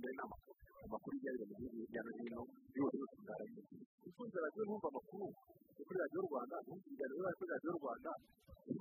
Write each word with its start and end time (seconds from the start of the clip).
mbere 0.00 0.12
ni 0.16 0.22
amakuru 0.86 1.14
ijyanye 1.18 1.44
mu 1.48 1.54
gihugu 1.58 1.76
hirya 1.82 2.00
no 2.06 2.10
hino 2.18 2.40
yose 2.78 2.94
yose 3.00 3.14
bwaragiye 3.22 3.62
ukunze 4.08 4.36
radiyo 4.44 4.62
numva 4.66 4.86
amakuru 4.92 5.26
kuri 5.86 5.98
radiyo 6.02 6.20
rwanda 6.26 6.56
numva 6.66 6.84
ibiganiro 6.86 7.16
biba 7.18 7.32
kuri 7.38 7.50
radiyo 7.54 7.72
rwanda 7.80 8.10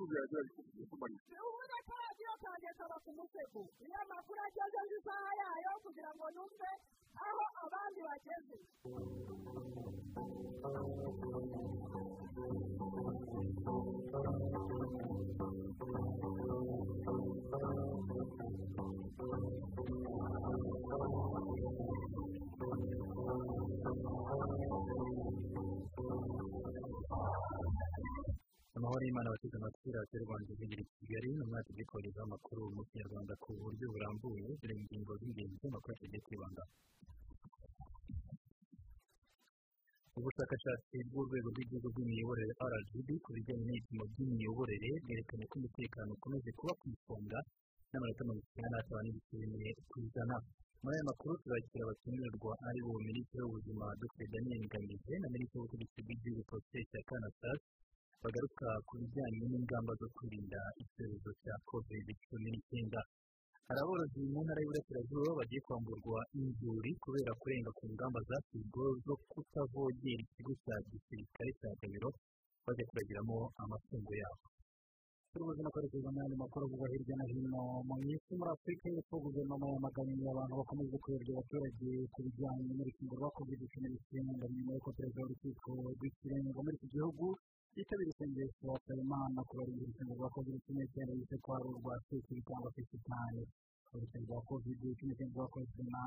bya 0.10 0.22
radiyo 0.24 0.86
kumarira 0.90 1.24
ubundi 1.48 1.78
ko 1.88 1.94
radiyo 2.06 2.32
kaba 2.80 2.98
ku 3.04 3.10
musego 3.18 3.62
iyo 3.86 3.98
amakuru 4.06 4.40
ageze 4.48 4.80
isaha 4.98 5.30
yayo 5.42 5.72
kugira 5.84 6.10
ngo 6.16 6.26
numve 6.36 6.72
aho 7.28 7.44
abandi 7.66 8.00
bageze 8.08 8.58
amahoro 28.78 29.02
y'imana 29.06 29.28
abateze 29.30 29.56
amatwi 29.58 29.88
radiyo 29.98 30.18
rwanda 30.26 30.50
ivugira 30.54 30.82
i 30.84 30.88
kigali 31.00 31.28
ni 31.36 31.44
umwaka 31.46 31.70
ubikorezaho 31.74 32.26
amakuru 32.28 32.62
mu 32.76 32.82
kinyarwanda 32.90 33.34
ku 33.44 33.50
buryo 33.62 33.86
burambuye 33.94 34.48
dore 34.60 34.74
ingingo 34.82 35.12
z'ingenzi 35.20 35.56
z'amakuru 35.62 35.94
tugiye 36.00 36.22
kwibandaho 36.26 36.72
ubushakashatsi 40.18 40.96
bw'urwego 41.10 41.48
rw'igihugu 41.54 41.88
rw'imiyoborere 41.92 42.54
rgb 42.72 43.08
ku 43.24 43.30
bijyanye 43.36 43.64
n'ibipimo 43.66 44.04
by'imiyoborere 44.12 44.90
bwerekanye 45.04 45.46
ko 45.50 45.56
umutekano 45.60 46.10
ukomeje 46.18 46.50
kuba 46.60 46.74
ku 46.80 46.86
isonga 46.96 47.40
n'amanota 47.92 48.22
mirongo 48.24 48.44
icyenda 48.48 48.70
n'atanu 48.72 49.10
ku 49.90 49.96
ijana. 50.06 50.36
Muri 50.86 50.96
aya 51.02 51.10
makuru 51.10 51.34
turakira 51.42 51.82
abatumirwa 51.86 52.52
ari 52.70 52.80
bo 52.86 52.94
minisitiri 53.10 53.42
w'ubuzima 53.44 53.86
dr 54.02 54.26
daniel 54.34 54.62
ngamije 54.70 55.14
na 55.22 55.28
minisitiri 55.34 55.60
w'ubutegetsi 55.60 56.00
bw'igihugu 56.06 56.42
prosper 56.50 56.86
kanasas 57.10 57.60
bagaruka 58.22 58.68
ku 58.88 58.94
bijyanye 59.02 59.44
n'ingamba 59.50 59.92
zo 60.02 60.08
kwirinda 60.16 60.62
icyorezo 60.84 61.30
cya 61.42 61.56
covid 61.70 62.08
cumi 62.30 62.48
n'icyenda 62.54 63.00
hari 63.68 63.80
aborozi 63.82 64.20
mu 64.34 64.40
ntara 64.46 64.60
y'uburasirazuba 64.62 65.32
bagiye 65.40 65.62
kwamburwa 65.66 66.20
inzuri 66.40 66.92
kubera 67.04 67.32
kurenga 67.42 67.72
ku 67.78 67.84
ngamba 67.94 68.20
zashyizweho 68.30 68.92
zo 69.06 69.16
kutavogera 69.32 70.22
ikigo 70.26 70.54
cya 70.64 70.76
gisirikare 70.90 71.50
cya 71.60 71.72
gabiro 71.82 72.10
bajya 72.66 72.84
kuragiramo 72.90 73.38
amatungo 73.64 74.12
yabo 74.22 74.46
kwerekeza 75.40 76.08
mu 76.12 76.20
yandi 76.24 76.36
makuru 76.40 76.64
avugwa 76.66 76.88
hirya 76.92 77.16
no 77.20 77.26
hino 77.28 77.62
mu 77.88 77.96
isi 78.08 78.32
muri 78.40 78.52
afurika 78.56 78.86
y'epfo 78.88 79.16
guverinoma 79.20 79.66
yamaganiye 79.68 80.28
abantu 80.32 80.54
bakomeje 80.60 80.96
kuyobya 81.04 81.32
abaturage 81.36 81.92
ku 82.14 82.20
bijyanye 82.24 82.72
n'urukingo 82.72 83.14
rwa 83.20 83.30
covid 83.36 83.60
cumi 83.72 83.88
n'icyenda 83.92 84.46
nyuma 84.48 84.72
y'uko 84.76 84.90
perezida 84.96 85.20
w'urukiko 85.22 85.72
rw'ikirenga 85.96 86.60
muri 86.64 86.76
iki 86.80 86.88
gihugu 86.96 87.26
yitabira 87.76 88.10
isengesho 88.16 88.66
asaba 88.80 89.02
imana 89.04 89.40
kubarinda 89.50 89.84
urukingo 89.84 90.14
rwa 90.16 90.30
covid 90.36 90.56
cumi 90.64 90.80
n'icyenda 90.80 91.12
yise 91.20 91.36
ko 91.44 91.50
ari 91.56 91.68
urwa 91.68 91.94
sesiri 92.08 92.42
cyangwa 92.48 92.70
se 92.76 92.82
sitani 92.90 93.44
urukingo 93.98 94.32
rwa 94.32 94.42
covid 94.50 94.80
cumi 94.98 95.12
n'icyenda 95.12 95.34
rwakozwe 95.36 95.82
na 95.94 96.04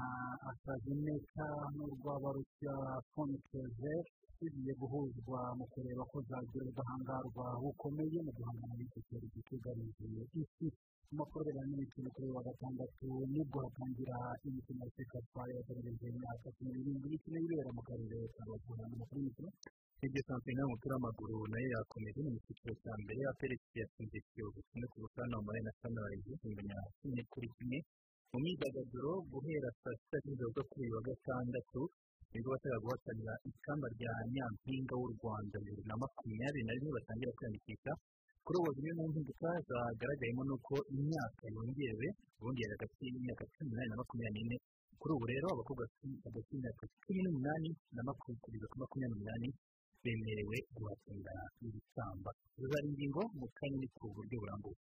astrazeneca 0.50 1.47
n'urw'abarusiya 1.75 2.75
fonikeze 3.12 3.92
bigiye 4.41 4.72
guhuzwa 4.80 5.41
mu 5.58 5.64
kureba 5.72 6.03
ko 6.11 6.17
zagira 6.28 6.64
ubudahangarwa 6.64 7.47
bukomeye 7.62 8.19
mu 8.27 8.33
guhangana 8.36 8.75
n'icyo 8.78 9.00
cyorezo 9.06 9.39
cyugarije 9.47 10.06
isi 10.42 10.67
amakuru 11.12 11.41
arebana 11.42 11.67
n'imikino 11.69 12.08
kuri 12.14 12.28
wa 12.36 12.42
gatandatu 12.48 13.06
ni 13.33 13.42
bwo 13.48 13.58
hatangira 13.64 14.17
imikino 14.47 14.80
ya 14.84 14.91
sekafa 14.97 15.42
yategereje 15.56 16.06
imyaka 16.12 16.47
cumi 16.56 16.70
n'irindwi 16.75 17.06
imikino 17.08 17.36
y'ibera 17.41 17.70
mu 17.77 17.83
karere 17.89 18.19
ka 18.34 18.42
rubavu 18.47 18.83
amakuru 18.86 19.19
y'imikino 19.20 19.50
hirya 20.01 20.23
shampiyona 20.29 20.61
y'umupira 20.63 20.95
w'amaguru 20.95 21.37
na 21.51 21.57
yo 21.63 21.69
yakomeje 21.77 22.21
mu 22.27 22.39
cyiciro 22.45 22.73
cya 22.83 22.92
mbere 23.03 23.20
ya 23.27 23.33
perezida 23.41 23.77
yatsinze 23.83 24.19
kiyovu 24.29 24.61
kimwe 24.69 24.86
ku 24.92 24.97
bufana 25.03 25.36
muri 25.45 25.61
na 25.67 25.73
sanirayizi 25.81 26.33
inganya 26.47 26.79
kimwe 26.98 27.23
kuri 27.33 27.48
kimwe 27.57 27.79
mu 28.31 28.37
myidagaduro 28.42 29.13
guhera 29.31 29.69
saa 29.83 29.97
sita 29.98 30.17
z'ijoro 30.25 30.51
zo 30.57 30.63
kuri 30.70 30.85
uyu 30.87 30.95
wa 30.97 31.03
gatandatu 31.08 31.81
ni 32.31 32.39
bwo 32.45 32.51
bashaka 32.55 32.79
guhatanira 32.85 33.35
ikamba 33.51 33.87
rya 33.97 34.13
nyampinga 34.35 34.95
w'u 35.01 35.11
rwanda 35.17 35.57
bibiri 35.64 35.83
na 35.91 35.95
makumyabiri 36.03 36.64
na 36.69 36.73
rimwe 36.77 36.91
batangira 36.97 37.33
kwiyandikisha 37.37 37.92
kuri 38.45 38.57
ubu 38.61 38.70
zimwe 38.77 38.92
mu 38.98 39.05
mpinduka 39.11 39.48
zagaragayemo 39.69 40.42
ni 40.48 40.53
uko 40.57 40.75
imyaka 40.97 41.42
yongewe 41.55 42.07
yari 42.61 42.73
hagati 42.75 43.03
y'imyaka 43.13 43.42
cumi 43.53 43.67
n'umunani 43.67 43.91
na 43.91 43.97
makumyabiri 44.01 44.42
n'ine 44.47 44.57
kuri 45.01 45.13
ubu 45.17 45.25
rero 45.33 45.47
abakobwa 45.55 45.85
hagati 46.27 46.48
y'imyaka 46.55 46.83
cumi 47.03 47.20
n'umunani 47.25 47.70
na 47.97 48.03
makumyabiri 48.08 48.67
makumyabiri 48.83 49.11
n'umunani 49.13 49.48
bemerewe 50.03 50.57
guhatanira 50.77 51.35
ibisamba 51.67 52.31
zari 52.70 52.86
ingingo 52.91 53.23
mu 53.39 53.47
kanya 53.59 53.86
ku 53.97 54.05
buryo 54.14 54.36
burambuye 54.42 54.79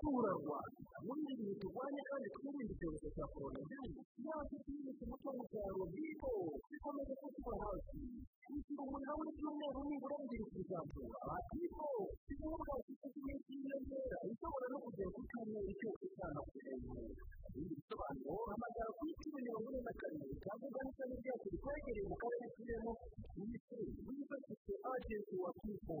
sura 0.00 0.32
rwanda 0.40 0.96
muri 1.06 1.20
ibi 1.32 1.34
bintu 1.48 1.54
turwanya 1.62 2.02
kandi 2.10 2.26
twirinde 2.34 2.72
icyorezo 2.74 3.08
cya 3.16 3.26
korona 3.32 3.60
virusi 3.68 4.20
yaje 4.26 4.56
twirinde 4.64 4.92
umuco 5.04 5.26
w'umusaruro 5.30 5.84
bito 5.94 6.30
bikomeje 6.70 7.14
kutuba 7.20 7.52
hafi 7.62 7.98
kwishyura 8.46 8.82
umuriro 8.86 9.12
muri 9.18 9.30
cyumweru 9.38 9.80
nibura 9.88 10.16
bibiri 10.20 10.44
ku 10.50 10.56
ijambo 10.62 10.98
batipo 11.28 11.86
igihugu 12.32 12.72
gifite 12.86 13.06
iminsi 13.20 13.50
y'inyongera 13.54 14.18
ishobora 14.32 14.66
no 14.72 14.78
kugera 14.84 15.10
ku 15.14 15.20
cyumweru 15.30 15.70
cyose 15.80 16.04
hejuru 16.64 17.04
ibindi 17.50 17.74
bisobanuro 17.78 18.34
hamagara 18.50 18.90
kuri 18.98 19.12
cumi 19.20 19.38
mirongo 19.46 19.68
ine 19.70 19.80
na 19.86 19.92
kane 20.00 20.24
cyangwa 20.42 20.64
ugana 20.70 20.90
ishami 20.92 21.14
ryacu 21.22 21.46
rikwegereye 21.52 22.06
mu 22.10 22.16
karere 22.22 22.46
turimo 22.56 22.90
minisitiri 23.38 23.84
wifashishije 24.06 24.74
agenti 24.92 25.34
wa 25.42 25.50
pipo 25.60 25.96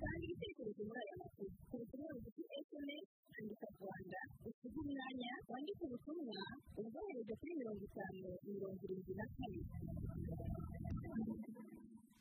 kandi 0.00 0.22
ibitekerezo 0.26 0.80
muri 0.88 1.00
aya 1.04 1.14
makuru 1.22 1.48
ku 1.68 1.74
butumwa 1.80 2.08
bugufi 2.14 2.42
esemesi 2.58 3.12
andika 3.36 3.66
rwanda 3.78 4.20
usize 4.48 4.78
umwanya 4.84 5.30
wandike 5.50 5.82
ubutumwa 5.88 6.38
ubwohereza 6.80 7.32
kuri 7.40 7.52
mirongo 7.60 7.82
itanu 7.88 8.28
mirongo 8.52 8.80
irindwi 8.86 9.12
na 9.18 9.26
kane 9.34 9.60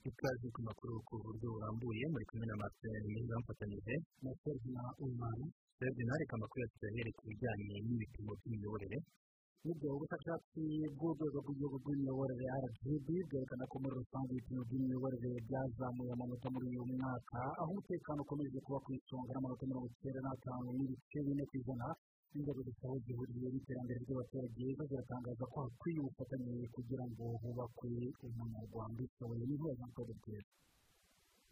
ikaze 0.10 0.48
ku 0.56 0.60
makuru 0.68 0.94
ku 1.08 1.14
buryo 1.24 1.48
burambuye 1.54 2.04
muri 2.14 2.26
kumwe 2.30 2.46
na 2.48 2.56
marcel 2.62 2.96
mwiza 3.12 3.34
bamufatanyije 3.36 3.96
na 4.24 4.32
serivina 4.42 4.84
umwana 5.06 5.46
rero 5.82 6.00
ntareka 6.08 6.34
amakuru 6.38 6.60
yacu 6.64 6.78
yahereye 6.86 7.14
ku 7.18 7.24
bijyanye 7.30 7.76
n'ibipimo 7.86 8.32
by'imiyoborere 8.40 8.98
ni 9.66 9.74
byo 9.78 9.90
ubushakashatsi 9.96 10.64
bw'urwego 10.96 11.38
rw'igihugu 11.44 11.76
rw'imiyoborere 11.82 12.46
rgb 12.64 13.08
bwerekana 13.30 13.64
ko 13.72 13.76
muri 13.82 13.94
rusange 14.00 14.30
ibipimo 14.34 14.62
by'imiyoborere 14.70 15.30
byazamuye 15.48 16.12
amanota 16.16 16.48
muri 16.54 16.66
uyu 16.72 16.84
mwaka 16.94 17.40
aho 17.62 17.70
umutekano 17.74 18.20
ukomeje 18.24 18.58
kuba 18.66 18.80
ku 18.86 18.90
isonga 18.98 19.32
n'amanota 19.34 19.64
mirongo 19.70 19.88
icyenda 19.92 20.20
n'atanu 20.24 20.68
n'ibice 20.78 21.18
bine 21.26 21.44
ku 21.50 21.54
ijana 21.60 21.88
inzego 22.38 22.60
zisaba 22.68 22.96
zihuriye 23.06 23.48
n'iterambere 23.52 24.00
ry'abaturage 24.06 24.66
ziratangaza 24.90 25.44
ko 25.52 25.58
hakwiye 25.66 26.00
ubufatanye 26.02 26.54
kugira 26.76 27.04
ngo 27.12 27.24
hubakwe 27.42 27.90
umunyarwanda 28.28 29.00
ushoboye 29.08 29.44
ni 29.50 29.56
ho 29.62 29.68
jean 29.78 29.90
claude 29.94 30.14
bwiza 30.22 30.52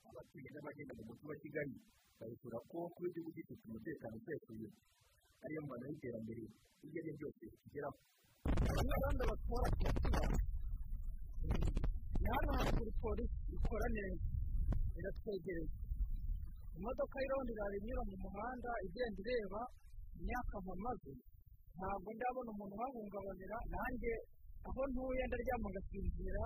abatuye 0.10 0.48
n'abagenda 0.54 0.94
mu 0.98 1.04
mujyi 1.10 1.26
wa 1.30 1.36
kigali 1.44 1.76
babisura 2.20 2.58
ko 2.70 2.78
kuba 2.94 3.08
igihugu 3.10 3.30
gifite 3.36 3.62
umutekano 3.68 4.16
usesuye 4.20 4.70
ariyo 5.46 5.62
mbano 5.66 5.84
y'iterambere 5.90 6.42
iryo 6.86 7.00
ari 7.02 7.12
ryo 7.18 7.28
ryose 7.30 7.46
kigeraho 7.62 7.98
abanyarwanda 8.70 9.24
batwara 9.30 9.68
tuba 10.02 10.22
ni 12.22 12.28
hano 12.36 12.52
haruguru 12.58 12.92
polisi 13.02 13.38
ikora 13.56 13.88
neza 13.96 14.26
iratwegereye 15.00 15.70
imodoka 16.78 17.16
y'irondo 17.22 17.52
irara 17.56 17.76
inyura 17.80 18.04
mu 18.10 18.16
muhanda 18.26 18.72
igenda 18.88 19.20
ireba 19.24 19.62
imyaka 20.20 20.56
mpamaze 20.66 21.12
ntabwo 21.78 22.10
ndabona 22.16 22.50
umuntu 22.54 22.74
uhahungabanira 22.78 23.58
nanjye 23.74 24.14
aho 24.68 24.82
ntuye 24.92 25.24
ndaryama 25.28 25.68
ngasinzira 25.74 26.44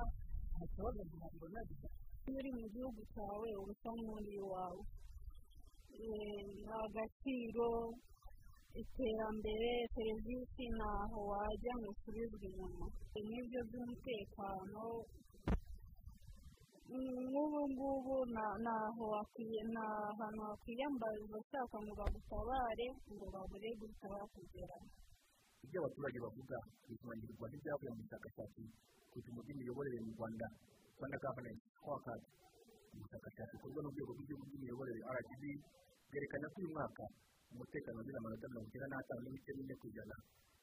nta 0.54 0.66
kibazo 0.74 1.02
ntabwo 1.10 1.46
nagira 1.54 1.88
iyo 2.30 2.38
uri 2.40 2.50
mu 2.60 2.66
gihugu 2.74 3.02
cyawe 3.14 3.48
uba 3.62 3.72
usa 3.74 3.90
nk'uri 3.98 4.32
iwawe 4.42 4.82
ni 5.98 6.12
agaciro 6.84 7.68
iterambere 8.82 9.72
serivisi 9.96 10.64
ntaho 10.78 11.20
wajya 11.32 11.74
ngo 11.80 11.90
usubizwe 11.94 12.46
inyuma 12.50 12.86
n'ibyo 13.28 13.60
by'umutekano. 13.70 14.84
Nk'ubu 16.90 17.60
ngubu 17.70 18.16
ni 18.34 18.40
ahantu 18.46 20.42
wakwiyambariza 20.48 21.36
ushaka 21.42 21.76
ngo 21.84 21.94
bagutabare 22.00 22.88
ngo 23.14 23.26
babure 23.34 23.70
guhita 23.80 24.08
bakugera. 24.14 24.78
Ibyo 25.66 25.78
abaturage 25.82 26.18
bavuga 26.26 26.58
bishimangirirwa 26.88 27.46
n'ibyavuye 27.50 27.90
mu 27.94 28.02
bushakashatsi 28.02 28.62
ku 29.10 29.16
bipimo 29.20 29.40
by'imiyoborere 29.46 29.98
mu 30.06 30.12
rwanda 30.18 30.48
rwanda 30.98 31.18
gavunensi 31.24 31.66
twakazi 31.78 32.28
ubushakashatsi 32.96 33.54
bukorwa 33.60 33.80
n'urwego 33.84 34.12
rw'igihugu 34.16 34.44
rw'imiyoborere 34.50 35.00
rgb 35.18 35.44
bwerekana 36.10 36.46
ko 36.54 36.58
uyu 36.62 36.70
mwaka 36.74 37.04
umutekano 37.54 37.98
wagize 38.00 38.18
amanota 38.22 38.46
mirongo 38.52 38.68
icyenda 38.70 38.88
n'atanu 38.92 39.22
n'ibice 39.24 39.52
bine 39.58 39.74
ku 39.80 39.86
ijana 39.92 40.16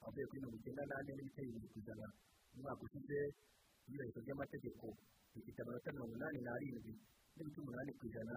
avuye 0.07 0.25
kuri 0.29 0.39
mirongo 0.43 0.57
icyenda 0.61 0.83
n'ane 0.91 1.11
n'ibice 1.17 1.41
bibiri 1.47 1.69
ku 1.73 1.79
ijana 1.83 2.07
umwaka 2.57 2.83
ushize 2.87 3.19
iyubahirizwa 3.87 4.21
ry'amategeko 4.25 4.85
rifite 5.35 5.59
amanota 5.63 5.89
mirongo 5.97 6.15
inani 6.17 6.39
n'arindwi 6.47 6.93
n'ibice 7.37 7.59
umunani 7.63 7.91
ku 7.99 8.05
ijana 8.11 8.35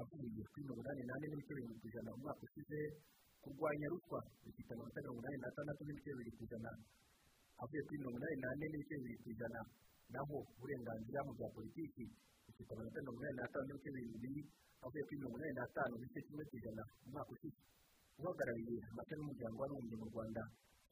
avuye 0.00 0.42
kuri 0.50 0.62
mirongo 0.66 0.82
inani 0.84 1.02
n'ane 1.08 1.24
n'ibice 1.28 1.52
birindwi 1.56 1.78
ku 1.82 1.86
ijana 1.90 2.10
umwaka 2.16 2.40
ushize 2.46 2.78
kurwanya 3.42 3.86
ruswa 3.92 4.18
bifite 4.44 4.70
amanota 4.74 4.98
mirongo 5.04 5.20
inani 5.22 5.38
n'atandatu 5.42 5.80
n'ibice 5.84 6.10
bibiri 6.14 6.30
ku 6.36 6.42
ijana 6.48 6.70
avuye 7.62 7.80
kuri 7.86 7.96
mirongo 8.00 8.18
inani 8.20 8.36
n'ane 8.42 8.64
n'ibice 8.70 8.94
bibiri 8.98 9.16
ku 9.22 9.28
ijana 9.34 9.60
naho 10.14 10.36
uburenganzira 10.56 11.18
mu 11.26 11.32
bya 11.38 11.48
politiki 11.56 12.04
bifite 12.46 12.70
amanota 12.74 12.98
mirongo 13.04 13.20
inani 13.22 13.36
n'atanu 13.38 13.64
n'ibice 13.68 13.90
birindwi 13.94 14.34
avuye 14.84 15.02
kuri 15.06 15.16
mirongo 15.20 15.36
inani 15.38 15.54
n'atanu 15.58 15.94
n'igice 15.96 16.20
kimwe 16.26 16.42
ku 16.48 16.54
ijana 16.60 16.82
umwaka 17.06 17.30
ushize 17.34 17.60
uhagarariye 18.20 18.76
amata 18.90 19.12
n'umuryango 19.16 19.56
w'abibumbye 19.60 19.96
mu 20.00 20.06
rwanda 20.12 20.42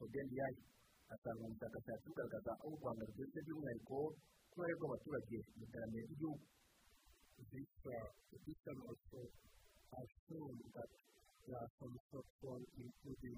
odeni 0.03 0.33
yayi 0.39 0.59
asanga 1.13 1.43
ubushakashatsi 1.47 2.05
bugaragaza 2.09 2.51
aho 2.61 2.67
u 2.75 2.79
rwanda 2.81 3.01
rugeze 3.07 3.39
by'umwihariko 3.45 3.97
ku 4.49 4.55
ruhare 4.57 4.73
rw'abaturage 4.77 5.37
mu 5.55 5.61
iterambere 5.67 6.03
ry'igihugu 6.07 6.45
assume 9.93 10.57
that 10.75 10.89
there 11.45 11.57
are 11.61 11.69
some 11.79 11.95
shortfall 12.09 12.61
including 12.81 13.37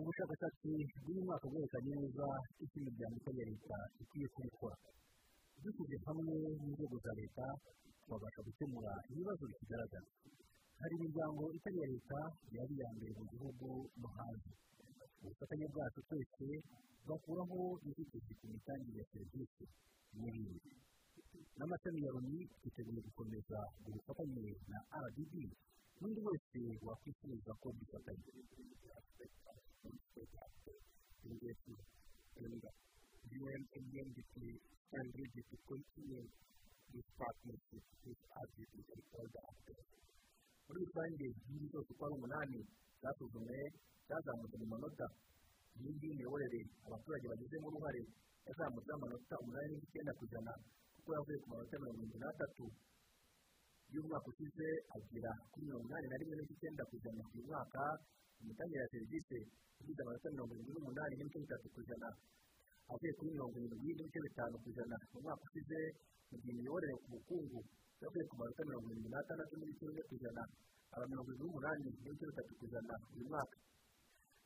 ubushakashatsi 0.00 0.72
bw'uyu 1.02 1.22
mwaka 1.28 1.46
bwerekanye 1.52 1.92
neza 2.02 2.26
icyo 2.64 2.76
imiryango 2.80 3.28
iya 3.32 3.44
leta 3.50 3.78
ikwiye 4.02 4.26
kubikora 4.34 4.76
dushyize 5.62 5.96
hamwe 6.06 6.34
n'inzego 6.60 6.96
za 7.04 7.12
leta 7.20 7.46
twabasha 8.12 8.44
gukemura 8.44 8.92
ibibazo 9.08 9.42
bikigaragara 9.48 10.08
hari 10.80 10.94
imiryango 11.00 11.42
itari 11.56 11.76
iya 11.80 11.88
leta 11.92 12.20
yari 12.56 12.72
iya 12.76 12.88
mbere 12.96 13.12
mu 13.18 13.24
gihugu 13.32 13.66
no 14.00 14.08
hanze 14.16 14.50
ubufatanye 15.24 15.66
bwacu 15.72 16.00
twese 16.08 16.48
bwakuraho 17.08 17.60
inzitizi 17.88 18.32
ku 18.38 18.44
mitangire 18.52 18.98
ya 19.00 19.06
serivisi 19.12 19.64
n'ibindi 20.20 20.70
n'amashami 21.56 22.00
ya 22.04 22.10
loni 22.14 22.40
twiteguye 22.60 23.00
gukomeza 23.08 23.58
ubufatanye 23.88 24.46
na 24.68 24.78
rdb 25.04 25.34
n'undi 26.00 26.20
wese 26.26 26.60
wakwifuza 26.84 27.50
ko 27.60 27.66
dufatanya 27.80 28.28
engagement 31.32 31.86
and 32.44 32.60
UN 33.40 33.62
and 33.72 33.84
UNDP 33.96 34.34
this 36.92 37.08
partnership 37.20 37.84
with 38.04 38.20
RDP 38.44 38.72
and 38.92 39.28
the 39.34 39.40
actors. 39.50 39.86
muri 40.66 40.78
rusange 40.86 41.24
inkingi 41.32 41.66
zose 41.72 41.90
uko 41.92 42.02
ari 42.06 42.14
umunani 42.18 42.58
zasuzumwe 43.02 43.58
zazamutse 44.08 44.56
mu 44.62 44.66
manota 44.72 45.06
inkingi 45.76 46.06
y'imiyoborere 46.08 46.60
abaturage 46.86 47.26
bagizemo 47.32 47.66
uruhare 47.68 48.02
yazamutseho 48.46 48.96
amanota 48.98 49.34
umunani 49.42 49.72
n'icyenda 49.78 50.12
ku 50.18 50.22
ijana 50.28 50.52
kuko 50.96 51.08
yavuye 51.16 51.38
ku 51.42 51.46
manota 51.52 51.74
mirongo 51.82 51.98
irindwi 52.00 52.18
n'atatu 52.22 52.64
y'umwaka 53.92 54.26
ushize 54.32 54.66
agera 54.96 55.32
kuri 55.52 55.62
mirongo 55.68 55.86
inani 55.88 56.06
na 56.12 56.16
rimwe 56.20 56.34
n'icyenda 56.38 56.82
ku 56.88 56.92
ijana 56.98 57.22
uyu 57.34 57.44
mwaka 57.50 57.82
imitangire 58.42 58.80
ya 58.82 58.88
serivisi 58.92 59.38
igize 59.82 60.00
amanota 60.02 60.28
mirongo 60.34 60.52
irindwi 60.54 60.72
n'umunani 60.76 61.14
n'ibice 61.16 61.38
bitatu 61.44 61.66
ku 61.74 61.78
ijana 61.84 62.08
avuye 62.90 63.12
kuri 63.18 63.28
mirongo 63.36 63.54
irindwi 63.58 63.92
n'ibice 63.96 64.18
bitanu 64.26 64.54
ku 64.62 64.66
ijana 64.72 64.96
mu 65.12 65.18
mwaka 65.24 65.42
ushize 65.46 65.78
mu 66.30 66.34
gihe 66.42 66.52
imiyoborere 66.56 66.94
ku 67.02 67.06
bukungu 67.14 67.60
yavuye 68.02 68.24
ku 68.28 68.34
manota 68.40 68.60
mirongo 68.68 68.86
irindwi 68.90 69.10
n'atandatu 69.12 69.52
n'ibice 69.58 69.84
bine 69.88 70.02
ku 70.08 70.12
ijana 70.18 70.42
aba 70.94 71.04
mirongo 71.10 71.28
irindwi 71.30 71.46
n'umunani 71.46 71.80
n'ibice 72.02 72.24
bitatu 72.30 72.50
ku 72.58 72.62
ijana 72.68 72.94
uyu 73.14 73.24
mwaka 73.30 73.56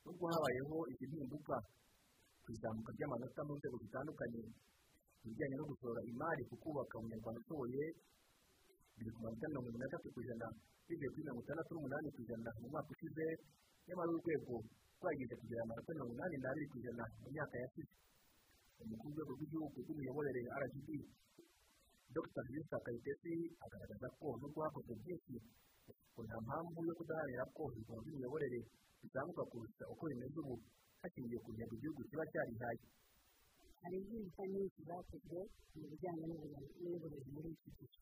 nubwo 0.04 0.24
habayeho 0.32 0.76
izi 0.92 1.04
mpinduka 1.10 1.56
ku 2.44 2.48
izamuka 2.54 2.90
ry'amanota 2.96 3.40
mu 3.48 3.52
nzego 3.58 3.76
zitandukanye 3.84 4.42
ibijyanye 5.26 5.56
no 5.58 5.64
gushora 5.70 6.00
imari 6.10 6.42
ku 6.48 6.54
kubaka 6.62 6.94
umunyarwanda 7.00 7.40
ushoboye 7.42 7.84
biri 8.96 9.10
ku 9.14 9.18
manota 9.24 9.44
mirongo 9.50 9.66
irindwi 9.68 9.82
n'atatu 9.82 10.06
ku 10.14 10.18
ijana 10.24 10.46
bivuye 10.86 11.08
kuri 11.10 11.22
mirongo 11.26 11.42
itandatu 11.42 11.70
n'umunani 11.74 12.08
ku 12.14 12.18
ijana 12.24 12.50
mu 12.62 12.66
mwaka 12.72 12.88
ushize 12.94 13.26
nyamara 13.86 14.10
urwego 14.14 14.54
rwagize 14.98 15.34
kugira 15.40 15.60
amanota 15.66 15.90
mirongo 15.96 16.12
inani 16.16 16.36
n'abiri 16.42 16.66
ku 16.70 16.76
ijana 16.80 17.04
mu 17.22 17.28
myaka 17.34 17.54
yashize 17.62 17.92
umukuru 18.82 19.08
w'urwego 19.12 19.32
rw'igihugu 19.36 19.76
rw'imiyoborere 19.84 20.40
rgb 20.62 20.88
dr 22.16 22.44
jessica 22.52 22.78
kayitesi 22.84 23.32
agaragaza 23.64 24.06
ko 24.18 24.26
nubwo 24.40 24.58
hakozwe 24.64 24.92
byinshi 25.02 25.34
ngo 26.12 26.20
nta 26.26 26.36
mpamvu 26.46 26.78
yo 26.88 26.94
kudaharanira 26.98 27.44
ko 27.56 27.62
ibipimo 27.72 27.98
by'imiyoborere 28.04 28.60
bizamuka 29.00 29.42
kurusha 29.50 29.84
uko 29.92 30.02
bimeze 30.10 30.38
ubu 30.42 30.54
hashingiwe 31.02 31.38
ku 31.44 31.50
ntego 31.54 31.72
igihugu 31.76 32.00
kiba 32.08 32.24
cyarihaye 32.32 32.84
hari 33.82 33.96
impinduka 34.00 34.42
nyinshi 34.52 34.80
zakozwe 34.88 35.38
mu 35.78 35.86
bijyanye 35.92 36.24
n'uburezi 36.82 37.28
muri 37.36 37.48
iki 37.56 37.70
gihe 37.76 37.96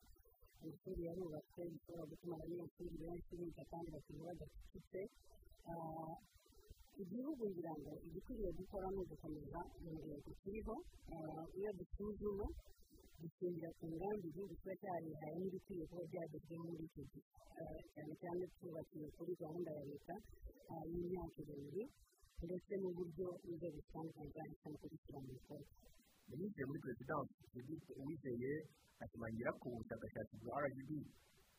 amashuri 0.61 1.01
yarubatswe 1.07 1.61
bishobora 1.73 2.03
gutuma 2.11 2.33
abanyeshuri 2.37 2.95
benshi 3.03 3.31
biga 3.39 3.63
kandi 3.71 3.87
bakiga 3.95 4.21
badacucitse 4.27 4.99
igihugu 7.03 7.43
ngira 7.51 7.73
ngo 7.79 7.91
igikwiriye 8.07 8.51
gukora 8.59 8.87
ni 8.93 8.99
ugukomeza 9.03 9.59
mu 9.83 9.89
ntego 9.99 10.31
kiriho 10.41 10.75
iyo 11.57 11.69
dusuzuma 11.79 12.45
dushingira 13.21 13.69
ku 13.79 13.85
ngamba 13.93 14.25
igihugu 14.29 14.53
kiba 14.59 14.73
cyarihaye 14.81 15.35
n'ibikwiye 15.39 15.83
kuba 15.89 16.03
byagezweho 16.11 16.63
muri 16.71 16.83
iki 16.87 17.01
gihe 17.11 17.23
cyane 17.93 18.13
cyane 18.21 18.43
twubakiye 18.55 19.07
kuri 19.15 19.31
gahunda 19.41 19.69
ya 19.77 19.83
leta 19.91 20.15
y'imyaka 20.91 21.37
irindwi 21.43 21.83
ndetse 22.45 22.71
n'uburyo 22.81 23.27
inzego 23.49 23.77
zitandukanye 23.85 24.29
zahisemo 24.35 24.75
kubishyira 24.81 25.17
mu 25.23 25.29
bikorwa 25.35 25.67
minisitiri 26.29 26.65
muri 26.69 26.79
perezidansi 26.83 27.33
judith 27.53 27.87
uwizeye 27.99 28.51
ashimangira 29.03 29.49
ko 29.59 29.65
ubushakashatsi 29.73 30.33
bwa 30.41 30.57
rgb 30.63 30.89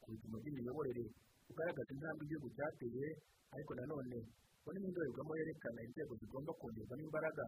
ku 0.01 0.07
bipimo 0.13 0.37
by'imiyoborere 0.43 1.05
bugaragaza 1.47 1.91
intambwe 1.95 2.23
igihugu 2.27 2.49
cyateye 2.57 3.07
ariko 3.55 3.73
nanone 3.79 4.19
ngo 4.67 4.75
n'indorerwamo 4.75 5.33
yerekana 5.39 5.79
inzego 5.87 6.13
zigomba 6.21 6.51
kongerwamo 6.59 7.05
imbaraga 7.07 7.45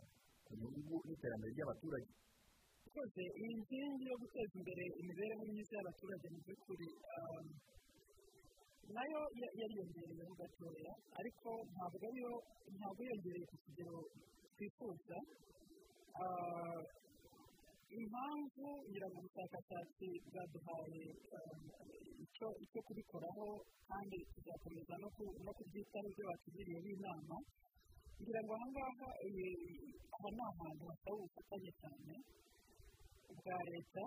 ku 0.46 0.52
nyungu 0.54 0.96
n'iterambere 1.06 1.50
ry'abaturage. 1.54 2.10
Rwose 2.88 3.22
iyi 3.42 3.54
nkingi 3.62 4.04
yo 4.10 4.16
guteza 4.22 4.54
imbere 4.60 4.84
imibereho 5.00 5.42
myiza 5.50 5.72
y'abaturage 5.76 6.26
mu 6.32 6.38
by'ukuri 6.44 6.88
na 8.94 9.02
yo 9.10 9.20
yariyongereyeho 9.60 10.32
gatoya 10.40 10.92
ariko 11.18 11.48
ntabwo 11.74 11.96
ariyo 12.08 12.32
ntabwo 12.78 13.00
yiyongereye 13.02 13.44
ku 13.50 13.56
kigero 13.66 13.96
twifuza. 14.54 15.16
Impamvu 17.97 18.66
ngira 18.88 19.07
ngo 19.09 19.18
ubushakashatsi 19.25 20.09
bwaduhaye 20.28 21.04
icyo 22.64 22.80
kubikoraho 22.87 23.47
kandi 23.88 24.16
tuzakomeza 24.35 24.95
no 25.45 25.52
kubyitaho 25.57 26.07
ibyo 26.12 26.25
batugiriyeho 26.30 26.88
inama 26.97 27.37
ngira 28.21 28.40
ngo 28.45 28.52
aha 28.57 28.66
ngaha 28.73 29.09
aha 30.14 30.28
ni 30.37 30.42
ahantu 30.49 30.83
hasaba 30.90 31.16
ubufatanye 31.18 31.71
cyane 31.80 32.14
bwa 33.38 33.59
leta 33.73 34.04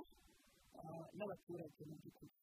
n'abaturage 1.17 1.81
mu 1.89 1.95
by'ukuri. 2.01 2.33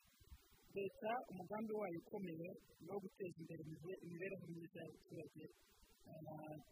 Leta 0.76 1.11
umugambi 1.30 1.73
wayo 1.80 1.99
ukomeye 2.04 2.49
ni 2.83 2.87
uwo 2.90 2.99
guteza 3.04 3.37
imbere 3.42 3.62
imibereho 4.04 4.45
myiza 4.52 4.78
y'abaturage 4.85 5.45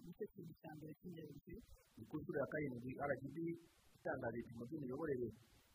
ni 0.04 0.10
cyo 0.16 0.26
kintu 0.34 0.52
cya 0.60 0.70
mbere 0.76 0.92
cy'ingenzi. 1.00 1.54
Ni 1.96 2.02
ku 2.08 2.14
nshuro 2.20 2.38
ya 2.42 2.48
karindwi 2.52 2.90
rgb 3.10 3.36
itangaza 4.06 4.36
ibipimo 4.38 4.62
by'imiyoborere 4.70 5.28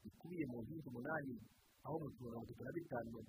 bikubiye 0.03 0.45
mu 0.51 0.57
nkingi 0.63 0.88
umunani 0.88 1.35
aho 1.83 1.95
mu 2.01 2.07
mirongo 2.23 2.47
itatu 2.47 2.63
na 2.63 2.71
bitanu 2.77 3.19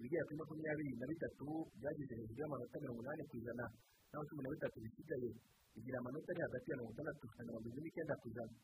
ibigera 0.00 0.24
kuri 0.26 0.36
makumyabiri 0.40 0.92
na 1.00 1.06
bitatu 1.12 1.46
byageze 1.80 2.12
hejuru 2.18 2.38
y'amanota 2.40 2.76
mirongo 2.82 3.00
inani 3.04 3.22
ku 3.28 3.34
ijana 3.40 3.64
naho 4.10 4.22
cumi 4.28 4.42
na 4.44 4.50
bitatu 4.54 4.76
bisigaye 4.84 5.28
bigira 5.76 5.96
amanota 6.00 6.28
ari 6.32 6.40
hagati 6.46 6.66
ya 6.70 6.76
mirongo 6.76 6.92
itandatu 6.96 7.24
na 7.36 7.42
mirongo 7.46 7.64
irindwi 7.68 7.80
n'icyenda 7.84 8.14
ku 8.20 8.24
ijana 8.32 8.54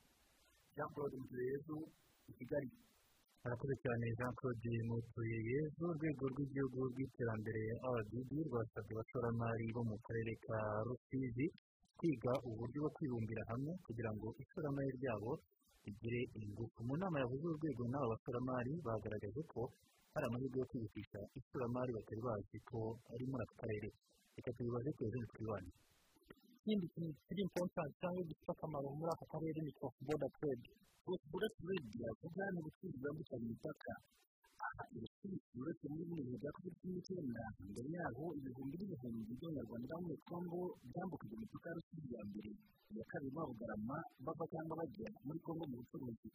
jean 0.76 0.88
claude 0.94 1.16
mutuyezu 1.20 1.76
i 2.30 2.32
kigali 2.38 2.68
murakoze 3.42 3.74
cyane 3.84 4.06
jean 4.18 4.32
claude 4.38 4.72
mutuyezu 4.88 5.84
urwego 5.92 6.24
rw'igihugu 6.32 6.78
rw'iterambere 6.92 7.62
rdb 7.96 8.30
rwasabye 8.48 8.92
abashoramari 8.96 9.66
bo 9.76 9.82
mu 9.90 9.96
karere 10.06 10.32
ka 10.46 10.58
rusizi 10.86 11.46
kwiga 11.98 12.32
uburyo 12.48 12.78
bwo 12.82 12.90
kwibumbira 12.96 13.42
hamwe 13.50 13.72
kugira 13.86 14.10
ngo 14.16 14.26
ishoramari 14.42 14.90
ryabo 15.00 15.32
rigire 15.84 16.20
ingufu 16.38 16.78
mu 16.86 16.94
nama 17.02 17.16
yahuze 17.22 17.44
urwego 17.48 17.82
n'aba 17.90 18.10
bashoramari 18.12 18.72
bagaragaje 18.86 19.42
ko 19.52 19.60
hari 20.12 20.24
amahirwe 20.28 20.58
yo 20.62 20.66
kwihutisha 20.70 21.18
ishoramari 21.38 21.90
batari 21.96 22.20
bazi 22.26 22.58
ko 22.68 22.78
ari 23.12 23.24
muri 23.30 23.42
aka 23.46 23.54
karere. 23.62 23.88
Reka 24.36 24.50
tubibaze 24.56 24.90
ku 24.96 25.00
ejo 25.08 25.18
twibane 25.32 25.70
ikindi 26.62 26.86
kintu 26.94 27.10
kiri 27.26 27.40
impotanti 27.46 27.94
cyangwa 28.00 28.22
gifite 28.28 28.50
akamaro 28.54 28.88
muri 28.98 29.10
aka 29.14 29.26
karere 29.32 29.58
ni 29.66 29.72
cross 29.78 29.96
border 30.06 30.30
trade. 30.38 30.66
Cross 31.04 31.22
border 31.30 31.52
trade 31.58 31.86
yavuga 32.04 32.42
ni 32.52 32.58
ubucuruzi 32.62 32.96
bwambukiranya 33.02 33.46
imipaka 33.50 33.92
aha 34.66 34.84
isi 34.96 35.11
uretse 35.60 35.86
bihe 35.94 36.34
bya 36.42 36.50
covid 36.56 36.74
cumi 36.80 36.92
n'icyenda 36.98 37.42
mbere 37.70 37.88
yaho 37.96 38.24
ibihumbi 38.38 38.74
n'ibihumbi 38.78 39.20
by'abanyarwanda 39.38 39.94
bo 39.94 40.00
muri 40.06 40.18
kongo 40.28 40.60
byambukije 40.90 41.34
imipaka 41.38 41.66
ya 41.70 41.74
rusizi 41.78 42.10
ya 42.16 42.22
mbere 42.30 42.50
iya 42.92 43.04
kabiri 43.10 43.30
babugarama 43.36 43.96
bava 44.24 44.44
cyangwa 44.52 44.74
bajya 44.80 45.08
muri 45.26 45.38
kongo 45.46 45.62
mu 45.70 45.76
bucuruzi 45.80 46.28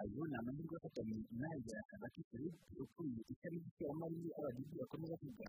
ayo 0.00 0.22
ni 0.28 0.34
amahirwe 0.40 0.74
afatanye 0.80 1.16
n'aya 1.40 1.80
filipe 2.28 2.64
ukuriye 2.84 3.20
ishami 3.32 3.56
ry'ishoramari 3.60 4.20
rdb 4.44 4.70
akomeza 4.84 5.14
kwiga 5.20 5.46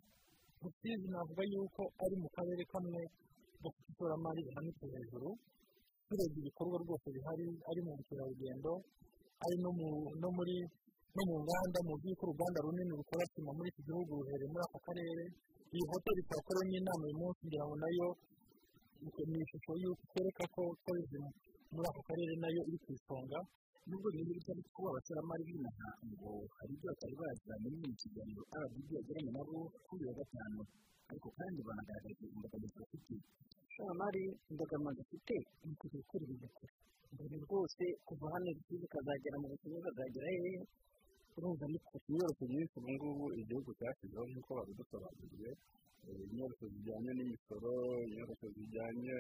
rusizi 0.62 1.08
navuga 1.14 1.44
yuko 1.54 1.82
ari 2.04 2.16
mu 2.22 2.28
karere 2.36 2.64
kamwe 2.72 3.02
gafite 3.64 3.88
ishoramari 3.92 4.40
rihanitse 4.48 4.86
hejuru 4.94 5.30
turebye 6.08 6.40
ibikorwa 6.44 6.76
rwose 6.84 7.08
bihari 7.16 7.46
ari 7.70 7.80
mu 7.86 7.92
bukerarugendo 7.98 8.72
ari 9.46 9.56
no 10.22 10.30
muri 10.38 10.56
no 11.16 11.22
mu 11.30 11.36
nganda 11.44 11.80
mu 11.88 11.94
by'uko 12.02 12.22
uruganda 12.26 12.60
runini 12.66 12.94
rukora 13.00 13.24
sima 13.34 13.52
muri 13.58 13.68
iki 13.72 13.82
gihugu 13.88 14.12
ruherereye 14.18 14.50
muri 14.54 14.64
aka 14.68 14.80
karere 14.88 15.24
iyi 15.74 15.86
hoteli 15.92 16.22
twakoreyemo 16.28 16.76
inama 16.82 17.04
uyu 17.08 17.18
munsi 17.22 17.42
ngira 17.48 17.64
ngo 17.68 17.76
na 17.84 17.90
yo 17.98 18.08
ni 19.32 19.38
ishusho 19.44 19.72
y'uko 19.82 20.02
itwereka 20.06 20.44
ko 20.56 20.62
tourism 20.84 21.24
muri 21.74 21.88
aka 21.92 22.02
karere 22.08 22.34
na 22.42 22.48
yo 22.56 22.62
iri 22.70 22.78
ku 22.84 22.90
isonga 22.98 23.40
nubwo 23.88 24.08
rero 24.14 24.32
bitari 24.38 24.62
kuba 24.76 24.88
abashoramari 24.92 25.44
b'inaha 25.48 25.88
ngo 26.12 26.30
hari 26.58 26.72
ibyo 26.76 26.88
batari 26.92 27.16
bazi 27.20 27.44
muri 27.64 27.76
iki 27.94 27.96
kiganiro 28.02 28.42
rdb 28.64 28.88
yagiranye 28.98 29.32
nabo 29.38 29.58
kuri 29.88 30.02
uyu 30.04 30.10
wa 30.12 30.16
gatanu 30.20 30.60
ariko 31.10 31.28
kandi 31.38 31.60
banagaragaza 31.68 32.24
imbogamizi 32.36 32.76
bafite 32.82 33.14
ishoramari 33.70 34.24
imbogamizi 34.52 35.00
afite 35.06 35.36
ni 35.66 35.72
ukujya 35.74 35.98
gukora 36.04 36.24
ibintu 36.28 36.48
kure 36.58 36.74
mbere 37.16 37.36
rwose 37.48 37.84
kuva 38.08 38.26
hano 38.34 38.48
rusizi 38.58 38.84
ukazagera 38.88 39.36
mu 39.42 39.48
butumwa 39.52 39.78
ukazagera 39.82 40.28
hehe 40.36 40.62
urumva 41.38 41.66
ni 41.72 41.80
kure 41.86 42.04
inyubako 42.10 42.44
nyinshi 42.52 42.76
ubu 42.80 42.90
ngubu 42.96 43.26
igihugu 43.42 43.70
cyashyizeho 43.80 44.26
nk'uko 44.30 44.52
babidusobanuriye 44.58 45.50
inyubako 46.30 46.64
zijyanye 46.74 47.12
n'imisoro 47.18 47.72
inyubako 48.08 48.46
zijyanye 48.56 49.18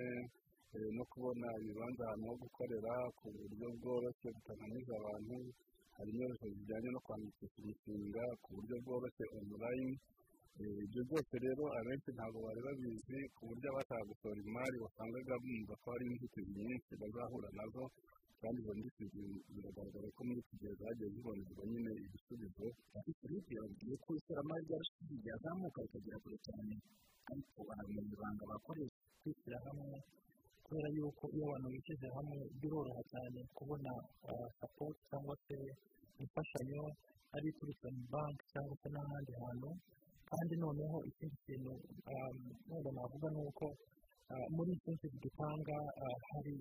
no 0.97 1.03
kubona 1.11 1.47
ibibanza 1.61 2.01
ahantu 2.05 2.25
ho 2.29 2.35
gukorera 2.43 2.93
ku 3.17 3.25
buryo 3.37 3.67
bworoshye 3.81 4.27
butananiza 4.35 4.91
abantu 4.99 5.35
hari 5.95 6.09
inyubako 6.13 6.45
zijyanye 6.55 6.89
no 6.95 6.99
kwandikisha 7.05 7.57
imishinga 7.63 8.23
ku 8.43 8.47
buryo 8.55 8.75
bworoshye 8.85 9.23
onurayini 9.37 9.95
ibyo 10.85 11.01
byose 11.07 11.33
rero 11.45 11.63
abenshi 11.79 12.09
ntabwo 12.17 12.37
bari 12.45 12.61
babizi 12.67 13.17
ku 13.35 13.41
buryo 13.49 13.67
abashaka 13.71 14.03
gusohora 14.09 14.39
imari 14.47 14.77
wasangaga 14.83 15.35
bumva 15.43 15.73
ko 15.81 15.85
hari 15.93 16.05
inzitizi 16.11 16.51
nyinshi 16.65 16.91
bazahura 17.01 17.49
na 17.57 17.65
zo 17.73 17.83
kandi 18.41 18.59
nzitizi 18.79 19.23
biragaragara 19.53 20.07
ko 20.15 20.21
muri 20.27 20.39
iki 20.43 20.53
gihe 20.59 20.73
zagiye 20.81 21.09
zibonerwa 21.13 21.63
nyine 21.71 21.91
ibisubizo. 22.05 22.65
Filipe 23.19 23.51
yababwiye 23.57 23.95
ko 24.03 24.09
ishoramari 24.19 24.63
rya 24.67 24.77
rusizi 24.81 25.15
ryazamuka 25.23 25.79
rikagera 25.85 26.17
kure 26.23 26.37
cyane. 26.47 26.73
Ariko 27.31 27.57
banamenya 27.67 28.11
ibanga 28.15 28.43
bakoresha 28.51 28.99
kwishyira 29.21 29.57
hamwe 29.65 29.95
kubera 30.65 30.89
yuko 30.97 31.23
iyo 31.35 31.43
abantu 31.47 31.67
bishyize 31.73 32.07
hamwe 32.15 32.37
biroroha 32.61 33.01
cyane 33.11 33.39
kubona 33.57 33.91
sapoti 34.59 35.01
cyangwa 35.09 35.35
se 35.45 35.55
imfashanyo 36.23 36.83
ari 37.35 37.47
iturutse 37.51 37.87
mu 37.95 38.03
banki 38.13 38.43
cyangwa 38.53 38.73
se 38.81 38.87
n'ahandi 38.93 39.33
hantu. 39.43 39.69
Kandi 40.29 40.53
noneho 40.63 40.97
ikindi 41.09 41.35
kintu 41.45 41.71
wenda 42.69 42.91
navuga 42.97 43.27
ni 43.33 43.39
uko 43.49 43.65
muri 44.55 44.69
insensitive 44.75 45.15
dutanga 45.23 45.77
hari 46.31 46.55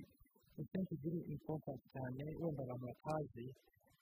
insensitive 0.60 1.06
iri 1.08 1.20
impotanti 1.34 1.86
cyane 1.94 2.24
wenda 2.40 2.60
abantu 2.64 2.84
batazi 2.90 3.44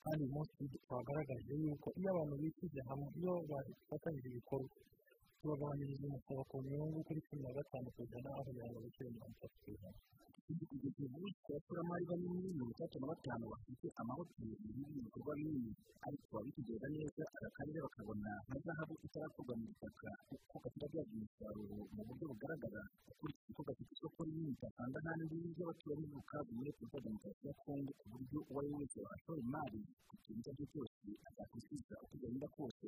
kandi 0.05 0.21
uyu 0.25 0.35
munsi 0.37 0.61
twagaragaje 0.85 1.53
yuko 1.63 1.89
iyo 1.99 2.09
abantu 2.15 2.35
bishyize 2.43 2.81
hamwe 2.89 3.07
iyo 3.21 3.35
bafatanyije 3.51 4.29
ibikorwa 4.31 4.69
tubagabanyiriza 5.41 6.05
umusoro 6.09 6.41
ku 6.51 6.57
nyungu 6.69 6.99
kuri 7.07 7.21
cumi 7.27 7.43
na 7.45 7.53
gatanu 7.57 7.89
ku 7.95 8.01
ijana 8.05 8.29
aho 8.33 8.41
kugira 8.47 8.67
ngo 8.71 8.79
bishyure 8.85 9.09
mirongo 9.15 9.35
itatu 9.37 9.57
ku 9.65 9.69
ijana. 9.77 9.99
Kugeza 10.45 11.01
ubu 11.09 11.29
abashoramari 11.49 12.05
banini 12.11 12.49
mirongo 12.53 12.73
itatu 12.77 12.97
na 13.01 13.07
batanu 13.13 13.45
bafite 13.53 13.87
amahoteli 14.01 14.55
n'ibindi 14.65 14.99
bikorwa 15.07 15.33
binini 15.39 15.73
ariko 16.07 16.33
abitegereza 16.41 16.87
neza 16.95 17.23
aka 17.37 17.49
karere 17.57 17.79
bakabona 17.87 18.31
nka 18.47 18.57
zahabu 18.65 18.95
itarakorwa 19.07 19.55
mu 19.61 19.65
butaka 19.73 20.09
kuko 20.29 20.57
katarabyaza 20.65 21.13
umusaruro 21.17 21.77
mu 21.95 22.03
buryo 22.09 22.25
bugaragara 22.33 22.81
ukurikije 23.11 23.51
ko 23.57 23.61
gafite 23.69 23.91
isoko 23.97 24.19
rinini 24.27 24.53
utasanga 25.15 25.31
ahandi 25.31 25.55
ry'abaturanyi 25.55 26.07
bukavu 26.15 26.51
muri 26.57 26.71
repubulika 26.71 26.99
demokarasi 27.07 27.47
ya 27.49 27.55
kongo 27.63 27.91
ku 27.99 28.05
buryo 28.11 28.39
uwo 28.51 28.59
ari 28.61 28.69
we 28.71 28.77
wese 28.83 28.99
washora 29.07 29.39
imari 29.45 29.79
ku 30.09 30.15
kintu 30.23 30.41
icyo 30.41 30.51
ari 30.53 30.65
cyo 30.73 30.83
cyose 30.91 31.11
atakwishyuza 31.29 31.95
uko 32.03 32.15
byagenda 32.19 32.47
kose 32.57 32.85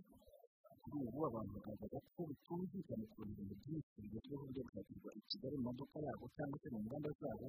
kuri 0.83 0.97
ubu 1.07 1.19
abantu 1.29 1.53
bagaragaza 1.55 1.99
ko 2.15 2.21
bitumvikana 2.31 3.03
ukuntu 3.07 3.31
ibintu 3.43 3.55
byinshi 3.63 3.95
bigezweho 4.03 4.45
byagurwa 4.51 5.11
i 5.19 5.23
kigali 5.31 5.57
mu 5.59 5.65
modoka 5.71 5.97
yabo 6.07 6.25
cyangwa 6.35 6.57
se 6.63 6.69
mu 6.75 6.79
nganda 6.87 7.11
zabo 7.21 7.49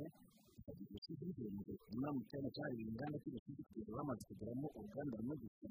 bikagira 0.56 0.90
ubusizi 0.90 1.24
bigendeye 1.28 1.76
ku 1.84 1.92
nama 2.04 2.20
cyane 2.30 2.48
cyahariwe 2.56 2.84
inganda 2.92 3.18
cy'ubusizi 3.22 3.62
kugeza 3.68 3.92
bamaze 3.98 4.22
kugeramo 4.30 4.68
uruganda 4.78 5.14
rumwe 5.20 5.36
gusa 5.42 5.68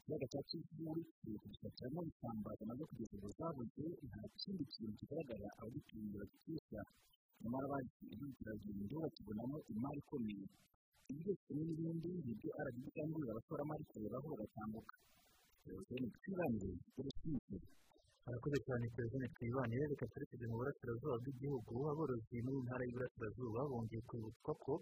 ikiyaga 0.00 0.26
cya 0.32 0.40
kivu 0.48 0.92
kiri 1.20 1.36
kugifatiramo 1.42 2.00
isambaza 2.10 2.62
na 2.68 2.74
zo 2.78 2.84
kugeza 2.88 3.14
ubu 3.18 3.28
zabuze 3.38 3.84
nta 4.08 4.20
kindi 4.40 4.64
kintu 4.72 4.92
kigaragara 5.00 5.46
abagituye 5.60 6.06
bagikisha 6.20 6.80
nyamara 7.44 7.76
ubukerarugendo 8.12 8.96
bakibonamo 9.04 9.56
imari 9.72 9.98
ikomeye 10.02 10.44
ibi 11.10 11.20
byose 11.20 11.48
n'ibindi 11.56 12.08
ni 12.24 12.32
byo 12.40 12.50
rdb 12.66 12.84
ikangurira 12.88 13.30
abashoramari 13.36 13.84
kurebaho 13.90 14.26
bagatambuka 14.32 14.94
perezida 15.64 16.08
twibanire 16.16 16.70
urushinge 16.98 17.56
arakoze 18.26 18.58
cyane 18.66 18.84
perezida 18.96 19.26
twibanire 19.36 19.84
reka 19.92 20.06
twerekeze 20.10 20.44
mu 20.50 20.56
burasirazuba 20.60 21.16
bw'igihugu 21.22 21.72
aborozi 21.92 22.36
muri 22.44 22.58
ntara 22.64 22.82
y'iburasirazuba 22.88 23.60
bongeye 23.70 24.02
kwibutswa 24.08 24.52
ko 24.64 24.72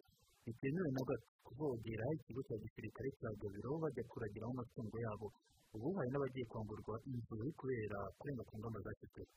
bitemewe 0.47 0.89
na 0.95 1.03
gato 1.09 1.27
kuvogera 1.47 2.05
ikigo 2.17 2.41
cya 2.47 2.57
gisirikare 2.63 3.09
cya 3.19 3.31
gabiro 3.43 3.71
bajya 3.83 4.03
kuragiramo 4.11 4.53
amatungo 4.55 4.97
yabo 5.07 5.27
ubu 5.75 5.89
hari 5.99 6.09
n'abagiye 6.13 6.45
kwamburwa 6.51 6.95
inzuri 7.11 7.51
kubera 7.59 7.99
kurenga 8.19 8.43
ku 8.49 8.55
ngamba 8.59 8.79
zashyizweho 8.87 9.31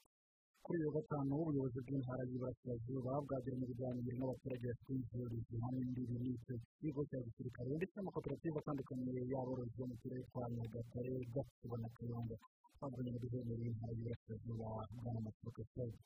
kuri 0.66 0.78
uyu 0.80 0.90
wa 0.90 0.96
gatanu 0.98 1.32
ubuyobozi 1.42 1.78
bw'intara 1.86 2.24
y'iburasirazuba 2.30 3.12
bwagiranye 3.26 3.66
ibiganiro 3.66 4.12
n'abaturage 4.18 4.66
bafite 4.70 4.92
inzuri 4.98 5.36
zihamye 5.48 5.82
imbibi 5.86 6.16
n'icyo 6.24 6.54
kigo 6.80 7.02
cya 7.10 7.20
gisirikare 7.26 7.70
ndetse 7.78 7.94
n'amakoperative 7.96 8.56
atandukanye 8.60 9.12
y'aborozi 9.32 9.76
bo 9.78 9.86
mu 9.90 9.96
turere 10.02 10.24
twa 10.30 10.44
nyagatare 10.56 11.14
gasibo 11.34 11.76
na 11.82 11.90
kayonga 11.96 12.36
na 12.82 12.88
guverineri 13.22 13.62
w'intara 13.62 13.92
y'iburasirazuba 13.94 14.68
bwana 15.02 15.20
maturuka 15.26 15.62
sede 15.74 15.98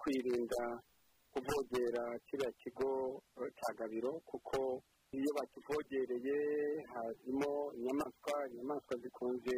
kwirinda 0.00 0.62
kuvogera 1.32 2.04
kiriya 2.26 2.50
kigo 2.60 2.90
cya 3.58 3.70
gabiro 3.78 4.12
kuko 4.30 4.58
iyo 5.18 5.30
bakivogereye 5.38 6.36
hazimo 6.92 7.52
inyamaswa 7.78 8.34
inyamaswa 8.52 8.94
zikunze 9.02 9.56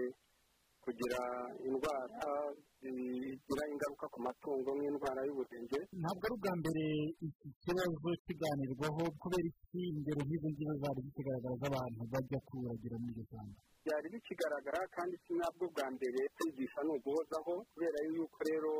kugira 0.84 1.20
indwara 1.66 2.30
zigira 2.80 3.62
ingaruka 3.72 4.06
ku 4.12 4.18
matungo 4.26 4.70
nk'indwara 4.76 5.20
y'uburenge 5.26 5.78
ntabwo 6.00 6.22
ari 6.26 6.34
ubwa 6.36 6.52
mbere 6.60 6.84
iki 7.26 7.48
kibazo 7.64 8.08
kiganirwaho 8.24 9.02
kubera 9.20 9.46
iki 9.52 9.80
ingero 9.94 10.20
nk'izo 10.26 10.48
ngizo 10.52 10.74
zari 10.82 11.00
zikigaragara 11.06 11.54
z'abantu 11.62 12.00
bajya 12.12 12.38
kuragira 12.48 12.96
muri 13.00 13.12
iryo 13.14 13.24
shyamba? 13.30 13.58
Byari 13.84 14.06
bikigaragara 14.14 14.80
kandi 14.96 15.14
si 15.24 15.32
nabwo 15.40 15.64
bwa 15.74 15.86
mbere 15.96 16.20
kwigisha 16.36 16.80
ni 16.84 16.92
uguhozaho 16.96 17.52
kubera 17.72 17.98
yuko 18.14 18.38
rero 18.50 18.72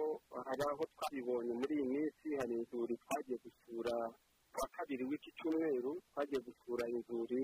hari 0.46 0.62
aho 0.70 0.82
twabibonye 0.94 1.52
muri 1.60 1.72
iyi 1.78 1.86
minsi 1.94 2.26
hari 2.40 2.52
inzuri 2.60 2.94
twagiye 3.02 3.36
gusura 3.44 3.94
kuwa 4.52 4.66
kabiri 4.76 5.04
w'iki 5.08 5.30
cyumweru 5.38 5.92
twagiye 6.12 6.40
gusura 6.46 6.84
inzuri 6.94 7.40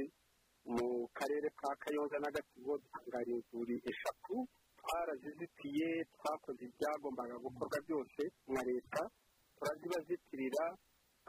mu 0.74 1.08
karere 1.18 1.48
ka 1.60 1.70
kayonza 1.82 2.16
na 2.18 2.30
gatsibo 2.34 2.72
hari 3.12 3.32
inzuri 3.38 3.74
eshatu. 3.90 4.34
Twarazizitiye 4.78 5.88
twakoze 6.14 6.62
ibyagombaga 6.68 7.36
gukorwa 7.44 7.78
byose 7.86 8.22
nka 8.50 8.62
leta. 8.70 9.02
Turazibazitirira 9.56 10.64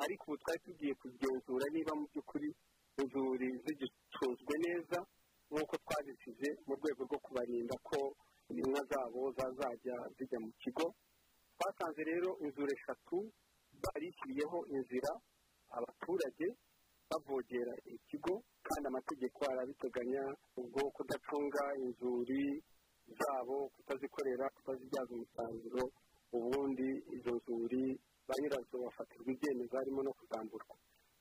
ariko 0.03 0.23
ubu 0.27 0.37
twari 0.41 0.59
tugiye 0.65 0.93
kugenzura 1.01 1.65
niba 1.73 1.91
mu 1.99 2.05
by'ukuri 2.11 2.49
inzuri 3.01 3.47
zigicunzwe 3.65 4.53
neza 4.65 4.97
nk'uko 5.49 5.73
twazisize 5.83 6.47
mu 6.67 6.73
rwego 6.79 7.01
rwo 7.07 7.17
kubarinda 7.25 7.75
ko 7.87 7.99
inka 8.51 8.83
zabo 8.91 9.21
zazajya 9.37 9.95
zijya 10.17 10.39
mu 10.43 10.51
kigo. 10.61 10.85
Twasanze 11.57 12.01
rero 12.11 12.29
inzuri 12.45 12.71
eshatu 12.77 13.17
barishyiriyeho 13.83 14.57
inzira 14.75 15.11
abaturage 15.77 16.47
bavogera 17.11 17.73
ikigo 17.95 18.33
kandi 18.67 18.85
amategeko 18.91 19.39
arabiteganya 19.51 20.23
ubwo 20.59 20.81
kudacunga 20.95 21.63
inzuri 21.83 22.41
zabo 23.19 23.57
kutazikorera 23.75 24.45
kutazibyaza 24.55 25.11
umusaruro 25.15 25.83
ubundi 26.37 26.87
izo 27.15 27.31
nzuri 27.39 27.83
ba 28.27 28.33
nyirazo 28.39 28.75
bafatirwa 28.85 29.29
ibyemezo 29.33 29.73
harimo 29.79 30.01
no 30.03 30.11
kuzamburwa. 30.17 30.75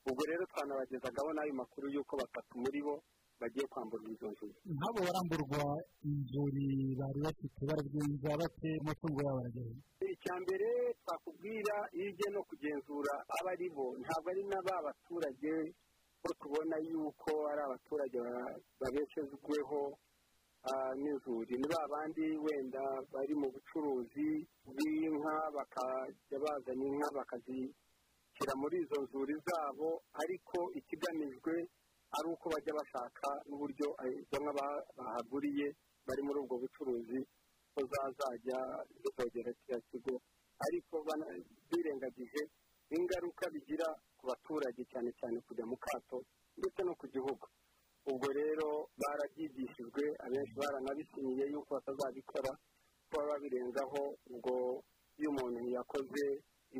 Ubwo 0.09 0.23
rero 0.31 0.43
twanabagezagaho 0.50 1.31
n'ayo 1.33 1.55
makuru 1.55 1.87
y'uko 1.95 2.12
batatu 2.23 2.52
muri 2.62 2.81
bo 2.87 2.95
bagiye 3.40 3.66
kwamburwa 3.73 4.09
izo 4.14 4.28
nzu 4.33 4.47
nk'abo 4.76 4.99
baramburwa 5.07 5.62
inzuri 6.09 6.66
bari 7.00 7.19
bafite 7.26 7.61
baragenza 7.69 8.31
bate 8.40 8.69
amatungo 8.81 9.19
yabo 9.26 9.38
aragenda. 9.43 9.81
Icya 10.12 10.35
mbere 10.45 10.69
twakubwira 11.02 11.75
iyo 11.97 12.09
ugiye 12.11 12.28
no 12.35 12.43
kugenzura 12.49 13.14
aba 13.37 13.50
ari 13.55 13.69
bo. 13.75 13.87
Ntabwo 14.02 14.26
ari 14.33 14.43
n'aba 14.50 14.75
baturage 14.87 15.55
ko 16.23 16.28
tubona 16.40 16.76
yuko 16.88 17.31
ari 17.50 17.61
abaturage 17.66 18.19
ba- 18.26 18.57
babeshejweho 18.81 19.81
n'inzuri. 21.00 21.55
Ni 21.61 21.66
ba 21.73 21.81
bandi 21.93 22.26
wenda 22.45 22.83
bari 23.12 23.35
mu 23.40 23.49
bucuruzi 23.55 24.28
bw'inka 24.66 25.35
bakajya 25.57 26.37
bazana 26.43 26.85
inka 26.90 27.09
bakazishyira 27.19 28.52
muri 28.61 28.76
izo 28.83 28.99
nzuri 29.05 29.35
zabo. 29.47 30.02
Ariko 30.23 30.59
ikigamijwe 30.78 31.55
ari 32.16 32.28
uko 32.35 32.46
bajya 32.52 32.73
bashaka 32.78 33.28
n'uburyo 33.49 33.87
eh, 34.04 34.14
izo 34.23 34.37
nka 34.42 34.52
ba- 34.58 34.85
bahaguriye 34.96 35.66
bari 36.06 36.23
muri 36.26 36.38
ubwo 36.42 36.56
bucuruzi 36.62 37.18
ko 37.75 37.80
zazajya 37.92 38.58
zizogera 39.02 39.50
kiriya 39.58 39.80
kigo. 39.90 40.14
Ariko 40.66 40.94
birengagije 41.70 42.42
ingaruka 42.96 43.44
bigira 43.54 43.88
ku 44.18 44.25
baturage 44.30 44.82
cyane 44.92 45.11
cyane 45.18 45.37
kujya 45.46 45.64
mu 45.70 45.76
kato 45.76 46.18
ndetse 46.56 46.80
no 46.87 46.94
ku 47.00 47.06
gihugu. 47.14 47.46
Ubwo 48.06 48.28
rero 48.32 48.68
barabyigishijwe 49.00 50.02
abenshi 50.25 50.54
baranabisinyiye 50.61 51.44
yuko 51.52 51.75
batazabikora 51.76 52.50
ko 53.11 53.14
baba 53.18 53.37
birengaho 53.42 54.02
ubwo 54.32 54.54
iyo 55.18 55.28
umuntu 55.35 55.68
yakoze 55.76 56.25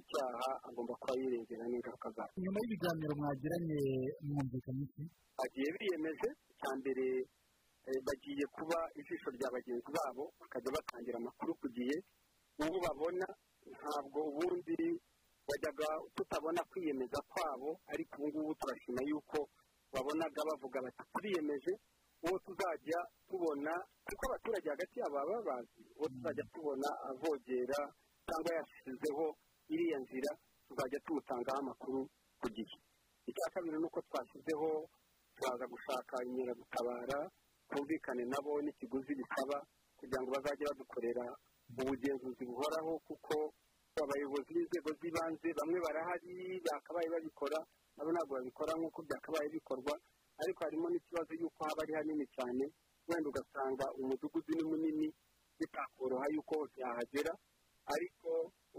icyaha 0.03 0.49
agomba 0.69 0.95
kuba 1.01 1.15
yirengera 1.21 1.65
n'ingaruka 1.71 2.09
zabyo 2.17 2.39
nyuma 2.43 2.59
y'ibiganiro 2.63 3.13
mwagiranye 3.21 3.81
mwumvikanye 4.27 4.83
iki 4.89 5.03
bagiye 5.39 5.69
biyemeje 5.77 6.29
icya 6.53 6.71
mbere 6.81 7.07
eh, 7.89 7.99
bagiye 8.07 8.45
kuba 8.57 8.79
ijisho 8.99 9.29
rya 9.37 9.49
bagenzi 9.55 9.91
babo 9.97 10.25
bakajya 10.41 10.71
batangira 10.77 11.17
amakuru 11.23 11.53
ku 11.61 11.67
gihe. 11.77 11.97
Ubu 12.63 12.77
babona 12.87 13.27
ntabwo 13.73 14.19
ubundi 14.31 14.79
bajyaga 15.49 15.89
tutabona 16.17 16.61
kwiyemeza 16.71 17.19
kwabo 17.31 17.71
ariko 17.93 18.15
ubu 18.19 18.27
ngubu 18.29 18.53
turashima 18.61 19.01
yuko 19.11 19.39
babonaga 19.93 20.41
bavuga 20.51 20.79
bati 20.85 21.03
turiyemeje 21.15 21.73
uwo 22.25 22.37
tuzajya 22.47 22.99
tubona 23.29 23.73
kuko 24.07 24.23
abaturage 24.27 24.69
hagati 24.75 24.97
yabo 25.01 25.15
baba 25.17 25.37
bazi 25.49 25.83
uwo 25.97 26.07
tuzajya 26.13 26.45
tubona 26.53 26.89
avogera 27.11 27.79
cyangwa 28.27 28.51
yashyizeho 28.59 29.27
iriya 29.73 29.99
nzira 30.05 30.31
tuzajya 30.69 30.99
tumutangaho 31.07 31.59
amakuru 31.61 32.01
ku 32.41 32.47
gihe. 32.55 32.77
Icya 33.27 33.47
kabiri 33.53 33.77
ni 33.79 33.87
uko 33.87 33.99
twashyizeho 34.07 34.69
turaza 35.37 35.65
gushaka 35.67 36.15
inkeragutabara 36.25 37.19
twumvikane 37.69 38.25
nabo 38.33 38.63
n'ikiguzi 38.63 39.13
bisaba 39.19 39.59
kugira 39.99 40.21
ngo 40.23 40.31
bazajye 40.35 40.65
badukorera 40.71 41.25
ubugenzuzi 41.81 42.45
buhoraho 42.47 42.93
kuko 43.09 43.35
abayobozi 44.03 44.51
b'inzego 44.55 44.91
z'ibanze 45.01 45.49
bamwe 45.59 45.79
barahari 45.85 46.61
bakabaye 46.67 47.09
babikora 47.15 47.59
nabo 47.97 48.11
ntabwo 48.13 48.33
babikora 48.39 48.73
nk'uko 48.79 48.99
byakabaye 49.07 49.49
bikorwa 49.57 49.95
ariko 50.43 50.61
harimo 50.65 50.87
n'ikibazo 50.93 51.33
y'uko 51.41 51.59
haba 51.67 51.81
ari 51.83 51.93
hanini 51.99 52.27
cyane 52.37 52.65
wenda 53.09 53.29
ugasanga 53.31 53.85
umudugudu 54.01 54.53
ni 54.55 54.65
munini 54.69 55.09
bitakoroha 55.59 56.27
y'uko 56.35 56.53
hose 56.61 56.77
yahagera 56.85 57.33
ariko 57.95 58.31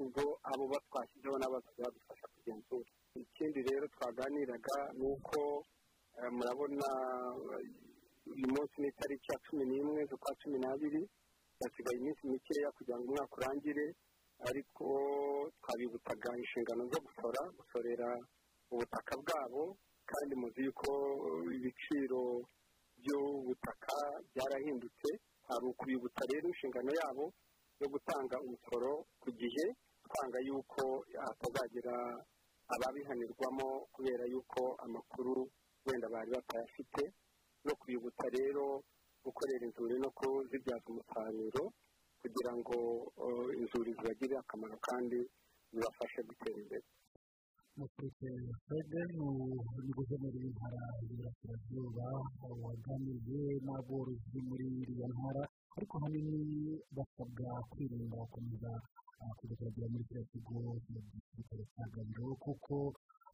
ubwo 0.02 0.24
abo 0.52 0.64
batwashyizeho 0.72 1.36
n'abazajya 1.40 1.86
badufasha 1.88 2.26
kugenzura. 2.34 2.90
Ikindi 3.24 3.60
rero 3.70 3.86
twaganiraga 3.96 4.78
ni 5.00 5.06
uko 5.14 5.40
eh, 6.20 6.30
murabona 6.38 6.88
eh, 7.58 8.34
uyu 8.34 8.48
munsi 8.54 8.76
ni 8.82 8.88
itariki 8.92 9.28
ya 9.32 9.38
cumi 9.46 9.64
n'imwe 9.70 10.02
z'ukwa 10.10 10.32
cumi 10.42 10.58
n'abiri 10.60 11.02
hasigaye 11.62 11.98
iminsi 11.98 12.24
mikeya 12.32 12.70
kugira 12.78 12.98
ngo 13.00 13.06
umwaka 13.10 13.36
urangire 13.40 13.86
ariko 14.50 14.86
twabibutaga 15.62 16.30
inshingano 16.42 16.84
zo 16.92 17.00
gusora 17.06 17.42
gusorera 17.58 18.10
ubutaka 18.72 19.14
bwabo 19.24 19.64
kandi 20.10 20.34
muzi 20.42 20.62
yuko 20.68 20.90
ibiciro 21.58 22.22
by'ubutaka 23.00 23.96
byarahindutse. 24.34 25.10
Hari 25.48 25.66
ukubibutsa 25.72 26.22
rero 26.32 26.46
inshingano 26.52 26.92
yabo 27.02 27.26
yo 27.82 27.88
gutanga 27.94 28.36
umusoro 28.46 28.92
ku 29.22 29.30
gihe 29.40 29.66
twanga 30.08 30.40
yuko 30.48 30.84
hatazagira 31.26 31.96
ababihanirwamo 32.74 33.68
kubera 33.94 34.24
yuko 34.34 34.62
amakuru 34.86 35.34
wenda 35.86 36.08
bari 36.14 36.30
batayafite. 36.36 37.04
No 37.66 37.74
kwibutsa 37.80 38.26
rero 38.38 38.66
gukorera 39.24 39.64
inzuri 39.68 39.96
no 40.04 40.10
kuzibyaza 40.18 40.88
umusaruro 40.92 41.64
kugira 42.22 42.52
ngo 42.60 42.78
inzuri 43.60 43.90
zibagirire 43.98 44.38
akamaro 44.40 44.78
kandi 44.88 45.20
zibafashe 45.72 46.20
gutera 46.28 46.58
imbere. 46.64 46.86
Mufite 47.78 48.28
fede 48.68 49.02
ni 49.84 49.92
guverineri 49.98 50.38
w'intara 50.44 50.82
y'Iburasirazuba 50.98 52.06
waganiriye 52.66 53.44
n'aborozi 53.66 54.38
muri 54.50 54.66
iriya 54.82 55.08
ntara 55.14 55.44
ariko 55.78 55.94
ahanini 55.98 56.42
basabwa 56.96 57.50
kwirinda 57.72 58.16
gukomeza 58.22 58.72
ah, 59.22 59.34
kuragera 59.38 59.88
muri 59.92 60.04
kiriya 60.08 60.26
kigo 60.32 60.58
gisirikare 60.86 61.64
cya 61.74 61.86
gabiro 61.94 62.28
kuko 62.44 62.76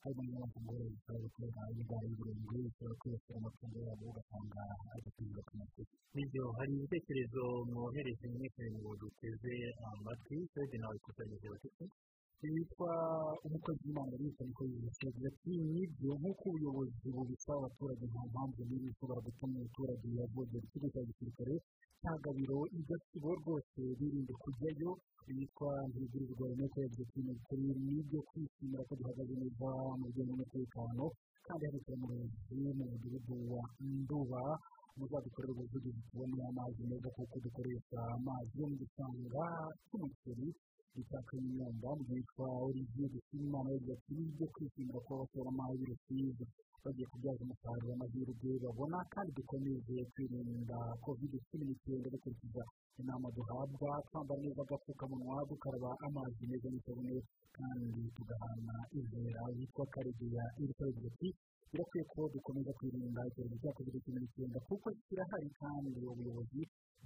harimo 0.03 0.23
n'amatungo 0.31 0.73
bishobora 0.91 1.23
gutera 1.23 1.61
indwara 1.79 2.05
y'uburenge 2.09 2.57
bishobora 2.67 2.95
kwibasira 2.99 3.35
amatungo 3.39 3.77
yabo 3.87 4.03
ugasanga 4.11 4.61
agateza 4.95 5.39
ku 5.47 5.53
masoko 5.59 5.93
ni 6.15 6.23
byo 6.29 6.43
hari 6.57 6.71
ibitekerezo 6.77 7.43
mwohereje 7.71 8.25
mwese 8.33 8.63
ngo 8.75 8.89
duteze 9.01 9.53
amatwi 9.89 10.37
fede 10.53 10.75
nawe 10.77 10.95
ikusanyije 10.99 11.47
batatu 11.53 11.85
yitwa 12.55 12.91
umukozi 13.47 13.79
w'imana 13.87 14.13
yitwa 14.21 14.43
niko 14.45 14.63
yagize 14.67 15.27
ati 15.31 15.53
ni 15.73 15.83
byo 15.95 16.11
nk'uko 16.19 16.43
ubuyobozi 16.49 17.07
bubisaba 17.15 17.57
abaturage 17.63 18.03
nta 18.11 18.21
mpamvu 18.31 18.59
n'imwe 18.67 18.89
ishobora 18.91 19.19
gutuma 19.25 19.55
umuturage 19.59 20.07
yavogera 20.19 20.63
ikigo 20.67 20.87
cya 20.93 21.01
gisirikare 21.07 21.53
cya 22.03 22.13
gabiro 22.23 22.59
igasibo 22.79 23.29
rwose 23.39 23.79
birinde 23.99 24.33
kujyayo 24.43 24.91
yitwa 25.37 25.71
yagize 26.83 27.01
ati 27.07 27.19
ni 27.23 27.31
ukuri 27.31 27.63
ni 27.87 27.97
byo 28.07 28.19
kwishimira 28.27 28.83
ko 28.87 28.93
duhagaze 28.99 29.33
neza 29.41 29.69
mu 29.99 30.03
bijyanye 30.11 30.31
n'umutekano 30.35 31.03
kandi 31.45 31.63
hari 31.67 31.79
umuyobozi 31.95 32.53
mu 32.77 32.85
mudugudu 32.91 33.35
wa 33.55 33.63
nduba 34.03 34.41
muzadukorera 34.97 35.51
ubuvugizi 35.55 36.01
tubone 36.11 36.41
amazi 36.51 36.81
meza 36.89 37.09
kuko 37.15 37.35
dukoresha 37.43 37.99
amazi 38.17 38.51
yo 38.59 38.65
mu 38.69 38.75
gishanga 38.81 39.45
cy'umuceri 39.87 40.47
gitaka 40.95 41.31
imyenda 41.39 41.89
yitwa 42.11 42.45
olivier 42.67 43.09
dushimimana 43.15 43.69
yagize 43.73 43.93
ati 43.95 44.11
ni 44.15 44.23
ibyo 44.29 44.45
kwishimira 44.53 44.99
ko 45.07 45.09
abashoramari 45.15 45.75
b'urusizi 45.79 46.45
bagiye 46.83 47.07
kubyaza 47.11 47.41
umusaruro 47.45 47.91
amahirwe 47.95 48.49
babona 48.63 48.97
kandi 49.13 49.29
dukomeze 49.37 49.95
kwirinda 50.13 50.77
covid 51.05 51.33
cumi 51.47 51.63
n'icyenda 51.67 52.07
dukurikiza 52.13 52.63
inama 53.01 53.27
duhabwa 53.35 53.89
twambara 54.07 54.39
neza 54.43 54.61
agapfukamunwa 54.65 55.35
dukaraba 55.49 55.89
amazi 56.07 56.41
meza 56.49 56.67
n'isabune 56.69 57.15
kandi 57.57 58.01
tugahana 58.15 58.75
inzira 58.97 59.41
yitwa 59.57 59.83
karegeya 59.93 60.43
iri 60.61 60.73
yagize 60.79 61.07
ati 61.13 61.29
birakwiye 61.71 62.03
ko 62.13 62.19
dukomeza 62.33 62.71
kwirinda 62.77 63.21
icyorezo 63.29 63.55
cya 63.61 63.71
covid 63.77 63.95
cumi 64.05 64.19
n'icyenda 64.21 64.57
kuko 64.67 64.85
kirahari 65.07 65.49
kandi 65.61 65.87
ubuyobozi 66.11 66.61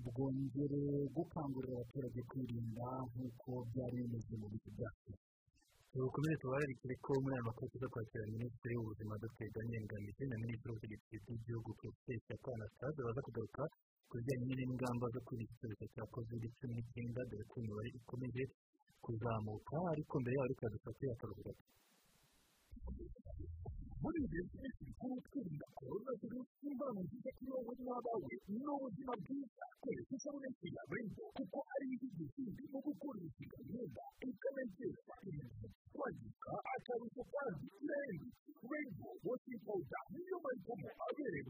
bwongere 0.05 0.81
gukangurira 1.15 1.73
abaturage 1.77 2.19
kwirinda 2.29 2.87
nk'uko 3.09 3.51
byari 3.71 3.95
bimeze 4.03 4.33
mu 4.41 4.47
bihe 4.51 4.69
byacu. 4.75 5.11
Dukomeze 5.97 6.35
tubararikire 6.41 6.95
ko 7.05 7.11
muri 7.21 7.33
aya 7.35 7.47
makuru 7.49 7.67
tuza 7.71 7.87
kwakira 7.93 8.23
minisitiri 8.35 8.73
w'ubuzima 8.77 9.13
dr 9.23 9.47
daniel 9.55 9.83
ngamije 9.87 10.23
na 10.29 10.35
minisitiri 10.43 10.69
w'ubutegetsi 10.71 11.13
bw'igihugu 11.23 11.69
profeseri 11.79 12.19
shyaka 12.27 12.49
anastase 12.55 12.99
baza 13.05 13.21
kugaruka 13.27 13.63
ku 14.09 14.13
bijyanye 14.17 14.53
n'ingamba 14.57 15.05
zo 15.13 15.19
kwirinda 15.25 15.53
icyorezo 15.55 15.85
cya 15.93 16.03
covid 16.13 16.41
cumi 16.57 16.73
n'icyenda 16.75 17.21
dore 17.29 17.43
ko 17.49 17.55
imibare 17.61 17.89
ikomeje 17.99 18.43
kuzamuka 19.03 19.75
ariko 19.93 20.13
mbere 20.21 20.35
yaho 20.37 20.47
reka 20.51 20.65
dufate 20.75 21.03
akaruhuko 21.15 21.41
gato 21.47 21.63
muri 24.07 24.19
ibi 24.23 24.39
byinshi 24.51 24.81
bikuru 24.87 25.15
twirinda 25.27 25.67
korona 25.77 26.11
virusi 26.21 26.53
n'indwara 26.63 26.99
nziza 27.03 27.29
kuri 27.37 27.49
wowe 27.53 27.73
n'abawe 27.85 28.33
n'ubuzima 28.63 29.13
bwiza 29.21 29.65
koresha 29.83 30.13
isabune 30.17 30.47
nshya 30.51 30.81
renzo 30.91 31.23
kuko 31.37 31.59
ari 31.73 31.85
inzitizi 31.93 32.43
zirimo 32.55 32.79
gukora 32.87 33.17
imishinga 33.19 33.57
myenda 33.67 34.03
ikanageza 34.29 35.13
ibintu 35.27 35.67
kwandika 35.95 36.51
akarusho 36.75 37.21
kandi 37.33 37.67
renzo 37.89 38.29
renzo 38.71 39.07
washing 39.27 39.59
powder 39.67 40.03
niyo 40.15 40.37
mahitamo 40.43 40.87
abereye 41.05 41.41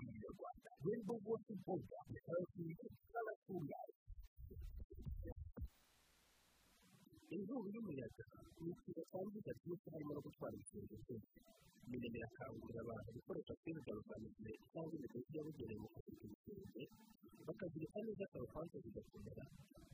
renzo 0.86 1.14
washing 1.30 1.62
powder 1.68 2.02
ni 2.12 2.20
karasini 2.26 2.74
n'abatunganya 3.14 3.96
izuba 7.36 7.68
ry'umuyaga 7.70 8.26
ni 8.46 8.47
ikintu 8.58 9.02
cyangiza 9.12 9.52
byinshi 9.60 9.88
harimo 9.94 10.12
no 10.16 10.22
gutwara 10.26 10.54
ibicuruzwa 10.58 10.98
byinshi 11.04 11.40
minema 11.90 12.18
irakangurira 12.20 12.80
abantu 12.86 13.10
gukoresha 13.18 13.54
feri 13.62 13.82
galvanizme 13.88 14.52
cyangwa 14.72 14.94
imigozi 14.98 15.32
yabugenewe 15.38 15.80
mu 15.84 15.90
kuzirika 15.94 16.26
ibisenge 16.28 16.84
bakazirika 17.48 17.98
neza 18.06 18.26
karuvante 18.32 18.76
zigakomera 18.84 19.44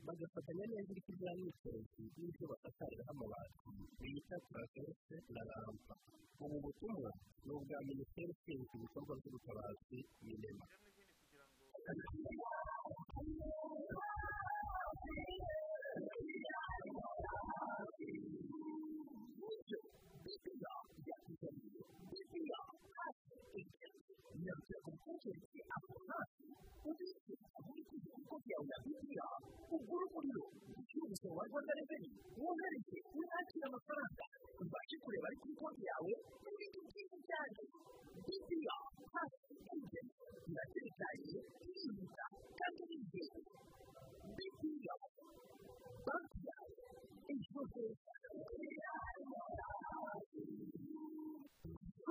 bagafatanya 0.07 0.65
neza 0.71 0.89
ibiti 0.93 1.11
bya 1.19 1.31
mikorezi 1.43 2.01
n'ibyo 2.17 2.45
basakariraho 2.51 3.11
amabati 3.13 3.57
bita 4.01 4.35
turaverse 4.45 5.15
na 5.35 5.41
rampa 5.49 5.93
ubu 6.43 6.57
butumwa 6.65 7.11
ni 7.45 7.51
ubwa 7.55 7.77
minisiteri 7.89 8.31
ishinzwe 8.35 8.73
ibikorwa 8.77 9.13
by'ubutabazi 9.19 9.99
minema 24.33 24.61
wa 31.37 31.43
rwanda 31.49 31.73
reveni 31.79 32.09
wohereze 32.37 32.97
winakire 33.17 33.65
amafaranga 33.69 34.23
ubashe 34.61 34.95
kureba 35.03 35.25
ari 35.29 35.37
kuri 35.41 35.53
konti 35.59 35.83
yawe 35.89 36.11
n'ibindi 36.43 36.79
byinshi 36.87 37.17
cyane 37.29 37.59
bibiya 38.27 38.75
hasi 39.13 39.37
ejenti 39.73 39.99
biratekanye 40.47 41.37
birihuta 41.61 42.25
kandi 42.59 42.81
bizewe 42.89 43.41
bibiya 44.37 44.95
banki 46.05 46.39
yawe 46.49 46.73
ejo 47.33 47.61
heza 47.73 48.13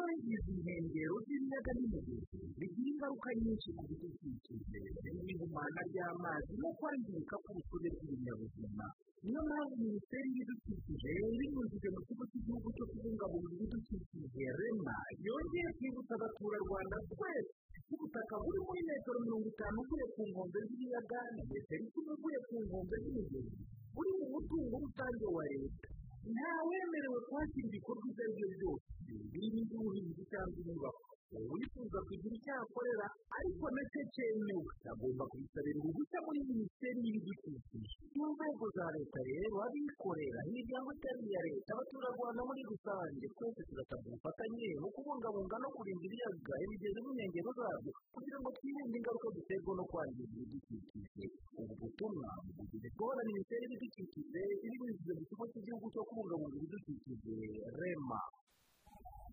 kwangiza 0.03 0.51
inkengero 0.51 1.15
z'ibiyaga 1.27 1.71
n'imigezi 1.79 2.37
bigira 2.59 2.89
ingaruka 2.91 3.29
nyinshi 3.43 3.69
ku 3.77 3.83
bidukikije 3.89 4.79
birimo 5.03 5.31
ihumana 5.33 5.81
ry'amazi 5.91 6.53
no 6.63 6.71
kwangirika 6.79 7.37
k'urusobe 7.45 7.89
rw'ibinyabuzima 7.95 8.87
niyo 9.23 9.41
mpamvu 9.47 9.75
minisiteri 9.83 10.29
y'ibidukikije 10.35 11.11
binyujije 11.39 11.89
mu 11.95 12.01
kigo 12.07 12.25
cy'igihugu 12.31 12.69
cyo 12.77 12.85
kubungabunga 12.91 13.51
ibidukikije 13.55 14.45
rema 14.59 14.97
yongeye 15.27 15.69
kwibutsa 15.79 16.13
abaturarwanda 16.19 16.97
twese 17.13 17.53
ko 17.87 17.93
ubutaka 17.95 18.35
buri 18.43 18.59
muri 18.67 18.81
metero 18.91 19.19
mirongo 19.23 19.47
itanu 19.55 19.77
uvuye 19.83 20.07
ku 20.15 20.21
nkombe 20.31 20.59
z'ibiyaga 20.67 21.21
na 21.37 21.43
metero 21.51 21.83
icumi 21.87 22.11
uvuye 22.17 22.39
ku 22.49 22.55
nkombe 22.67 22.95
z'imigezi 23.03 23.55
buri 23.95 24.11
mu 24.19 24.25
mutungo 24.35 24.75
rusange 24.83 25.27
wa 25.37 25.45
leta 25.53 25.89
ntawemerewe 26.35 27.19
kwakira 27.29 27.67
ibikorwa 27.69 28.05
ibyo 28.11 28.23
ari 28.25 28.35
byo 28.37 28.47
byose 28.55 28.87
birimo 29.33 29.59
iby'ubuhinzi 29.63 30.23
cyangwa 30.31 30.57
inyubako 30.63 31.03
uwifuza 31.39 31.99
kugira 32.09 32.35
icyo 32.39 32.53
ahakorera 32.57 33.07
ariko 33.39 33.65
na 33.75 33.83
cyo 33.93 34.03
cyemewe 34.15 34.73
agomba 34.93 35.25
kubisabira 35.31 35.79
uruhushya 35.81 36.19
muri 36.27 36.41
minisiteri 36.51 36.99
y'ibidukikije 37.05 37.97
mu 38.17 38.25
nzego 38.33 38.65
za 38.77 38.87
leta 38.97 39.21
rero 39.31 39.57
abikorera 39.67 40.39
imiryango 40.49 40.89
itari 40.97 41.23
iya 41.29 41.41
leta 41.49 41.71
abaturarwanda 41.75 42.41
muri 42.49 42.63
rusange 42.71 43.25
twese 43.37 43.61
turasabwa 43.69 44.07
ubufatanye 44.13 44.69
mu 44.83 44.89
kubungabunga 44.95 45.57
no 45.63 45.69
kurinda 45.77 46.05
ibiyaga 46.09 46.55
imigezi 46.65 46.99
n'inkengero 47.03 47.51
zabyo 47.59 47.91
kugira 48.15 48.37
ngo 48.41 48.49
twirinde 48.57 48.97
ingaruka 49.01 49.29
ziterwa 49.37 49.73
no 49.79 49.85
kwangiza 49.91 50.35
ibidukikije 50.37 51.25
ubu 51.61 51.75
butumwa 51.81 52.31
bugize 52.57 52.89
kubona 52.97 53.21
minisiteri 53.31 53.63
y'ibidukikije 53.65 54.41
ibinyujije 54.67 55.13
mu 55.19 55.23
kigo 55.29 55.45
cy'igihugu 55.53 55.87
cyo 55.95 56.03
kubungabunga 56.09 56.57
ibidukikije 56.59 57.35
rema 57.81 58.21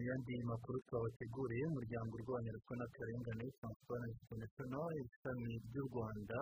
mu 0.00 0.06
yandi 0.08 0.34
makuru 0.52 0.76
twabateguriye 0.88 1.64
umuryango 1.68 2.10
urwanya 2.16 2.50
ruswa 2.56 2.74
n'akarengane 2.80 3.44
transparency 3.60 4.16
international 4.24 4.88
ishami 5.04 5.52
ry'u 5.68 5.84
rwanda 5.92 6.38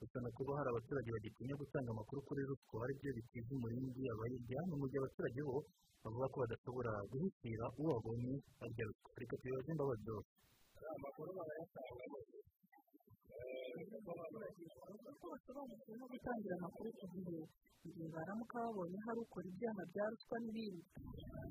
rusana 0.00 0.28
kuba 0.36 0.56
hari 0.58 0.68
abaturage 0.72 1.08
bagitinya 1.16 1.54
gutanga 1.60 1.88
amakuru 1.92 2.20
kuri 2.28 2.42
ruswa 2.48 2.76
ari 2.84 2.92
byo 2.98 3.10
bitiza 3.16 3.50
umurindi 3.56 4.02
abayirya 4.12 4.60
mu 4.80 4.86
gihe 4.88 5.00
abaturage 5.04 5.40
bo 5.48 5.56
bavuga 6.02 6.26
ko 6.32 6.36
badashobora 6.42 6.92
guhitira 7.12 7.64
uwo 7.76 7.88
babonye 7.94 8.32
arya 8.64 8.84
ruswa 8.88 9.08
reka 9.20 9.34
tubibaze 9.40 9.68
imbabazi 9.74 10.02
zose 10.08 10.30
amakuru 10.96 11.28
barayatanga 11.36 12.04
basobanukiwe 15.30 15.94
no 16.00 16.06
gutangira 16.12 16.54
amakuru 16.58 16.88
ku 16.98 17.04
gihe 17.14 17.38
igihe 17.86 18.06
baramuka 18.14 18.56
babonye 18.64 18.98
hari 19.06 19.18
ukora 19.24 19.46
ibyaha 19.52 19.82
bya 19.90 20.04
ruswa 20.12 20.36
n'ibindi 20.42 20.82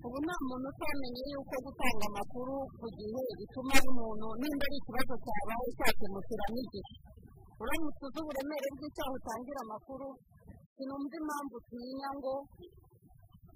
ubu 0.06 0.18
nta 0.26 0.36
muntu 0.48 0.68
utamenye 0.74 1.22
yuko 1.34 1.56
gutanga 1.66 2.06
amakuru 2.12 2.56
ku 2.80 2.88
gihe 2.98 3.22
bituma 3.40 3.76
umuntu 3.92 4.28
nimba 4.40 4.66
ari 4.68 4.78
ikibazo 4.82 5.14
cyabaye 5.24 5.68
cyakemukira 5.78 6.46
n'igihe 6.54 6.92
uramutse 7.62 8.02
uzi 8.08 8.20
uburemere 8.24 8.68
bw'icyaha 8.76 9.12
utangira 9.18 9.60
amakuru 9.66 10.08
sinumva 10.76 11.16
impamvu 11.22 11.56
utinya 11.62 12.10
ngo 12.18 12.36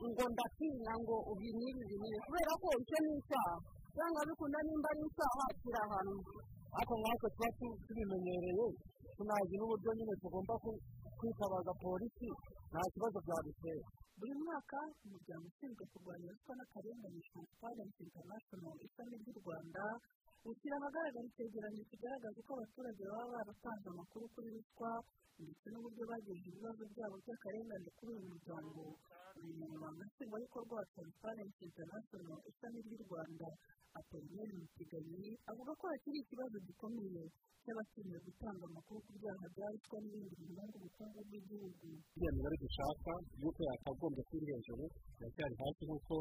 ngo 0.07 0.23
ndatinya 0.33 0.93
ngo 1.01 1.15
ubi 1.31 1.49
n'ibi 1.57 1.83
kubera 2.25 2.53
ko 2.61 2.67
icyo 2.81 2.97
ni 3.05 3.13
icyaha. 3.17 3.55
Cyangwa 3.97 4.21
bikunda 4.29 4.59
nimba 4.67 4.87
ari 4.93 5.01
icyaha 5.09 5.43
kiri 5.61 5.79
ahantu. 5.85 6.17
Ariko 6.75 6.93
nkatwe 6.99 7.27
tuba 7.35 7.49
tubimenyereye 7.85 8.65
tunazi 9.17 9.53
n'uburyo 9.57 9.89
nyine 9.97 10.13
tugomba 10.21 10.53
kwitabaza 11.17 11.71
polisi 11.83 12.27
nta 12.71 12.81
kibazo 12.93 13.17
byadutera 13.25 13.85
buri 14.19 14.33
mwaka 14.43 14.79
umuryango 15.05 15.45
ushinzwe 15.51 15.83
kurwanya 15.91 16.27
ruswa 16.33 16.53
n'akarengane 16.57 17.19
transparency 17.29 18.01
international 18.07 18.75
ishami 18.87 19.15
ry'u 19.21 19.35
rwanda 19.41 19.83
ushyira 20.49 20.75
ahagaragara 20.79 21.27
icyegeranyo 21.29 21.83
kigaragaza 21.89 22.37
uko 22.41 22.51
abaturage 22.57 23.03
baba 23.11 23.27
baratanze 23.33 23.87
amakuru 23.93 24.25
kuri 24.33 24.47
ruswa 24.55 24.91
ndetse 25.41 25.65
n'uburyo 25.69 26.03
bagejeje 26.11 26.47
ibibazo 26.49 26.81
byabo 26.93 27.15
by'akarengane 27.23 27.89
kuri 27.97 28.09
uyu 28.17 28.25
muryango. 28.31 28.81
Umunyamabanga 29.43 30.03
nshingwabikorwa 30.09 30.73
wa 30.79 30.85
transparency 30.93 31.61
international 31.69 32.37
ishami 32.49 32.77
ry'u 32.85 32.99
rwanda 33.07 33.47
apolineri 33.99 34.53
mupiganyi 34.61 35.29
avuga 35.51 35.71
ko 35.79 35.83
hakiri 35.91 36.19
ikibazo 36.23 36.57
gikomeye 36.67 37.23
cy'abatinya 37.63 38.17
gutanga 38.25 38.63
amakuru 38.69 38.99
ku 39.05 39.11
byaha 39.19 39.45
bya 39.55 39.67
ruswa 39.73 39.97
n'ibindi 40.01 40.35
biranga 40.49 40.75
ubukungu 40.79 41.19
bw'igihugu 41.27 41.85
iriya 42.15 42.31
mibare 42.35 42.55
dushaka 42.63 43.11
y'uko 43.41 43.61
yakagombye 43.69 44.21
kuba 44.27 44.37
iri 44.43 44.53
hejuru 44.55 44.85
iracyari 45.19 45.55
hasi 45.61 45.81
nk'uko 45.87 46.15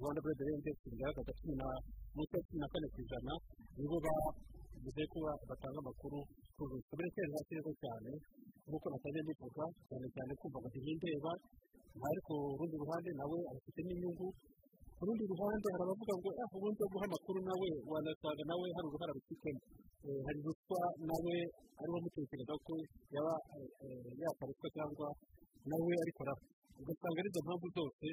rwanda 0.00 0.18
burede 0.24 0.44
indekisi 0.56 0.88
bigaragaza 0.92 1.32
cumi 1.38 1.54
na 1.60 1.68
munsi 2.16 2.32
ya 2.36 2.42
cumi 2.48 2.60
na 2.62 2.68
kane 2.72 2.86
ku 2.92 2.98
ijana 3.04 3.32
nibo 3.76 3.96
bavuze 4.04 5.02
ko 5.12 5.16
batanga 5.50 5.78
amakuru 5.84 6.18
ku 6.56 6.62
ruswa 6.70 6.92
biracyari 6.98 7.30
hasi 7.36 7.52
rero 7.58 7.72
cyane. 7.82 8.12
Nk'uko 8.64 8.86
natajya 8.88 9.20
mbivuga 9.24 9.64
cyane 9.88 10.06
cyane 10.14 10.32
kumva 10.40 10.58
ngo 10.60 10.68
ntibindeba 10.72 11.32
ariko 11.94 12.32
urundi 12.54 12.76
ruhande 12.82 13.10
nawe 13.18 13.38
abafitemo 13.50 13.90
inyungu 13.94 14.26
ku 14.96 15.02
rundi 15.06 15.24
ruhande 15.32 15.66
hari 15.72 15.82
abavuga 15.84 16.12
ngo 16.18 16.30
ubundi 16.56 16.80
wo 16.82 16.88
guha 16.92 17.04
amakuru 17.08 17.38
nawe 17.48 17.68
wanasanga 17.92 18.42
nawe 18.50 18.66
hari 18.76 18.86
uruhare 18.90 19.10
abifitemo 19.14 19.60
hari 20.26 20.38
ruswa 20.46 20.80
nawe 21.08 21.34
ari 21.80 21.90
wo 21.92 21.98
mutekereza 22.04 22.54
ko 22.66 22.72
yaba 23.14 23.34
yaka 24.22 24.42
ruswa 24.48 24.68
cyangwa 24.76 25.08
nawe 25.70 25.92
ariko 26.04 26.20
arapfa. 26.24 26.46
Ugasanga 26.80 27.18
ari 27.22 27.28
izo 27.30 27.40
mpamvu 27.46 27.66
zose 27.76 28.06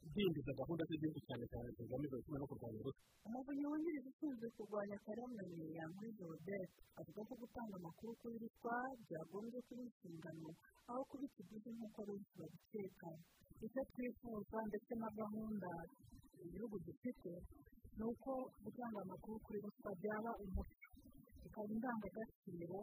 ziracyadindiza 0.00 0.52
gahunda 0.60 0.82
z'igihugu 0.88 1.20
cyane 1.28 1.44
cyane 1.52 1.68
zigamije 1.76 2.14
gutuma 2.16 2.38
no 2.40 2.46
kurwanya 2.50 2.80
ruswa 2.84 3.02
umuvunyi 3.26 3.64
wungirije 3.70 4.08
ushinzwe 4.12 4.46
kurwanya 4.56 4.96
akarengane 5.00 5.66
yamuri 5.78 6.08
jorobert 6.18 6.70
avuga 7.00 7.20
ko 7.28 7.32
gutanga 7.42 7.74
amakuru 7.80 8.10
kuri 8.20 8.36
ruswa 8.42 8.74
byagombye 9.04 9.58
kuba 9.66 9.82
inshingano 9.88 10.48
aho 10.90 11.00
kuba 11.10 11.24
ikiguzi 11.28 11.68
nk'uko 11.76 12.00
benshi 12.08 12.32
babikeka 12.40 13.08
icyo 13.64 13.82
twifuza 13.92 14.58
ndetse 14.68 14.92
na 15.00 15.08
gahunda 15.20 15.70
igihugu 16.44 16.76
gifite 16.86 17.32
ni 17.96 18.04
uko 18.10 18.30
gutanga 18.64 18.98
amakuru 19.04 19.36
kuri 19.44 19.58
ruswa 19.64 19.90
byaba 20.00 20.30
umuco 20.44 20.78
ikaba 21.46 21.68
indangagaciro 21.74 22.78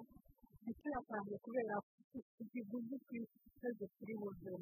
ntituyatange 0.63 1.35
kubera 1.45 1.75
ikiguzi 2.41 2.95
twiteze 3.05 3.85
kuri 3.97 4.13
buzima 4.21 4.59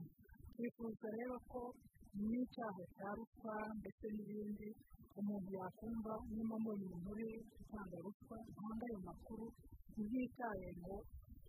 twifuza 0.55 1.07
rero 1.19 1.35
ko 1.51 1.61
n'icyaha 2.29 2.81
cya 2.95 3.09
ruswa 3.17 3.55
ndetse 3.79 4.05
n'ibindi 4.15 4.69
umuntu 5.19 5.49
yakumva 5.59 6.13
niba 6.33 6.55
mbonye 6.61 6.85
umuntu 6.87 7.09
uri 7.13 7.27
gutanga 7.55 7.97
ruswa 8.05 8.37
ntanga 8.51 8.83
ayo 8.89 8.99
makuru 9.09 9.45
ntiyitaye 9.95 10.67
ngo 10.79 10.95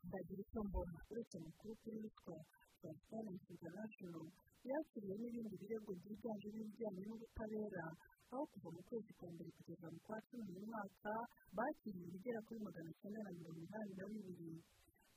ndagira 0.07 0.41
icyo 0.45 0.61
mbona. 0.69 0.97
Uretse 1.11 1.35
amakuru 1.41 1.73
kuri 1.83 1.97
ruswa 2.05 2.37
transparency 2.81 3.49
international 3.55 4.23
yakiriye 4.71 5.15
n'ibindi 5.21 5.55
birego 5.63 5.91
byiganjemo 6.01 6.59
ibijyanye 6.63 7.03
n'ubutabera 7.07 7.85
aho 8.33 8.43
kuva 8.51 8.69
mu 8.75 8.81
kwezi 8.89 9.11
kwa 9.19 9.29
mbere 9.35 9.51
kugeza 9.57 9.87
mu 9.95 9.99
kwa 10.07 10.17
cumi 10.27 10.47
mu 10.55 10.61
mwaka 10.71 11.13
bakiriye 11.57 12.07
ibigera 12.11 12.41
kuri 12.47 12.59
magana 12.67 12.91
cyenda 12.99 13.19
na 13.27 13.31
mirongo 13.39 13.61
inani 13.67 13.93
na 13.99 14.05
bibiri. 14.11 14.59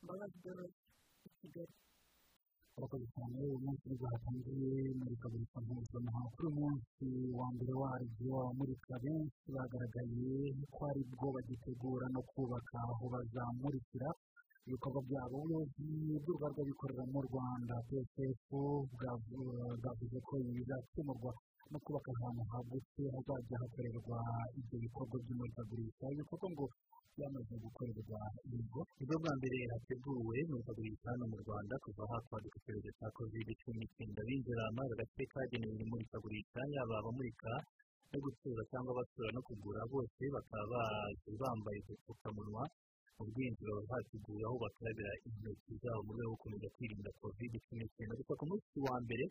Mbabazi 0.02 0.38
dorose 0.44 0.80
i 1.26 1.30
kigali. 1.38 1.74
Urakoze 2.80 3.06
cyane 3.14 3.36
uyu 3.44 3.58
munsi 3.64 3.84
ni 3.88 3.94
bwo 3.98 4.06
hatangiye 4.12 4.68
imurikagurisha 4.92 5.58
mpuzamahanga 5.64 6.30
kuri 6.34 6.46
uyu 6.48 6.58
munsi 6.60 7.06
wa 7.38 7.46
mbere 7.54 7.72
waryo 7.82 8.30
abamurika 8.40 8.94
benshi 9.04 9.46
bagaragaye 9.56 10.32
ko 10.74 10.80
ari 10.90 11.02
bwo 11.12 11.26
bagitegura 11.36 12.06
no 12.14 12.22
kubaka 12.30 12.76
aho 12.92 13.04
bazamurikira 13.12 14.08
ibikorwa 14.66 15.00
byabo 15.08 15.36
ubuyobozi 15.38 15.84
bw'urugaga 16.22 16.52
rw'abikorera 16.56 17.04
mu 17.12 17.20
rwanda 17.28 17.74
psf 17.88 18.48
bwavuze 18.92 20.18
ko 20.26 20.32
ibi 20.40 20.52
bizakemurwa 20.58 21.32
no 21.70 21.78
kubaka 21.84 22.10
ahantu 22.14 22.42
hagutse 22.52 23.02
hazajya 23.14 23.56
hakorerwa 23.62 24.18
ibyo 24.58 24.76
bikorwa 24.84 25.16
by'imurikagurisha. 25.22 26.04
Ibikorwa 26.14 26.46
ngo 26.54 26.64
byamaze 27.16 27.54
gukorerwa 27.64 28.20
ibigo 28.46 28.80
ni 28.98 29.04
bwo 29.08 29.16
bwa 29.22 29.32
mbere 29.38 29.58
hateguwe 29.72 30.34
imurikagurisha 30.44 31.06
hano 31.12 31.24
mu 31.30 31.36
rwanda 31.42 31.74
kuva 31.84 32.02
hakwaduka 32.10 32.56
icyorezo 32.58 32.90
cya 32.98 33.08
kovide 33.16 33.52
cumi 33.60 33.76
n'icyenda. 33.80 34.20
Binjira 34.28 34.64
muri 34.74 34.86
aka 34.90 34.96
gace 35.00 35.22
kagenewe 35.32 35.74
imurikagurisha 35.84 36.60
yaba 36.74 36.94
abamurika 37.00 37.52
no 38.10 38.18
gucuruza 38.24 38.62
cyangwa 38.70 38.92
basura 38.98 39.28
no 39.34 39.40
kugura 39.46 39.82
bose 39.92 40.22
bakaba 40.34 40.64
baje 40.72 41.30
bambaye 41.40 41.78
udupfukamunwa 41.86 42.62
mu 43.16 43.24
bwinjiro 43.30 43.74
hateguwe 43.90 44.42
aho 44.48 44.56
bakarabira 44.64 45.12
intoki 45.28 45.72
zabo 45.82 46.00
mu 46.06 46.12
rwego 46.14 46.26
rwo 46.26 46.34
gukomeza 46.34 46.66
kwirinda 46.74 47.10
kovide 47.20 47.56
cumi 47.66 47.78
n'icyenda. 47.84 48.18
Gusa 48.18 48.34
ku 48.40 48.44
munsi 48.50 48.76
wa 48.86 48.96
mbere 49.04 49.24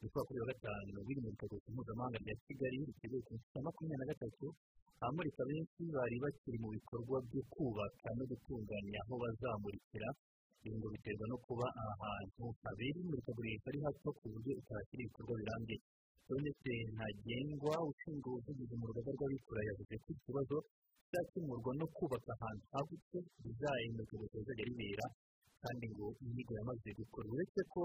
kuri 0.00 0.40
wa 0.40 0.46
gatanu 0.52 0.98
biri 1.08 1.20
mu 1.24 1.30
bikagurisha 1.32 1.72
mpuzamahanga 1.72 2.18
rya 2.20 2.34
kigali 2.44 2.76
riteguye 2.84 3.22
ku 3.26 3.32
nshuro 3.36 3.60
makumyabiri 3.64 4.00
na 4.00 4.06
gatatu 4.12 4.46
abamurika 5.00 5.42
benshi 5.48 5.82
bari 5.96 6.16
bakiri 6.22 6.58
mu 6.62 6.68
bikorwa 6.76 7.16
byo 7.28 7.42
kubaka 7.52 8.08
no 8.16 8.24
gutunganya 8.30 9.00
aho 9.08 9.14
bazamurikira 9.22 10.08
ibi 10.66 10.76
ngo 10.76 10.88
biterwa 10.92 11.24
no 11.32 11.36
kuba 11.46 11.66
ahantu 11.88 12.44
habera 12.62 12.98
imurikagurisha 13.00 13.66
ari 13.72 13.78
hato 13.86 14.08
ku 14.18 14.24
buryo 14.32 14.52
utahashyira 14.60 15.00
ibikorwa 15.04 15.34
birambye 15.40 15.76
donetse 16.28 16.72
ntagengwa 16.92 17.74
ushinzwe 17.88 18.28
ubuvugizi 18.28 18.74
mu 18.76 18.84
rugaga 18.92 19.10
rw'abikora 19.16 19.60
yavuze 19.68 19.94
ko 20.02 20.08
ikibazo 20.12 20.56
cyakemurwa 21.10 21.70
no 21.80 21.86
kubaka 21.96 22.30
ahantu 22.36 22.64
hagutse 22.72 23.16
imurikagurisha 23.88 24.36
rizajya 24.44 24.64
ribera 24.68 25.06
kandi 25.62 25.84
ngo 25.92 26.06
inyigo 26.24 26.52
yamaze 26.60 26.88
gukorwa 27.00 27.32
uretse 27.36 27.62
ko 27.72 27.82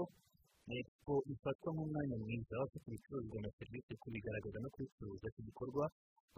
expo 0.70 1.14
ifatwa 1.32 1.68
nk'umwanya 1.74 2.16
mwiza 2.22 2.54
w'abafite 2.60 2.86
ibicuruzwa 2.88 3.38
na 3.44 3.50
serivisi 3.58 3.92
kubigaragaza 4.02 4.58
no 4.62 4.68
kubicuruza 4.74 5.26
iki 5.30 5.42
gikorwa 5.48 5.84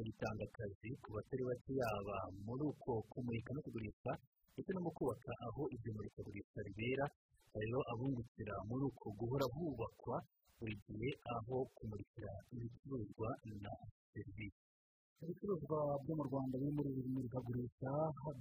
gitanga 0.06 0.42
akazi 0.48 0.90
ku 1.02 1.08
batari 1.14 1.42
bake 1.48 1.72
yaba 1.80 2.16
muri 2.46 2.62
uko 2.72 2.90
kumurika 3.10 3.50
no 3.54 3.60
kugurisha 3.64 4.12
ndetse 4.52 4.70
no 4.74 4.80
mu 4.87 4.90
kubaka 4.96 5.30
aho 5.46 5.62
ibyo 5.74 5.90
murikagurisha 5.96 6.58
ribera 6.66 7.06
rero 7.54 7.78
abungukira 7.92 8.54
muri 8.68 8.82
uko 8.90 9.06
guhora 9.18 9.46
hubakwa 9.54 10.16
buri 10.58 10.74
gihe 10.87 11.10
aho 11.34 11.56
kumurikira 11.76 12.32
ibicuruzwa 12.54 13.28
na 13.62 13.72
serivisi. 14.12 14.63
Ibicuruzwa 15.24 15.78
byo 16.02 16.14
mu 16.18 16.24
rwanda 16.28 16.54
biri 16.60 16.72
muri 16.76 16.90
iri 17.00 17.10
murikagurisha 17.14 17.90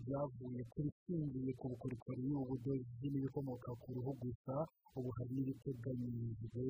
byavuye 0.04 0.62
ku 0.72 0.78
bishingiye 0.86 1.52
ku 1.60 1.66
bukorikori 1.72 2.24
ubudozi 2.42 3.06
n'ibikomoka 3.12 3.70
ku 3.82 3.88
ruhu 3.96 4.12
gusa. 4.22 4.56
Ubu 4.98 5.10
hari 5.18 5.32
n'ibiteganyijwe 5.36 6.64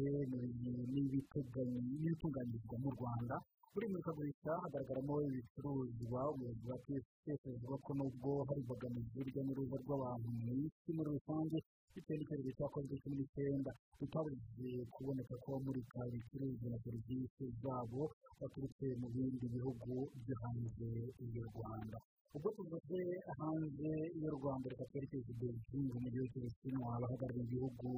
n'ibitunganyirizwa 0.93 2.75
mu 2.83 2.89
rwanda. 2.95 3.35
Muri 3.73 3.85
murikagurisha 3.91 4.51
hagaragaramo 4.63 5.15
ibicuruzwa 5.27 6.21
ubuyobozi 6.31 6.61
bwa 6.65 6.77
psf 6.85 7.41
buvuga 7.51 7.75
ko 7.85 7.89
nubwo 7.97 8.31
hari 8.47 8.59
imbogamizi 8.63 9.15
urujya 9.19 9.41
n'uruza 9.43 9.75
rw'abantu 9.83 10.29
isi 10.67 10.89
muri 10.95 11.09
rusange 11.15 11.57
bitewe 11.95 12.15
n'icyorezo 12.17 12.51
cya 12.57 12.67
kovide 12.73 12.95
cumi 13.03 13.15
n'icyenda 13.19 13.71
bitabuze 13.99 14.69
kuboneka 14.93 15.33
ko 15.43 15.47
bamurika 15.53 15.99
ibicuruzwa 16.09 16.67
na 16.73 16.77
serivisi 16.85 17.43
zabo 17.63 18.01
baturutse 18.39 18.85
mu 19.01 19.07
bindi 19.13 19.45
bihugu 19.55 19.93
byo 20.23 20.35
hanze 20.41 20.89
y'u 21.33 21.43
rwanda. 21.51 21.97
Ubwo 22.35 22.49
tuvuze 22.57 22.99
hanze 23.39 23.89
y'u 24.21 24.31
rwanda 24.37 24.65
reka 24.73 24.85
twerekeze 24.89 25.31
beijing 25.39 25.87
mu 26.03 26.07
gihugu 26.13 26.29
cy'ubushinwa 26.33 26.89
abahagarariye 26.97 27.45
ibihugu 27.45 27.89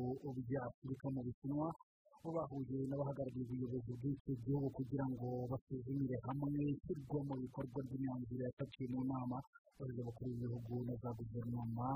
bya 0.48 0.62
afurika 0.70 1.06
mu 1.14 1.22
bushinwa 1.26 1.68
bahuye 2.36 2.78
n'abahagarariye 2.90 3.44
ubuyobozi 3.46 3.92
bw'icyo 4.00 4.34
gihugu 4.44 4.68
kugira 4.78 5.06
ngo 5.14 5.28
basuzumire 5.52 6.16
hamwe 6.28 6.62
ishyirwa 6.74 7.20
mu 7.28 7.36
bikorwa 7.44 7.80
ry'imyanzuro 7.86 8.42
yafatiwe 8.48 8.86
mu 8.94 9.02
nama 9.12 9.38
abayobozi 9.78 10.02
bakuru 10.08 10.30
b'ibihugu 10.32 10.74
na 10.88 10.94
za 11.02 11.10
guverinoma 11.18 11.88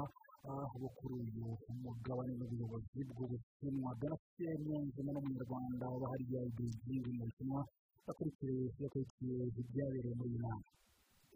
aho 0.47 0.87
uyu 1.03 1.47
umugabane 1.69 2.33
n'ubuyobozi 2.39 2.99
bw'ubushinwa 3.09 3.91
ganasiye 4.01 4.51
niyonzima 4.63 5.09
n'umunyarwanda 5.13 5.85
i 6.21 6.25
beijing 6.31 7.05
mu 7.17 7.25
bushinwa 7.27 7.61
bakurikiye 8.05 8.71
yakurikiye 8.81 9.35
ibyabereye 9.61 10.13
muri 10.19 10.29
iyi 10.31 10.39
nama 10.45 10.63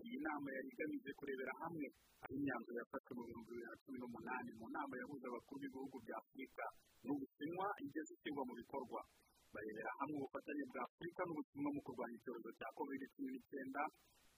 iyi 0.08 0.18
nama 0.26 0.48
yari 0.56 0.68
igamije 0.74 1.12
kurebera 1.20 1.54
hamwe 1.62 1.86
aho 2.24 2.32
imyanzuro 2.38 2.78
yafashwe 2.82 3.12
mu 3.18 3.24
bihumbi 3.28 3.52
bibiri 3.52 3.68
na 3.70 3.76
cumi 3.84 3.98
n'umunani 4.00 4.50
mu 4.60 4.66
nama 4.76 4.94
yahuza 5.02 5.26
abakuru 5.28 5.58
b'ibihugu 5.62 5.96
bya 6.06 6.16
afurika 6.24 6.66
n'ubushinwa 7.06 7.68
igeze 7.86 8.12
ishyirwa 8.16 8.44
mu 8.48 8.54
bikorwa 8.62 9.00
barebera 9.54 9.92
hamwe 10.00 10.16
ubufatanye 10.18 10.64
bwa 10.72 10.82
afurika 10.88 11.22
n'ubushinwa 11.28 11.70
mu 11.76 11.82
kurwanya 11.86 12.16
icyorezo 12.18 12.50
cya 12.60 12.68
kovide 12.78 13.06
cumi 13.14 13.30
n'icyenda 13.36 13.82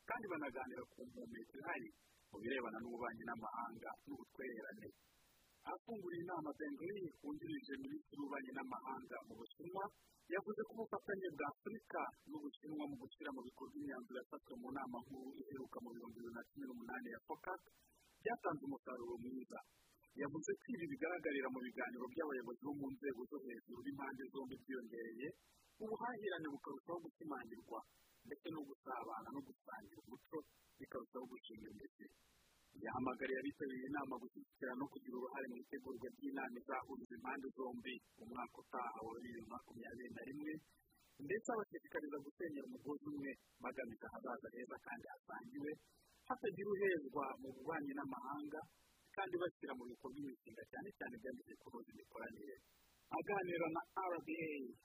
kandi 0.10 0.26
banaganira 0.32 0.84
ku 0.92 1.00
mpumeko 1.08 1.54
ihari 1.62 1.90
mu 2.36 2.44
birebana 2.44 2.78
n'ububanyi 2.84 3.24
n'amahanga 3.24 3.90
n'ubutwererane 4.06 4.88
afungura 5.72 6.16
inama 6.20 6.50
bengari 6.60 7.04
wungirije 7.24 7.74
minisitiri 7.84 8.20
w'ububanyi 8.20 8.52
n'amahanga 8.56 9.18
mu 9.28 9.34
bushinwa 9.40 9.84
yavuze 10.34 10.60
ko 10.68 10.72
ubufatanye 10.76 11.28
bwa 11.36 11.48
afurika 11.54 12.02
n'ubushinwa 12.30 12.84
mu 12.92 12.96
gushyira 13.02 13.30
mu 13.36 13.42
bikorwa 13.48 13.76
imyanzuro 13.80 14.18
yafashwe 14.20 14.54
mu 14.62 14.68
nama 14.78 14.98
nkuru 15.06 15.30
iheruka 15.42 15.78
mu 15.84 15.90
bihumbi 15.96 16.20
bibiri 16.20 16.36
na 16.36 16.44
cumi 16.50 16.66
n'umunani 16.68 17.08
ya 17.16 17.20
focac 17.28 17.62
byatanze 18.22 18.62
umusaruro 18.68 19.14
mwiza 19.24 19.60
yavuze 20.22 20.52
ko 20.60 20.64
ibi 20.76 20.86
bigaragarira 20.92 21.48
mu 21.56 21.60
biganiro 21.66 22.06
by'abayobozi 22.14 22.62
bo 22.68 22.74
mu 22.80 22.88
nzego 22.94 23.22
zo 23.32 23.38
hejuru 23.46 23.80
b'impande 23.86 24.24
zombi 24.34 24.56
byiyongereye 24.62 25.28
ubuhahirane 25.84 26.48
bukarushaho 26.54 27.00
gushimangirwa 27.06 27.80
ndetse 28.26 28.48
no 28.54 28.62
gusabana 28.70 29.28
no 29.36 29.42
gusangira 29.48 30.00
umuco 30.06 30.38
bikarushaho 30.80 31.26
gushinga 31.32 31.68
imizi 31.74 32.08
yahamagariye 32.86 33.40
abitabiriye 33.40 33.88
inama 33.90 34.14
gushyigikira 34.22 34.72
no 34.80 34.86
kugira 34.92 35.16
uruhare 35.18 35.46
mu 35.52 35.56
itegurwa 35.64 36.08
ry'inama 36.16 36.56
izahuriza 36.60 37.14
impande 37.18 37.48
zombi 37.56 37.94
mu 38.18 38.24
mwaka 38.32 38.56
utaha 38.64 39.00
wa 39.06 39.12
bibiri 39.16 39.40
na 39.42 39.48
makumyabiri 39.54 40.10
na 40.16 40.24
rimwe 40.28 40.54
ndetse 41.26 41.48
abashishikariza 41.52 42.18
gusenyera 42.26 42.66
umugozi 42.68 43.06
umwe 43.12 43.32
bagamije 43.64 44.06
ahazaza 44.10 44.48
heza 44.56 44.78
kandi 44.86 45.06
hasangiwe 45.14 45.72
hatagira 46.28 46.70
uhezwa 46.76 47.26
mu 47.42 47.50
bubanyi 47.56 47.92
n'amahanga 47.96 48.60
kandi 49.16 49.34
bashyira 49.42 49.74
mu 49.80 49.84
bikorwa 49.92 50.18
imishinga 50.22 50.64
cyane 50.72 50.90
cyane 50.98 51.14
igamije 51.20 51.54
kunoza 51.62 51.90
imikoranire 51.96 52.56
aganira 53.10 53.68
na 53.76 53.82
rba 54.18 54.42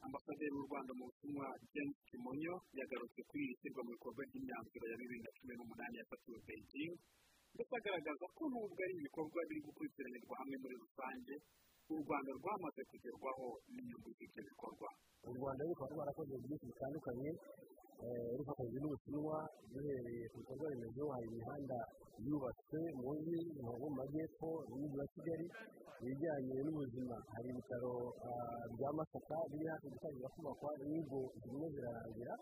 ambasaderi 0.06 0.52
w'u 0.54 0.66
rwanda 0.68 0.92
mu 0.98 1.04
butumwa 1.09 1.46
james 1.72 1.96
kimonyo 2.09 2.54
yagarutse 2.78 3.20
kuri 3.28 3.42
iri 3.44 3.54
shyirwa 3.61 3.83
mu 3.87 3.90
bikorwa 3.96 4.20
ry'imyanzuro 4.28 4.85
ya 4.90 4.96
bibiri 5.00 5.20
na 5.24 5.30
cumi 5.37 5.52
n'umunani 5.56 5.96
yafatiwe 6.00 6.38
beijing. 6.46 6.92
Ndetse 7.54 7.72
agaragaza 7.80 8.26
ko 8.37 8.42
nubwo 8.52 8.78
ari 8.85 8.94
ibikorwa 9.00 9.40
biri 9.48 9.61
gukurikiranirwa 9.66 10.35
hamwe 10.40 10.56
muri 10.62 10.76
rusange 10.85 11.35
u 11.90 11.96
rwanda 12.06 12.30
rwamaze 12.38 12.83
kugerwaho 12.90 13.46
n'inyungu 13.72 14.09
z'ibyo 14.16 14.42
bikorwa. 14.50 14.88
U 15.26 15.33
rwanda 15.35 15.62
rukaba 15.68 15.90
rwarakoze 15.94 16.35
byinshi 16.44 16.66
bitandukanye 16.70 17.28
rufatanyije 18.36 18.78
n'ubushinwa 18.80 19.36
duhereye 19.72 20.24
ku 20.32 20.36
bikorwa 20.40 20.66
remezo 20.72 21.02
hari 21.14 21.26
imihanda 21.30 21.78
yubatswe 22.26 22.80
muzi 23.00 23.38
mu 23.64 23.88
majyepfo 23.98 24.48
y'umujyi 24.70 24.96
wa 25.00 25.06
kigali 25.12 25.46
ibijyanye 26.00 26.56
n'ubuzima. 26.64 27.16
Hari 27.32 27.48
ibitaro 27.52 27.92
bya 28.76 28.90
masaka 28.96 29.36
biri 29.50 29.66
hafi 29.72 29.86
gutangira 29.92 30.28
kubakwa 30.34 30.70
inyigo 30.82 31.20
zimwe 31.44 31.66
zirarangira. 31.74 32.34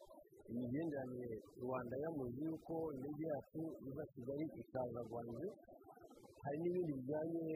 Imigenderanire 0.49 1.33
rwanda 1.63 1.95
yamuzi 2.05 2.41
yuko 2.49 2.75
indege 2.95 3.25
yacu 3.33 3.61
iva 3.89 4.05
kigali 4.15 4.45
ikaza 4.63 5.01
rwanda 5.11 5.49
hari 6.45 6.57
n'ibindi 6.63 6.93
bijyanye 6.99 7.47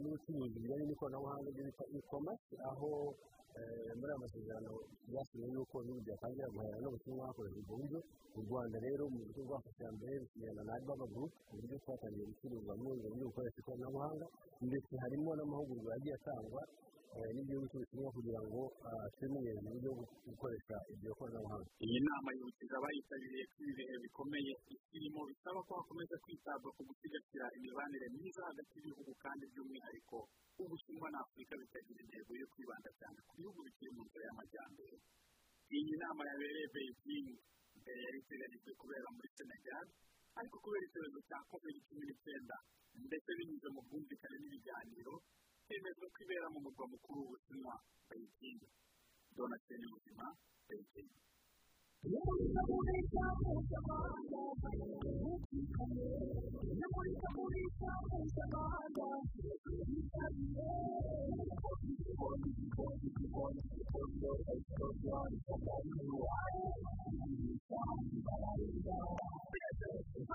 n'ubucuruzi 0.00 0.56
bijyanye 0.62 0.84
n'ikoranabuhanga 0.88 1.50
bita 1.56 1.84
e-commerce 1.98 2.54
aho 2.70 2.90
muri 3.98 4.10
aya 4.12 4.18
masezerano 4.24 4.70
byashyizwe 5.08 5.46
yuko 5.54 5.76
ibihugu 5.82 6.02
byatangira 6.06 6.48
guhahira 6.54 6.78
n'ubutumwa 6.82 7.22
hakoreshejwe 7.28 7.60
ubwo 7.62 7.76
buryo 7.80 7.98
u 8.38 8.40
rwanda 8.46 8.76
rero 8.86 9.02
mu 9.14 9.18
buryo 9.26 9.42
bwafashe 9.48 9.84
mbere 9.96 10.14
rusinyana 10.22 10.62
na 10.66 10.72
alibaba 10.74 11.06
group 11.14 11.32
ku 11.48 11.52
buryo 11.60 11.76
twatangiye 11.84 12.24
gucuruza 12.30 12.72
muri 12.78 12.90
ubwo 12.98 13.08
buryo 13.12 13.26
bukoresha 13.30 13.58
ikoranabuhanga 13.62 14.26
ndetse 14.68 14.92
harimo 15.02 15.30
n'amahugurwa 15.38 15.90
yagiye 15.94 16.14
atangwa 16.18 16.62
n'igihugu 17.34 17.66
cy'ubushinwa 17.70 18.10
kugira 18.16 18.40
ngo 18.46 18.60
twimenyereze 19.14 19.62
uburyo 19.70 19.90
bwo 19.94 20.04
gukoresha 20.26 20.76
iryo 20.92 21.12
koranabuhanga 21.18 21.68
iyi 21.84 21.98
nama 22.08 22.28
yibukije 22.34 22.74
abayitabiriye 22.78 23.44
ko 23.50 23.54
ibi 23.62 23.72
bihe 23.78 23.94
bikomeye 24.04 24.52
irimo 24.96 25.20
bisaba 25.30 25.60
ko 25.66 25.72
hakomeza 25.78 26.16
kwitabwa 26.24 26.68
ku 26.76 26.82
gusigasira 26.88 27.46
imibanire 27.56 28.06
myiza 28.14 28.40
hagati 28.50 28.72
y'ibihugu 28.76 29.12
kandi 29.24 29.42
by'umwihariko 29.50 30.16
ubushinwa 30.62 31.08
na 31.14 31.18
afurika 31.22 31.54
bikagira 31.60 32.00
intego 32.04 32.30
yo 32.42 32.46
kwibanda 32.52 32.90
cyane 32.98 33.18
ku 33.26 33.32
bihugu 33.38 33.58
bikiri 33.66 33.90
mu 33.94 34.02
nzira 34.06 34.22
y'amajyambere 34.28 34.96
iyi 35.76 35.94
nama 36.02 36.22
yabereye 36.30 36.66
beijing 36.74 37.28
mbere 37.80 37.98
yari 38.06 38.18
iteganyijwe 38.22 38.70
kubera 38.80 39.06
muri 39.14 39.28
senegal 39.38 39.86
ariko 40.38 40.56
kubera 40.62 40.82
icyorezo 40.88 41.18
cya 41.30 41.38
covid 41.50 41.76
cumi 41.86 42.04
n'icyenda 42.10 42.56
ndetse 43.06 43.30
binyuze 43.38 43.68
mu 43.74 43.80
bwumvikane 43.86 44.36
n'ibiganiro 44.42 45.14
hemejwe 45.74 46.06
ko 46.12 46.18
ibera 46.24 46.46
mu 46.52 46.58
murwa 46.64 46.84
mukuru 46.92 47.18
w'ubushinwa 47.20 47.74
beijing 48.08 48.60
donatien 49.36 49.82
ubuzima 49.88 50.26
beijing. 50.68 51.10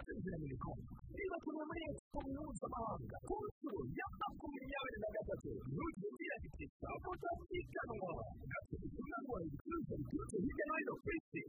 Niba 0.10 1.36
turi 1.44 1.60
muri 1.70 1.86
expo 2.10 2.22
mpuzamahanga 2.26 3.18
ku 3.28 3.36
nshuro 3.46 3.80
ya 3.98 4.08
makumyabiri 4.20 4.98
na 5.04 5.10
gatatu 5.16 5.50
ntuziyandikisha 5.70 6.88
utasiganwa 7.12 8.12
natwe 8.50 8.76
tunagura 8.96 9.42
ibicuruzwa 9.46 9.94
biturutse 10.00 10.36
hirya 10.44 10.66
no 10.70 10.74
hino 10.80 10.94
ku 11.04 11.10
isi 11.18 11.42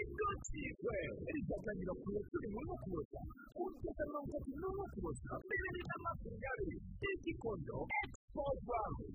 ibyo 0.00 0.28
kigwe 0.46 0.98
rizatangira 1.34 1.92
ku 2.02 2.06
ya 2.16 2.22
cumi 2.30 2.48
n'umwe 2.50 2.74
ukuboza 2.78 3.20
kugeza 3.54 4.02
mirongo 4.10 4.28
itatu 4.34 4.50
n'umwe 4.60 4.82
ukuboza 4.90 5.32
bibiri 5.48 5.80
na 5.88 5.96
makumyabiri 6.04 6.76
igikondo 7.14 7.76
expo 8.02 8.42
rwanda 8.58 9.06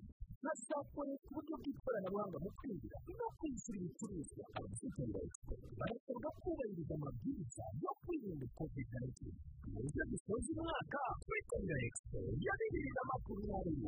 hazakoreshwa 0.44 1.28
uburyo 1.32 1.56
bw'ikoranabuhanga 1.62 2.38
mu 2.44 2.50
kwinjira 2.58 2.98
no 3.20 3.28
kwishyura 3.40 3.78
ibicuruzwa 3.80 4.44
abazitabira 4.58 5.20
expo 5.28 5.54
barasabwa 5.80 6.30
kubahiriza 6.42 6.63
amabwiriza 6.98 7.64
yo 7.84 7.92
kwirinda 8.02 8.46
covid 8.58 8.88
nineteen 8.94 9.36
muri 9.74 9.88
byo 9.94 10.04
dusoza 10.12 10.48
umwaka 10.56 11.00
twitabira 11.24 11.78
expo 11.88 12.20
ya 12.46 12.54
bibiri 12.60 12.90
na 12.98 13.04
makumyabiri 13.12 13.88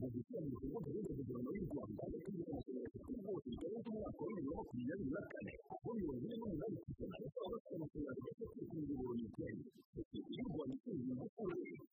mu 0.00 0.06
mu 0.06 0.48
bikorwa 0.50 0.80
gahunda 0.86 1.12
guverinoma 1.18 1.50
y'u 1.56 1.66
rwanda 1.70 2.02
yo 2.12 2.18
kwirinda 2.24 2.50
amashanyarazi 2.50 2.98
kuri 3.04 3.18
bose 3.26 3.46
bitarenze 3.52 3.88
umwaka 3.90 4.20
wa 4.20 4.28
bibiri 4.28 4.46
na 4.48 4.54
makumyabiri 4.58 5.10
na 5.14 5.22
kane 5.32 5.52
aho 5.72 5.88
mirongo 5.98 6.24
ine 6.24 6.34
n'umunani 6.40 6.76
ku 6.84 6.88
ijana 6.92 7.16
bazaba 7.22 7.48
bafite 7.52 7.74
amashanyarazi 7.76 8.20
ndetse 8.24 8.44
kuri 8.50 8.64
ku 8.70 8.74
miyoboro 8.80 9.12
migari 9.20 9.58
sosiyete 9.94 10.32
y'u 10.38 10.48
rwanda 10.52 10.74
ishinzwe 10.76 11.10
ingufu 11.12 11.42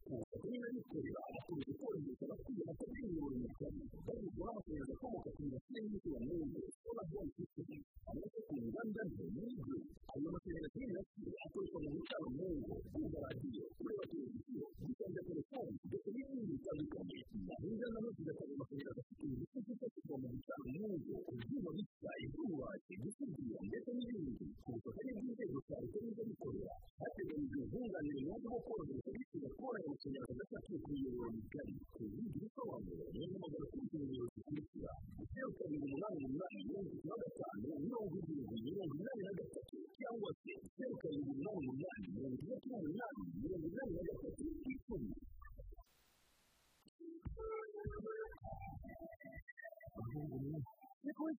ku 0.04 0.12
bufatanye 0.20 0.58
n'abikorera 0.62 1.20
bakomeje 1.34 1.72
korohereza 1.80 2.24
abatuye 2.28 2.62
batagira 2.70 3.00
imiyoboro 3.08 3.36
migari 3.44 3.80
bagezwaho 4.08 4.50
amashanyarazi 4.52 4.94
akomoka 4.98 5.30
ku 5.36 5.40
mirasire 5.46 5.80
y'izuba 5.88 6.20
n'umwe 6.28 6.60
solar 6.82 7.08
home 7.12 7.32
system 7.38 7.80
bitandukanye 17.58 17.76
gahunda 17.82 17.88
na 17.94 18.00
zo 18.04 18.10
zigatanga 18.18 18.54
amashanyarazi 18.58 18.97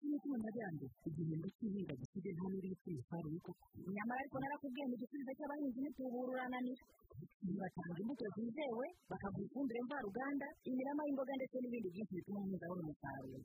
wowe 0.08 0.20
kimwe 0.22 0.36
cy'amajyambere 0.38 0.90
igihembwe 1.08 1.48
cy'ihinga 1.56 1.92
gisigaye 2.00 2.32
nta 2.36 2.46
n'uri 2.50 2.68
umusaruro 2.88 3.38
koko 3.46 3.64
nyamara 3.94 4.18
ariko 4.22 4.36
narakubwiye 4.42 4.84
ngo 4.86 4.94
igisubizo 4.98 5.32
cy'abahinzi 5.38 5.78
n'itubura 5.82 6.30
urananira 6.34 6.82
batanga 7.42 7.98
imbuto 8.02 8.24
zizewe 8.34 8.86
bakaguha 9.10 9.44
ifumbire 9.46 9.80
mvaruganda 9.86 10.46
imirama 10.70 11.02
y'imboga 11.06 11.32
ndetse 11.38 11.56
n'ibindi 11.62 11.88
byinshi 11.94 12.14
bituma 12.18 12.38
umuhinzi 12.42 12.64
abona 12.66 12.82
umusaruro 12.82 13.38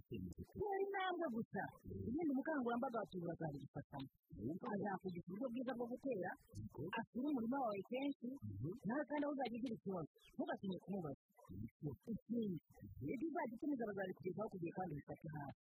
icyemezo 0.00 0.42
tera 0.50 0.76
intambwe 0.84 1.26
gusa 1.36 1.62
ibindi 2.08 2.30
umukangurambaga 2.34 2.98
wa 3.00 3.06
tubura 3.10 3.32
azabigifatamo 3.36 4.08
azakugisha 4.72 5.28
uburyo 5.30 5.46
bwiza 5.52 5.72
bwo 5.78 5.86
gutera 5.92 6.30
asura 6.98 7.26
umurima 7.30 7.58
wawe 7.64 7.80
kenshi 7.90 8.28
nawe 8.86 9.02
kandi 9.08 9.24
aho 9.24 9.32
uzajya 9.34 9.56
ugira 9.58 9.74
ikibazo 9.78 10.10
ntugatinye 10.34 10.78
kumubaza 10.84 11.22
ikindi 12.14 12.56
ibyo 13.12 13.26
uzajya 13.30 13.54
utumiza 13.56 13.84
bazabikugezaho 13.90 14.48
ku 14.52 14.56
gihe 14.62 14.72
kandi 14.78 14.92
bifate 14.98 15.26
hafi 15.34 15.60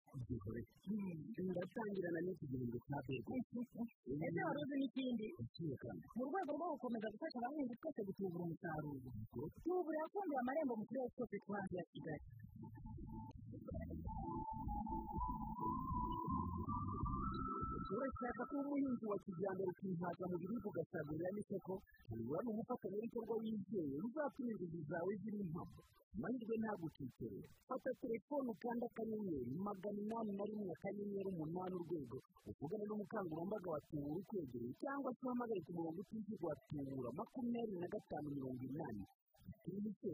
ndatangirana 1.50 2.20
n'iki 2.26 2.46
gihembwe 2.52 2.80
cya 2.88 3.00
bego 3.08 3.32
ese 4.26 4.40
wari 4.48 4.60
uzi 4.64 4.76
n'ikindi 4.80 5.19
mu 6.18 6.24
rwego 6.30 6.52
rwo 6.56 6.68
gukomeza 6.74 7.08
gufasha 7.14 7.38
abahinzi 7.40 7.76
twese 7.82 8.02
gutubura 8.08 8.44
umusaruro 8.48 9.10
tubura 9.64 9.98
yafunguye 10.02 10.40
amarembo 10.44 10.74
mu 10.80 10.84
turere 10.88 11.10
twose 11.16 11.36
two 11.44 11.54
hanze 11.56 11.76
ya 11.80 11.86
kigali. 11.92 12.24
Urashaka 17.94 18.42
kuba 18.50 18.62
umuhinzi 18.70 19.06
wa 19.12 19.18
kijyambere 19.24 19.70
ukihaza 19.74 20.24
mu 20.30 20.36
biribwa 20.42 20.68
ugasagurira 20.72 21.30
n'isoko 21.34 21.74
nibura 22.14 22.40
ni 22.44 22.50
umufatanyabikorwa 22.54 23.36
wizeye 23.44 23.96
uzatuma 24.08 24.50
inzozi 24.54 24.80
zawe 24.90 25.12
ziba 25.22 25.38
impamo 25.46 25.80
amahirwe 26.16 26.56
ntagucikere 26.62 27.40
fata 27.68 27.90
telefone 28.02 28.48
ukanda 28.54 28.86
akanyenyeri 28.90 29.52
magana 29.68 30.00
inani 30.04 30.32
na 30.38 30.44
rimwe 30.50 30.72
akanyenyeri 30.76 31.28
umunani 31.34 31.74
urwego 31.80 32.18
uvugane 32.50 32.84
n'umukangurambaga 32.90 33.68
wa 33.74 33.80
tubura 33.90 34.20
ukwegereye 34.22 34.74
cyangwa 34.82 35.10
se 35.16 35.22
uhamagare 35.26 35.62
ku 35.66 35.72
murongo 35.78 36.00
utishyurwa 36.04 36.48
wa 36.50 36.56
tubura 36.68 37.10
makumyabiri 37.20 37.80
na 37.82 37.88
gatanu 37.94 38.28
mirongo 38.38 38.64
inani. 38.70 39.04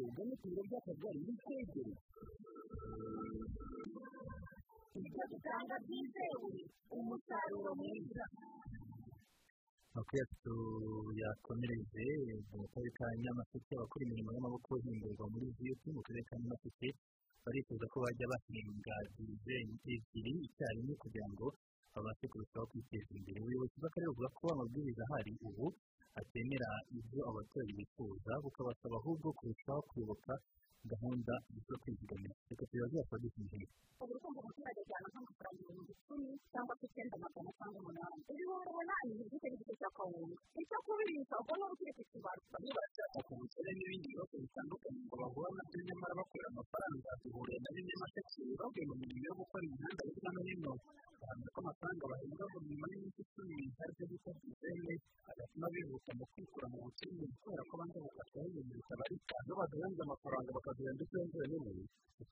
Ugane 0.08 0.34
ku 0.40 0.46
biro 0.50 0.62
by'akagari 0.70 1.20
bikwegereye 1.28 1.96
ibyo 5.00 5.24
dutanga 5.32 5.76
byizewe 5.86 6.54
umusaruro 6.98 7.72
mwiza 7.80 8.24
amakuru 9.92 10.18
yacu 10.22 10.54
yakomereze 11.22 12.06
mu 12.60 12.66
karere 12.72 12.92
ka 12.98 13.06
nyamasheke 13.24 13.72
abakora 13.76 14.02
imirimo 14.06 14.30
y'amaboko 14.36 14.70
himburwa 14.84 15.26
muri 15.32 15.46
viyuti 15.58 15.88
mu 15.96 16.02
karere 16.06 16.24
ka 16.30 16.36
nyamasheke. 16.42 16.90
Barifuza 17.44 17.86
ko 17.92 17.98
bajya 18.04 18.26
bahinga 18.32 18.96
dizeni 19.16 19.74
ebyiri 19.94 20.32
icyarimwe 20.48 20.94
kugira 21.02 21.28
ngo 21.34 21.48
babashe 21.94 22.26
kurushaho 22.32 22.66
kwiteza 22.72 23.10
imbere. 23.18 23.38
Ubuyobozi 23.40 23.76
bw'akarere 23.80 24.10
buvuga 24.12 24.30
ko 24.38 24.44
amabwiriza 24.54 25.02
ahari 25.08 25.32
ubu 25.48 25.66
atemera 26.20 26.70
ibyo 26.98 27.20
abaturage 27.30 27.72
bifuza 27.80 28.32
bukabasaba 28.44 28.96
ahubwo 29.00 29.28
kurushaho 29.38 29.82
kuyoboka 29.90 30.34
gahunda 30.92 31.34
zo 31.68 31.76
kwizigamira. 31.82 32.36
Abapolisi 32.54 33.42
igihe 33.42 33.66
ubu 34.02 34.12
uri 34.14 34.20
kumva 34.22 34.40
umuturage 34.44 34.80
ajyana 34.86 35.08
nk'amafaranga 35.12 35.60
ibihumbi 35.66 35.92
icumi 35.98 36.30
cyangwa 36.54 36.74
se 36.80 36.86
icyenda 36.90 37.16
magana 37.24 37.50
cyangwa 37.58 37.78
umunani 37.82 38.20
umunani 38.70 39.10
ni 39.18 39.24
igice 39.26 39.48
n'igice 39.50 39.74
cya 39.82 39.90
kawunga 39.98 40.38
icyo 40.62 40.78
kubibika 40.86 41.36
ubwo 41.42 41.54
ni 41.58 41.64
ku 41.98 42.04
kibaro 42.12 42.42
bamwe 42.54 42.70
barashaka 42.78 43.18
n'ibindi 43.78 44.08
bibazo 44.14 44.36
bitandukanye 44.44 45.02
ngo 45.06 45.16
bahura 45.22 45.50
na 45.58 45.64
byo 45.70 45.80
nyamara 45.88 46.14
bakorera 46.20 46.50
amafaranga 46.54 47.10
duhuriye 47.22 47.58
na 47.64 47.70
bimwe 47.76 47.94
bavuye 48.62 48.84
mu 48.90 48.96
mirimo 49.02 49.26
yo 49.30 49.34
gukora 49.40 49.64
imihanda 49.68 50.02
hirya 50.08 50.30
no 50.36 50.42
hino 50.48 50.74
bahamya 51.22 51.48
ko 51.54 51.58
amafaranga 51.64 52.04
bahembwa 52.12 52.46
buri 52.52 52.66
nyuma 52.70 52.86
y'iminsi 52.92 53.20
icumi 53.26 53.58
ari 53.82 53.92
byo 53.98 54.06
bita 54.12 54.32
dizene 54.42 54.94
agatuma 55.32 55.68
bihuta 55.74 56.12
mu 56.20 56.26
kwikura 56.32 56.68
mu 56.72 56.78
bukene 56.86 57.26
kubera 57.42 57.64
ko 57.70 57.74
banza 57.80 57.98
gukatwaho 58.06 58.48
ibintu 58.52 58.74
bitabarika 58.80 59.36
iyo 59.46 59.54
baduhenze 59.60 60.00
amafaranga 60.06 60.50
bakaduhenda 60.58 61.02
icyenzere 61.06 61.46
nini 61.66 61.84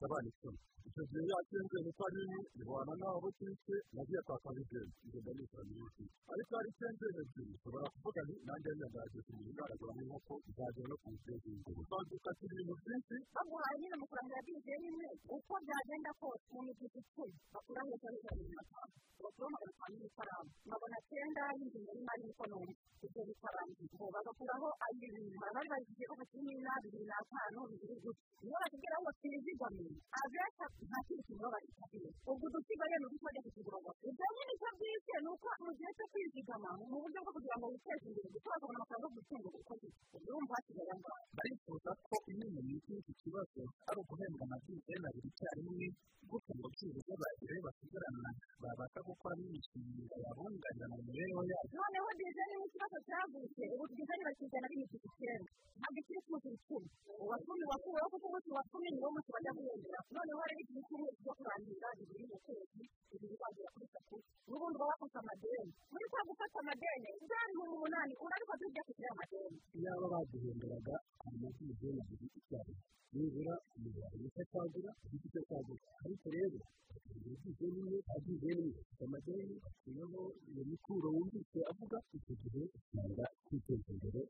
bitabana 0.03 0.27
icumi 0.27 0.59
icyo 0.83 1.03
gihe 1.07 1.79
uko 1.89 2.01
ari 2.05 2.19
nini 2.27 2.39
bihwana 2.59 2.91
n'aho 2.99 3.17
butike 3.23 3.75
nagiye 3.95 4.19
kwaka 4.27 4.49
bigenzi 4.51 4.99
ngenda 5.07 5.31
nishyura 5.31 5.63
miliyoni 5.63 6.05
ariko 6.33 6.51
hari 6.59 6.69
icyenzere 6.75 7.19
ebyiri 7.23 7.51
ushobora 7.55 7.85
kuvuga 7.93 8.19
nti 8.27 8.35
nanjye 8.47 8.69
nzajya 8.75 9.19
kumenya 9.25 9.49
igaragara 9.53 9.93
nk'uko 10.03 10.33
izajya 10.49 10.83
no 10.91 10.95
kumuteza 11.01 11.47
imbere 11.55 11.81
badukatira 11.91 12.53
ibintu 12.53 12.73
byinshi 12.83 13.15
baguhaye 13.35 13.75
nyine 13.79 13.95
amafaranga 13.97 14.33
ya 14.37 14.43
dizene 14.47 14.85
imwe 14.91 15.07
uko 15.37 15.53
byagenda 15.63 16.11
kose 16.19 16.45
mu 16.53 16.59
migezi 16.67 16.99
icumi 16.99 17.35
bakura 17.53 17.81
hejuru 17.87 18.17
ya 18.27 18.31
bibiri 18.37 18.55
na 18.59 18.63
bitanu 18.67 18.93
bakura 19.23 19.47
magana 19.53 19.71
atanu 19.73 19.95
y'ikaramu 20.03 20.49
nkabona 20.67 20.97
cyenda 21.09 21.41
y'ingengo 21.57 21.91
y'imari 21.95 22.21
n'ikonomi 22.27 22.73
ibyo 23.05 23.21
bikarangira 23.27 23.93
ngo 23.95 24.05
bagakuraho 24.15 24.67
ibintu 24.93 25.37
bari 25.55 25.67
bagiye 25.73 26.05
bafite 26.11 26.37
n'ina 26.43 26.73
bibiri 26.83 27.05
n'atanu 27.09 27.59
bibiri 27.71 27.95
gutya 28.03 28.27
iyo 28.43 28.55
batubwira 28.61 28.97
ngo 29.01 29.09
twizigame 29.19 29.85
abenshi 30.21 30.65
nta 30.87 30.99
kindi 31.07 31.21
kintu 31.27 31.41
baba 31.43 31.53
baritabiriye 31.53 32.09
ubwo 32.31 32.45
udusigaye 32.47 32.95
ni 32.99 33.05
udusigaye 33.07 33.39
kukigura 33.45 33.77
ngo 33.83 33.91
ibyo 34.09 34.25
nyine 34.35 34.53
bwite 34.77 35.15
ni 35.23 35.29
uko 35.33 35.47
mu 35.65 35.71
gihe 35.77 35.91
cyo 35.97 36.05
kwizigama 36.11 36.69
mu 36.89 36.97
buryo 37.03 37.19
bwo 37.23 37.31
kugira 37.35 37.55
ngo 37.59 37.65
witeze 37.73 38.05
imbere 38.09 38.27
kuko 38.33 38.47
bakabona 38.53 38.77
amafaranga 38.79 39.05
yo 39.07 39.13
gutunga 39.15 39.47
ubukozi 39.49 39.87
urumva 40.15 40.53
hasigaye 40.57 40.91
angahe 40.95 41.23
barifuza 41.37 41.91
ko 42.07 42.15
imwe 42.31 42.47
mu 42.55 42.61
miti 42.67 42.89
y'iki 42.95 43.13
kibazo 43.21 43.61
ari 43.89 43.97
uguhembwa 44.03 44.43
amabwiriza 44.47 45.07
abiri 45.09 45.27
icyarimwe 45.31 45.87
gutyo 46.29 46.53
ngo 46.57 46.67
byibuze 46.73 47.13
bagire 47.21 47.55
basigarana 47.65 48.29
babasha 48.63 48.99
gukora 49.07 49.33
n'imishinga 49.39 50.15
yabunganira 50.23 50.85
mu 50.91 50.97
mibereho 51.05 51.41
yabo 51.51 51.67
noneho 51.79 52.09
dizeni 52.19 52.55
ni 52.59 52.65
ikibazo 52.69 52.97
cyagutse 53.07 53.63
ubu 53.73 53.83
dizeni 53.97 54.23
bakizana 54.27 54.65
ari 54.67 54.75
imiti 54.77 54.97
icyenda 55.07 55.49
ntabwo 55.79 55.97
ikiri 56.01 56.19
ku 56.25 56.31
icumi 56.53 56.87
uwa 57.23 57.35
cumi 57.45 57.63
wakuweho 57.71 58.07
kuko 58.13 58.25
umunsi 58.29 58.49
wa 58.55 58.63
cumi 58.71 58.87
niwo 58.93 59.09
munsi 59.13 59.29
bajya 59.35 59.51
guhembera 59.83 59.99
noneho 60.15 60.41
rero 60.47 60.61
igihe 60.63 60.81
kimwe 60.87 61.09
cyo 61.23 61.31
kurangiza 61.37 61.87
bibiri 61.97 62.25
mu 62.31 62.37
kwezi 62.45 62.83
bibiri 63.11 63.35
bagera 63.41 63.69
kuri 63.75 63.87
tatu 63.93 64.15
n'ubundi 64.47 64.77
baba 64.79 64.95
bafata 65.01 65.19
amadeni 65.23 65.71
muri 65.91 66.05
kwa 66.11 66.21
gufata 66.27 66.57
amadeni 66.63 67.09
bya 67.27 67.41
bihumbi 67.49 67.73
umunani 67.77 68.13
urariko 68.23 68.53
tujya 68.61 68.81
kugira 68.87 69.09
amadeni 69.13 69.57
iyaba 69.77 70.05
baduhemberaga 70.13 70.95
amabwiriza 71.27 71.87
y'abiri 71.95 72.27
icyarimwe 72.39 72.81
nibura 73.13 73.55
umubare 73.75 74.15
muto 74.23 74.41
cyagura 74.51 74.91
igiti 75.05 75.27
cyo 75.33 75.41
cyagura 75.49 75.83
ariko 76.05 76.25
rero 76.35 76.59
agize 76.93 77.65
nimwe 77.73 77.97
agize 78.15 78.51
afite 78.81 79.03
amadeni 79.07 79.55
noneho 79.85 80.21
iyo 80.49 80.63
mikuro 80.71 81.07
wumvise 81.15 81.59
avuga 81.71 81.97
icyo 82.17 82.33
gihe 82.41 82.61
usanga 82.77 83.25
kwiteza 83.45 83.89
imbere 83.93 84.21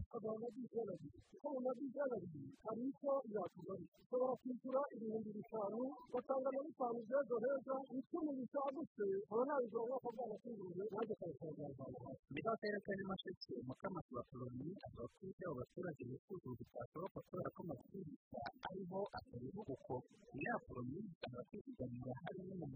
akaba 0.00 0.28
amabwiriza 0.36 0.80
y'abiri 0.88 1.18
kuko 1.30 1.46
mu 1.54 1.60
mabwiriza 1.66 2.00
y'abiri 2.10 2.42
hari 2.64 2.82
icyo 2.90 3.12
yakugarura 3.34 3.94
ushobora 4.02 4.34
kwishyura 4.42 4.77
ibihumbi 4.94 5.30
bitanu 5.38 5.80
ugatanga 6.08 6.48
na 6.54 6.60
bitanu 6.66 6.98
by'ejo 7.08 7.36
heza 7.44 7.74
icumi 7.98 8.30
nabigura 9.48 9.82
umwaka 9.84 10.08
bwanakinguye 10.14 10.84
nanjye 10.92 11.12
ukabisanga 11.16 11.62
ahantu 11.68 11.98
hasi 12.04 12.24
mbere 12.30 12.44
y'akarere 12.46 12.78
ka 12.86 12.92
nyamasheke 12.98 13.54
mukamasi 13.68 14.10
wa 14.16 14.22
poloni 14.30 14.68
avuga 14.86 15.04
ko 15.12 15.18
ibyo 15.28 15.44
abo 15.48 15.54
baturage 15.60 16.02
bifuza 16.10 16.48
bitashoboka 16.58 17.18
kubera 17.26 17.48
ko 17.54 17.60
amabwiriza 17.64 18.40
ariho 18.68 19.00
atariho 19.18 19.60
uko 19.74 19.94
ya 20.44 20.54
poloni 20.66 20.98
usanga 21.12 21.40
kwizigamira 21.48 22.12
hari 22.22 22.38
imwe 22.42 22.54
mu 22.60 22.66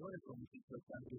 cyane 0.00 0.16
ababarizwa 0.16 0.32
mu 0.38 0.44
cyiciro 0.50 0.78
cya 0.86 0.96
mbere 1.00 1.16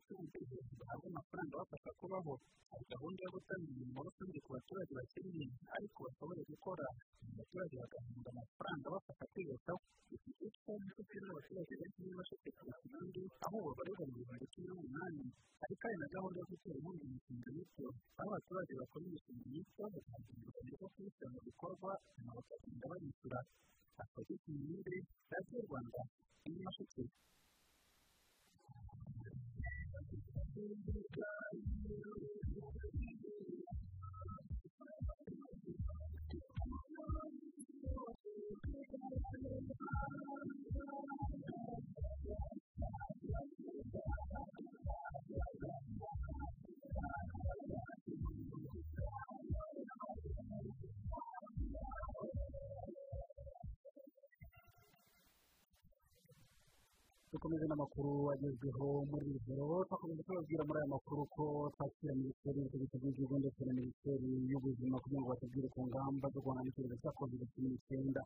dukomeze 57.32 57.66
n'amakuru 57.68 58.12
agezweho 58.34 58.88
muri 59.10 59.26
iri 59.32 59.40
joro. 59.48 59.68
Twakomeza 59.88 60.22
tubabwira 60.28 60.64
muri 60.68 60.78
aya 60.82 60.94
makuru 60.96 61.22
ko 61.36 61.44
twakira 61.76 62.14
minisiteri 62.20 62.58
y'ubutegetsi 62.60 62.96
bw'igihugu 63.02 63.36
ndetse 63.42 63.62
na 63.66 63.74
minisiteri 63.80 64.28
y'ubuzima 64.52 64.96
kugira 65.04 65.20
ngo 65.22 65.30
batubwire 65.32 65.68
ku 65.74 65.80
ngamba 65.88 66.26
zo 66.34 66.40
guhangana 66.44 66.66
n'icyorezo 66.66 66.96
cya 67.02 67.12
kovide 67.18 67.46
cumi 67.52 67.68
n'icyenda 67.72 68.22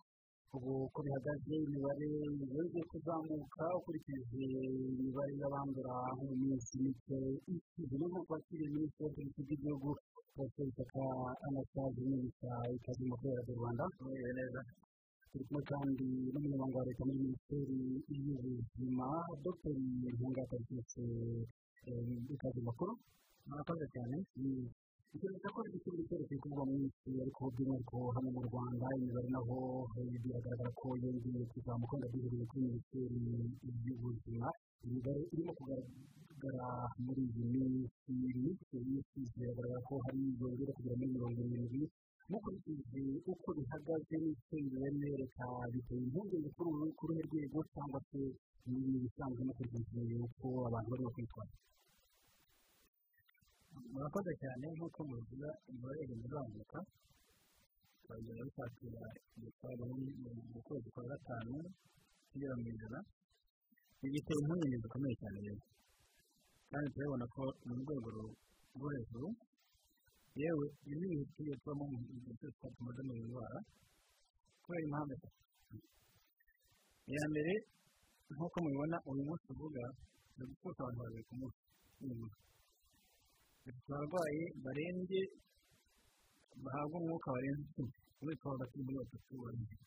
ubu 0.56 0.72
uko 0.88 0.98
bihagaze 1.06 1.54
imibare 1.66 2.06
yongeye 2.56 2.84
kuzamuka 2.92 3.64
ukurikije 3.78 4.44
imibare 4.90 5.32
y'abandura 5.42 5.96
mu 6.20 6.28
minsi 6.42 6.74
mike 6.84 7.18
ishize. 7.54 7.94
Niyo 7.96 8.08
mpamvu 8.10 8.26
twakiriye 8.28 8.70
minisiteri 8.76 9.06
y'ubutegetsi 9.06 9.42
bw'igihugu 9.46 9.90
dr. 10.36 10.64
Isaka 10.70 11.04
anastaze 11.48 12.00
minisita 12.12 12.52
ikaze 12.76 13.04
mu 13.10 13.16
kubera 13.20 13.42
du 13.48 13.54
rwanda. 13.60 13.84
Neza. 14.38 14.62
Turi 15.36 15.48
kumwe 15.52 15.64
kandi 15.72 16.06
n'umunyamabanga 16.32 16.78
wa 16.80 16.86
leta 16.88 17.04
muri 17.08 17.20
minisiteri 17.28 17.78
y'ubuzima 18.26 19.08
dr 19.44 19.76
ntungata 20.16 20.56
rwose 20.64 21.02
ikaze 22.34 22.60
makuru 22.68 22.92
murakoze 23.48 23.86
cyane 23.94 24.16
covid 25.56 25.76
cumi 25.84 25.98
n'icyenda 26.00 26.24
kiri 26.28 26.40
kuvugwa 26.44 26.64
mu 26.70 26.76
isi 26.88 27.10
ariko 27.24 27.42
by'umwihariko 27.54 27.98
hano 28.16 28.30
mu 28.36 28.42
rwanda 28.48 28.86
imibare 28.98 29.28
naho 29.36 29.58
biragaragara 30.24 30.72
ko 30.80 30.88
yongeye 31.04 31.44
kuzamuka 31.52 31.94
wenda 31.96 32.08
duhereye 32.14 32.46
kuri 32.50 32.62
minisiteri 32.68 33.18
y'ubuzima 33.86 34.48
imibare 34.88 35.20
irimo 35.34 35.52
kugaragara 35.60 36.68
muri 37.06 37.22
iyi 37.28 37.44
minsi 37.52 38.12
mike 38.44 38.78
y'isi 38.88 39.20
biragaragara 39.36 39.80
ko 39.88 39.94
hari 40.06 40.20
yongera 40.40 40.72
kugera 40.78 40.96
muri 41.00 41.12
mirongo 41.16 41.40
irindwi 41.44 41.82
mukurikije 42.30 43.02
uko 43.32 43.48
bihagaze 43.58 44.16
n'icyo 44.24 44.56
biremereka 44.72 45.46
biteye 45.74 46.02
impungenge 46.06 46.50
kuri 46.56 46.70
uru 46.74 46.88
rwego 47.30 47.60
cyangwa 47.74 48.00
se 48.10 48.20
ni 48.70 48.80
ibisanzwe 48.98 49.42
mukurikije 49.48 50.16
uko 50.28 50.46
abantu 50.68 50.88
barimo 50.92 51.12
kwitwara 51.16 51.54
murakoze 53.92 54.32
cyane 54.42 54.66
nk'uko 54.76 55.00
mubivuga 55.10 55.50
imibare 55.70 56.00
igenda 56.04 56.26
izamuka 56.28 56.80
twagenda 58.04 58.42
dusatira 58.48 59.04
imitwaro 59.38 59.84
mu 60.52 60.60
kwezi 60.66 60.88
kwa 60.94 61.04
gatanu 61.12 61.56
tugera 62.30 62.56
mu 62.62 62.66
ijana 62.74 63.00
ibi 64.04 64.10
biteye 64.14 64.40
impungenge 64.42 64.78
zikomeye 64.84 65.16
cyane. 65.22 65.38
Rero 65.46 65.62
kandi 66.70 66.88
turabona 66.94 67.26
ko 67.34 67.44
ni 67.66 67.72
urwego 67.76 68.10
rwo 68.76 68.88
hejuru 68.96 69.28
yewe 70.42 70.66
ibi 70.92 71.06
ni 71.10 71.26
tugiye 71.34 71.56
tubamo 71.62 71.84
mu 71.92 71.98
gihe 72.22 72.34
cyose 72.40 72.66
tumaze 72.76 73.02
mu 73.08 73.14
ndwara 73.28 73.60
kubera 74.64 74.84
impamvu 74.88 75.16
iya 77.12 77.24
mbere 77.32 77.54
nk'uko 78.34 78.56
mubibona 78.64 78.98
uyu 79.10 79.24
munsi 79.28 79.46
uvuga 79.54 79.84
ni 80.36 80.44
gupfusha 80.50 80.82
abantu 80.82 81.00
babiri 81.04 81.24
ku 81.28 81.34
munsi 81.40 81.62
nibura 82.02 82.36
dufite 83.64 83.90
abarwayi 83.94 84.44
barembye 84.64 85.22
bahabwa 86.64 86.96
umwuka 87.02 87.28
warenze 87.36 87.62
icumi 87.70 87.94
umwuka 88.20 88.46
wa 88.50 88.54
hagati 88.56 88.76
muri 88.84 88.96
batatu 89.02 89.34
barembye 89.44 89.78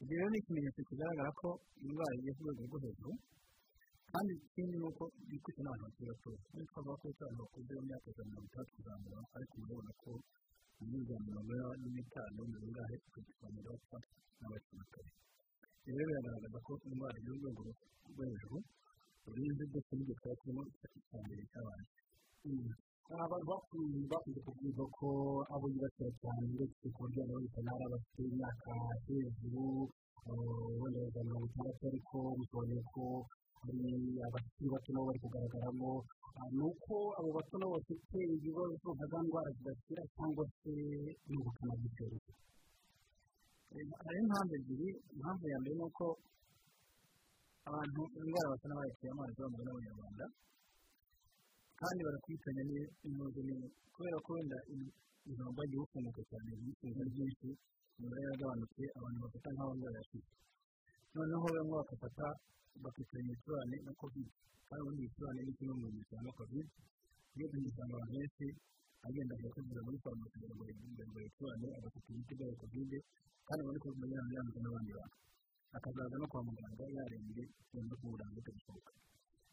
ibyo 0.00 0.14
rero 0.18 0.28
ni 0.32 0.38
ikimenyetso 0.42 0.80
kigaragara 0.88 1.30
ko 1.40 1.48
indwara 1.84 2.12
igeze 2.18 2.32
ku 2.36 2.42
rwego 2.44 2.64
rwo 2.68 2.78
hejuru 2.84 3.12
kandi 4.12 4.32
ikindi 4.48 4.76
ni 4.80 4.86
uko 4.90 5.02
bikwiye 5.28 5.60
n'abantu 5.62 5.84
bakiri 5.86 6.08
batoya 6.10 6.38
niyo 6.52 6.64
twavuga 6.70 6.94
ko 7.00 7.06
abantu 7.08 7.38
bakuze 7.42 7.72
mu 7.78 7.84
myaka 7.88 8.06
ijana 8.10 8.24
na 8.24 8.32
mirongo 8.32 8.48
itandatu 8.48 8.72
kuzamura 8.76 9.18
ariko 9.36 9.52
murabona 9.60 9.92
ko 10.02 10.10
ine 10.82 10.98
n'itanu 11.94 12.40
mirongo 12.48 12.66
ingahe 12.68 12.94
tukagikora 13.04 13.60
bapfa 13.66 13.98
n'abakiri 14.40 14.76
batoya 14.80 15.10
ibi 15.88 15.96
rero 15.98 16.08
biragaragaza 16.08 16.58
ko 16.66 16.72
indwara 16.88 17.16
igeze 17.20 17.48
ku 17.56 17.60
rwego 17.62 17.72
rwo 18.12 18.22
hejuru 18.28 18.56
urinze 19.28 19.62
ndetse 19.70 19.90
n'ibyo 19.94 20.14
twaba 20.18 20.36
turimo 20.40 20.62
icya 20.68 21.18
mbere 21.24 21.42
cy'abantu 21.50 21.92
abantu 23.24 23.46
bakunze 23.52 24.38
kubwirwa 24.44 24.84
ko 24.96 25.08
abo 25.52 25.66
yibasira 25.72 26.10
cyane 26.20 26.44
ndetse 26.54 26.84
ku 26.94 26.98
buryo 27.04 27.20
nabo 27.24 27.40
bisa 27.44 27.60
n'aho 27.64 27.84
bafite 27.92 28.20
imyaka 28.30 28.70
hejuru 29.06 29.64
wenda 30.80 31.20
mirongo 31.26 31.46
itandatu 31.48 31.82
ariko 31.90 32.16
bisobanuye 32.38 32.82
ko 32.92 33.04
hari 33.60 33.88
abakiri 34.26 34.66
bato 34.74 34.88
nabo 34.92 35.06
bari 35.08 35.20
kugaragaramo 35.24 35.90
ni 36.56 36.62
uko 36.70 36.94
abo 37.18 37.28
bato 37.36 37.54
nabo 37.58 37.72
bafite 37.76 38.16
ibibazo 38.34 38.88
nka 38.94 39.06
za 39.10 39.18
ndwara 39.24 39.50
zidakira 39.56 40.02
cyangwa 40.14 40.44
se 40.58 40.72
n'ubukana 41.30 41.72
bw'icyorezo 41.78 42.32
hari 44.04 44.18
impamvu 44.24 44.52
ebyiri. 44.58 44.88
Impamvu 45.14 45.44
ya 45.52 45.58
mbere 45.60 45.74
ni 45.78 45.84
uko 45.88 46.04
abantu 47.68 48.00
indwara 48.20 48.48
basa 48.52 48.66
n'abayakira 48.68 49.10
amazi 49.12 49.36
bamwe 49.42 49.62
n'abanyarwanda 49.64 50.24
kandi 51.80 52.00
barakwitanya 52.06 52.62
n'inoze 52.68 53.40
nini 53.46 53.68
kubera 53.94 54.16
ko 54.24 54.28
wenda 54.34 54.58
ijambo 55.30 55.58
ryagiye 55.60 55.80
bufunguka 55.82 56.22
cyane 56.30 56.48
ibicuruzwa 56.56 57.04
byinshi 57.12 57.48
imibare 57.98 58.20
yaragabanutse 58.24 58.82
abantu 58.98 59.18
bafata 59.24 59.48
nk'aho 59.54 59.72
bayafite 59.82 60.30
noneho 61.14 61.46
bamwe 61.54 61.74
bagafata 61.78 62.26
bakitanya 62.84 63.30
ibicurane 63.32 63.76
na 63.86 63.92
kovide 64.00 64.32
kandi 64.68 64.80
ubundi 64.82 65.00
ibicurane 65.04 65.40
ni 65.46 65.52
kimwe 65.58 65.72
mu 65.80 65.86
bintu 65.86 65.98
bitanga 66.02 66.30
kovide 66.38 66.70
iyo 67.36 67.46
dusanga 67.64 67.94
abantu 67.96 68.12
benshi 68.18 68.46
agenda 69.06 69.32
akakubwira 69.38 69.80
muri 69.86 69.96
farumasi 70.02 70.32
kugira 70.34 70.54
ngo 70.54 70.64
ngo 71.08 71.18
ibicurane 71.22 71.66
agafata 71.78 72.08
imiti 72.12 72.32
bya 72.38 72.48
kovide 72.60 72.98
kandi 73.46 73.60
ubona 73.62 73.78
ko 73.82 73.86
bimenyerana 73.94 74.32
yanduza 74.36 74.60
n'abandi 74.62 74.92
bantu 74.98 75.16
akazaza 75.76 76.14
no 76.20 76.26
kwa 76.30 76.40
muganga 76.46 76.84
yarembye 76.96 77.44
yenda 77.74 77.94
kuburanga 78.00 78.34
bitabishoboka 78.38 78.92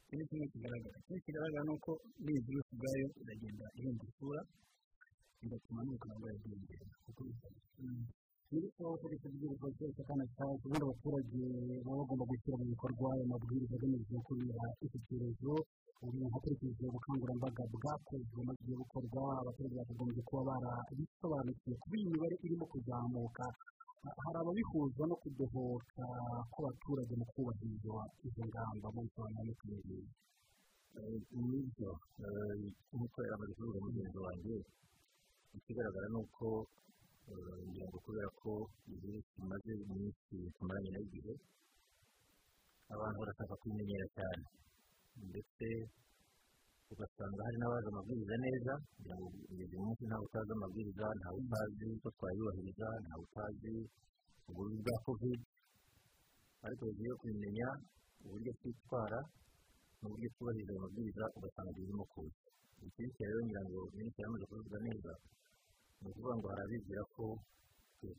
iki 0.06 0.14
ni 0.18 0.24
kimwe 0.30 0.46
kigaragara 0.54 0.98
ikindi 1.02 1.22
kigaragara 1.26 1.64
ni 1.68 1.74
uko 1.76 1.92
n'iyi 2.24 2.40
virusi 2.46 2.70
ubwayo 2.76 3.08
iragenda 3.22 3.66
ihindura 3.78 4.10
isura 4.12 4.42
bigatuma 5.40 5.80
n'ubukana 5.84 6.16
bwayo 6.22 6.38
bwiyongera 6.42 6.86
kuko 7.06 7.20
bisaba 7.28 7.60
muri 8.52 9.16
iki 9.18 9.28
bwirizwa 9.34 9.70
cyose 9.78 10.00
kandi 10.08 10.26
cyaje 10.36 10.62
ubundi 10.66 10.84
abaturage 10.86 11.42
baba 11.86 11.98
bagomba 12.00 12.24
gushyira 12.30 12.56
mu 12.60 12.66
bikorwa 12.72 13.08
ayo 13.14 13.24
mabwiriza 13.32 13.74
agamije 13.78 14.16
kubera 14.28 14.66
iki 14.86 14.98
cyorezo 15.06 15.54
hakurikijwe 16.34 16.84
ubukangurambaga 16.90 17.64
bwakozwe 17.74 18.40
maze 18.48 18.72
bukorwa 18.82 19.24
abaturage 19.42 19.76
bakagombye 19.82 20.22
kuba 20.30 20.42
barabisobanukiwe 20.50 21.76
kuba 21.82 21.96
iyi 21.98 22.08
mibare 22.12 22.36
irimo 22.46 22.66
kuzamuka 22.72 23.46
hari 24.24 24.38
ababihuza 24.42 25.04
no 25.10 25.16
kudohoka 25.22 26.04
kw'abaturage 26.52 27.14
mu 27.20 27.26
kubahiriza 27.34 27.96
izo 28.28 28.42
ngamba 28.50 28.88
mu 28.94 29.00
bisobanuro 29.06 29.42
n'uturere 29.46 29.98
n'ibyo 31.50 31.90
nk'uko 32.94 33.18
yari 33.26 33.34
amaze 33.36 33.52
kubivuga 33.58 33.80
mugenzi 33.86 34.18
wanjye 34.26 34.56
ikigaragara 35.58 36.08
ni 36.14 36.18
uko 36.24 36.46
ngira 37.26 37.86
ngo 37.90 37.98
kubera 38.06 38.30
ko 38.42 38.52
igihe 38.94 39.18
tumaze 39.34 39.72
iminsi 39.86 40.36
tumaranye 40.56 40.90
n'igihe 40.94 41.34
abantu 42.94 43.18
barashaka 43.22 43.54
kubimenyera 43.62 44.08
cyane. 44.18 44.44
Ndetse 45.30 45.66
ugasanga 46.94 47.42
hari 47.46 47.58
n'abazi 47.60 47.88
amabwiriza 47.90 48.36
neza 48.46 48.74
kugira 48.94 49.16
ngo 49.18 49.28
uyu 49.54 49.78
munsi 49.84 50.02
ntawe 50.06 50.24
utazi 50.28 50.52
amabwiriza 50.54 51.06
ntawe 51.20 51.38
utazi 51.46 51.86
uko 51.98 52.08
twayubahiriza 52.18 52.88
ntawe 53.04 53.22
utazi 53.28 53.74
uburyo 54.50 54.78
bwa 54.86 54.96
kovide 55.06 55.46
ariko 56.66 56.82
tugiye 56.90 57.12
kubimenya 57.20 57.68
uburyo 58.26 58.52
twitwara 58.60 59.20
n'uburyo 60.00 60.28
twubahiriza 60.34 60.72
ayo 60.74 60.82
mabwiriza 60.86 61.24
ugasanga 61.38 61.72
birimo 61.78 62.04
kuza 62.14 62.40
ikindi 62.86 63.18
rero 63.26 63.40
ngira 63.46 63.62
ngo 63.66 63.80
minisitiri 63.98 64.24
yamaze 64.26 64.46
kubivuga 64.50 64.80
neza 64.86 65.12
ni 66.02 66.06
ukuvuga 66.10 66.34
ngo 66.38 66.48
hari 66.52 66.62
abibwira 66.66 67.04
ko 67.16 67.24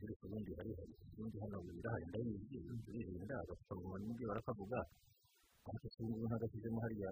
virusi 0.00 0.22
ubundi 0.26 0.50
hari 0.58 0.70
ubundi 1.12 1.36
hano 1.42 1.56
birahari 1.66 2.04
ndabizi 2.10 2.56
turirinda 2.84 3.34
agapfukamunwa 3.42 3.98
n'ibyo 4.02 4.24
barakavuga 4.30 4.78
ariko 5.68 5.86
si 5.92 5.98
ngubu 6.02 6.24
ntagashyizemo 6.26 6.78
hariya 6.84 7.10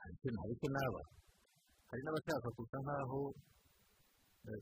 hari 0.00 0.14
icyo 0.54 0.68
naba. 0.76 1.00
Hari 1.88 2.00
n'abashaka 2.04 2.48
gusa 2.58 2.76
nk'aho 2.84 3.20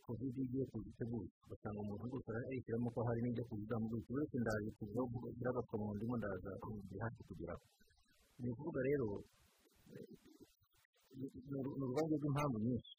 kovide 0.05 0.41
igiye 0.47 0.65
kuza 0.71 0.89
iteguye 0.93 1.29
ugasanga 1.45 1.79
umuntu 1.83 2.05
gusa 2.15 2.31
ayishyiramo 2.51 2.89
ko 2.95 3.01
hari 3.07 3.21
n'ibyo 3.23 3.43
kuzizamu 3.51 3.87
gutya 3.91 4.13
wese 4.19 4.37
ndaje 4.43 4.69
kuzaho 4.79 5.07
gushyira 5.13 5.49
agapfukamunwa 5.51 5.95
ndimo 5.99 6.15
ndaza 6.19 6.51
hafi 7.03 7.21
kugeraho. 7.29 7.65
Ni 8.39 8.47
ukuvuga 8.53 8.81
rero 8.89 9.07
ni 11.19 11.59
uruvange 11.77 12.15
rw'impamvu 12.21 12.57
nyinshi. 12.65 12.95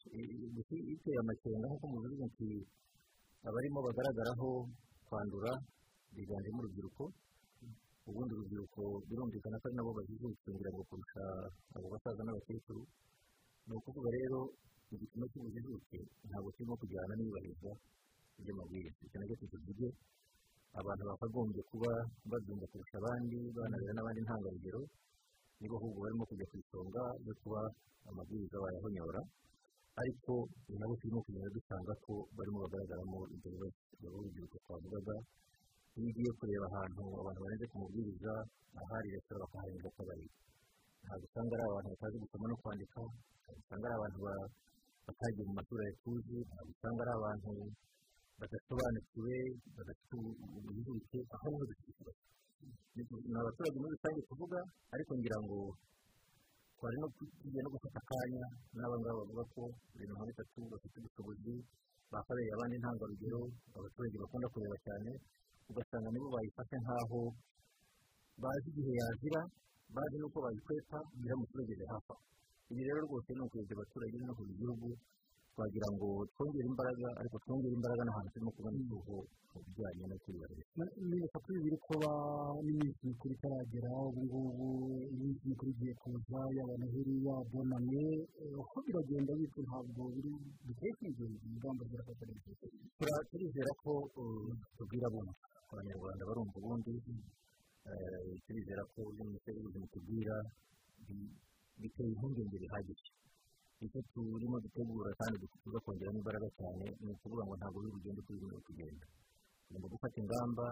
Iteye 0.94 1.18
amakenga 1.22 1.66
nk'uko 1.68 1.84
mubivuze 1.90 2.22
muti 2.22 2.48
abarimo 3.48 3.78
bagaragaraho 3.86 4.48
kwandura 5.08 5.52
biganjemo 6.14 6.58
urubyiruko 6.62 7.04
ubundi 8.08 8.32
urubyiruko 8.34 8.80
birumvikana 9.08 9.56
ko 9.60 9.64
ari 9.68 9.76
nabo 9.76 9.90
bajijutse 9.98 10.48
ngira 10.54 10.70
ngo 10.72 10.82
kurusha 10.88 11.22
abo 11.76 11.86
basaza 11.92 12.22
n'abakecuru. 12.24 12.82
Ni 13.66 13.72
ukuvuga 13.76 14.08
rero 14.16 14.38
igipimo 14.94 15.24
cy'ubujijuke 15.30 15.98
ntabwo 16.28 16.48
kirimo 16.54 16.74
kujyana 16.80 17.12
n'iyubahirizwa 17.16 17.72
ry'amabwiriza 18.40 18.98
icyo 19.06 19.16
na 19.18 19.26
cyo 19.28 19.36
tukivuge 19.40 19.88
abantu 20.78 21.02
bakagombye 21.10 21.62
kuba 21.70 21.90
babyumva 22.30 22.66
kurusha 22.70 22.96
abandi 23.00 23.36
banarera 23.56 23.92
n'abandi 23.96 24.20
ntangarugero 24.22 24.80
nibo 25.64 25.76
ahubwo 25.80 25.98
barimo 26.04 26.24
kujya 26.28 26.44
ku 26.50 26.56
isonga 26.60 27.02
yo 27.26 27.32
kuba 27.40 27.60
amabwiriza 28.08 28.56
bayahonyora 28.64 29.20
ariko 30.00 30.32
ni 30.68 30.76
nabo 30.76 30.92
turimo 31.00 31.20
kugenda 31.24 31.48
dusanga 31.56 31.92
ko 32.04 32.12
barimo 32.36 32.58
bagaragaramo 32.64 33.18
ibyo 33.34 33.48
bibazo 33.54 33.80
urubyiruko 34.04 34.56
twavugaga 34.64 35.14
iyo 35.96 36.06
ugiye 36.10 36.30
kureba 36.38 36.66
ahantu 36.70 37.02
abantu 37.20 37.38
barenze 37.44 37.64
ku 37.70 37.76
mabwiriza 37.82 38.32
ahari 38.80 39.08
resitora 39.14 39.42
bakaharenga 39.44 39.88
akabari 39.88 40.26
ntabwo 41.04 41.24
usanga 41.28 41.52
ari 41.56 41.64
abantu 41.70 41.88
batazi 41.94 42.16
gusoma 42.22 42.46
no 42.50 42.56
kwandika 42.62 43.00
ntabwo 43.40 43.60
usanga 43.64 43.84
ari 43.88 43.96
abantu 43.98 44.18
batagiye 45.06 45.44
mu 45.48 45.54
mashuri 45.58 45.82
ya 45.88 45.92
tuzi 46.02 46.38
ntabwo 46.48 46.70
usanga 46.76 47.00
ari 47.04 47.12
abantu 47.18 47.50
badasobanukiwe 48.40 49.34
badafite 49.76 50.12
ubujijuke 50.58 51.18
aho 51.34 51.46
bose 51.54 51.72
dufite 51.78 51.90
ikibazo 51.94 52.20
ni 52.94 53.36
abaturage 53.42 53.76
muri 53.80 53.92
rusange 53.96 54.20
tuvuga 54.28 54.58
ariko 54.94 55.12
ngira 55.18 55.38
ngo 55.44 55.58
twari 56.78 56.96
no 57.00 57.06
tugiye 57.16 57.60
no 57.64 57.70
gufata 57.74 57.98
akanya 58.02 58.44
n'abangaba 58.76 59.18
bavuga 59.20 59.44
ko 59.54 59.62
ibintu 59.94 60.12
nka 60.16 60.26
bitatu 60.30 60.58
bafite 60.72 60.94
ubushobozi 61.00 61.54
bakabereye 62.12 62.52
abandi 62.54 62.74
ntangarugero 62.78 63.40
abaturage 63.78 64.16
bakunda 64.22 64.46
kureba 64.52 64.76
cyane 64.86 65.10
ugasanga 65.70 66.08
nibo 66.12 66.28
bayifashe 66.34 66.76
nk'aho 66.82 67.20
bazi 68.42 68.68
igihe 68.70 68.92
yazira 69.00 69.40
bazi 69.94 70.16
n'uko 70.20 70.38
bayikwepa 70.44 70.98
biramutse 71.20 71.54
bageze 71.58 71.84
hafi 71.92 72.12
aho 72.14 72.22
ibi 72.70 72.82
rero 72.86 73.00
rwose 73.06 73.30
ni 73.34 73.42
ukuyobya 73.46 73.74
abaturage 73.76 74.16
no 74.26 74.32
kugira 74.38 74.54
igihugu 74.56 74.88
twagira 75.54 75.88
ngo 75.94 76.08
twongere 76.34 76.66
imbaraga 76.72 77.06
ariko 77.20 77.36
twongere 77.44 77.74
imbaraga 77.78 78.02
n'ahantu 78.04 78.30
turimo 78.34 78.50
kubona 78.56 78.76
igihugu 78.82 79.14
mu 79.52 79.58
bijyanye 79.64 80.04
no 80.10 80.16
kwiyubahiriza 80.22 80.82
nibuka 81.08 81.36
ko 81.42 81.48
bibiri 81.54 81.78
kuba 81.86 82.10
n'iminsi 82.64 83.00
mikuru 83.10 83.30
itaragera 83.38 83.90
ubu 84.08 84.20
ngubu 84.26 84.66
iminsi 85.14 85.42
mikuru 85.50 85.68
igiye 85.74 85.94
kuza 86.02 86.40
yaba 86.56 86.74
noheli 86.80 87.14
ya 87.26 87.36
bonane 87.50 88.02
uko 88.62 88.76
biragenda 88.84 89.32
bityo 89.38 89.60
ntabwo 89.66 90.02
biri 90.14 90.32
biteye 90.66 90.92
kwizeza 90.98 91.38
ingamba 91.54 91.82
zirafata 91.90 92.24
neza 92.28 92.50
turizera 93.30 93.70
ko 93.82 93.92
tubwira 94.76 95.06
bumva 95.12 95.34
abanyarwanda 95.72 96.22
barumva 96.28 96.56
ubundi 96.58 96.92
turizera 98.46 98.82
ko 98.92 99.00
minisiteri 99.18 99.56
y'ubuzima 99.58 99.86
tubwira 99.94 100.34
biteye 101.80 102.10
impungenge 102.14 102.56
bihagije 102.62 103.06
icyo 103.84 104.00
turimo 104.12 104.56
dutegura 104.64 105.10
kandi 105.20 105.36
tuza 105.62 105.78
kongeramo 105.84 106.18
imbaraga 106.20 106.48
cyane 106.58 106.84
ni 107.04 107.10
ukuvuga 107.14 107.42
ngo 107.44 107.54
ntabwo 107.58 107.78
biri 107.82 107.92
bugende 107.96 108.20
kuri 108.26 108.38
bimwe 108.40 108.58
kugenda 108.66 109.04
tugomba 109.66 109.86
gufata 109.92 110.16
ingamba 110.22 110.66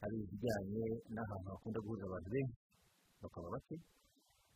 hari 0.00 0.14
izijyanye 0.24 0.84
n'ahantu 1.14 1.46
hakunda 1.54 1.78
guhurira 1.84 2.06
abantu 2.08 2.28
benshi 2.34 2.58
bakaba 3.22 3.46
bake 3.54 3.76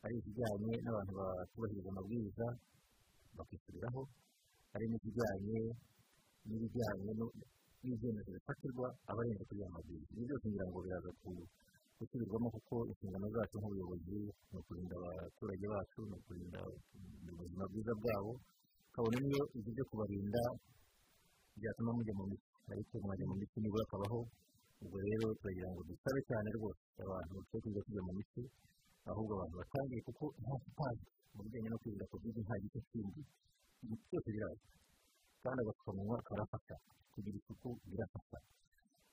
hari 0.03 0.15
izijyanye 0.21 0.73
n'abantu 0.85 1.13
batubahiriza 1.19 1.89
amabwiriza 1.93 2.47
bakisubiraho 3.37 4.01
hari 4.73 4.85
n'izijyanye 4.91 5.59
n'ibijyanye 6.49 7.11
n'ibyemezo 7.85 8.31
bifatirwa 8.37 8.87
abarenze 9.11 9.43
kuri 9.49 9.61
aya 9.63 9.75
mabwiriza 9.77 10.11
ibi 10.15 10.25
byose 10.29 10.45
ngira 10.49 10.67
ngo 10.69 10.79
biraza 10.85 11.11
gusubirwamo 12.05 12.49
kuko 12.57 12.75
inshingano 12.91 13.27
zacu 13.35 13.55
nk'ubuyobozi 13.59 14.17
ni 14.51 14.57
ukurinda 14.61 14.95
abaturage 15.01 15.67
bacu 15.73 16.01
ni 16.09 16.15
ukurinda 16.21 16.61
ubuzima 17.33 17.65
bwiza 17.71 17.93
bwabo 18.01 18.33
kabone 18.95 19.19
niyo 19.25 19.43
byo 19.75 19.85
kubarinda 19.91 20.43
byatuma 21.59 21.91
mujya 21.97 22.15
mu 22.19 22.25
miti 22.31 22.49
ariko 22.73 22.93
mwajya 23.05 23.25
mu 23.31 23.35
miti 23.41 23.57
nibura 23.61 23.85
akabaho 23.89 24.21
ubwo 24.85 24.99
rero 25.07 25.27
turagira 25.39 25.69
ngo 25.73 25.81
dusabe 25.89 26.21
cyane 26.29 26.49
rwose 26.57 26.83
abantu 27.07 27.33
bakwiye 27.39 27.81
kujya 27.87 28.03
mu 28.07 28.13
miti 28.19 28.43
ahubwo 29.11 29.33
abantu 29.37 29.55
batangiye 29.61 30.01
kuko 30.09 30.25
nta 30.43 30.55
kitazi 30.65 31.05
mu 31.35 31.41
bijyanye 31.45 31.69
no 31.73 31.79
kwirinda 31.81 32.07
kovide 32.13 32.41
nta 32.45 32.55
gice 32.63 32.79
kindi 32.91 33.21
ibintu 33.83 34.05
byose 34.09 34.29
biraza 34.35 34.67
kandi 35.43 35.59
agapfukamunwa 35.63 36.17
karafasha 36.29 36.77
kugira 37.13 37.37
isuku 37.41 37.69
birafasha 37.91 38.39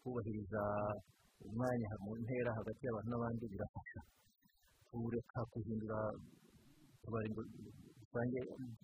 kubahiriza 0.01 0.61
umwanya 1.45 1.89
mu 2.03 2.11
ntera 2.21 2.51
hagati 2.81 2.89
y'abantu 2.89 3.09
n'abandi 3.13 3.45
birafasha. 3.51 3.99
Kureka 4.89 5.39
guhindura 5.53 5.99
utubari 6.97 7.29
ngo 7.31 7.41
rusange 8.01 8.39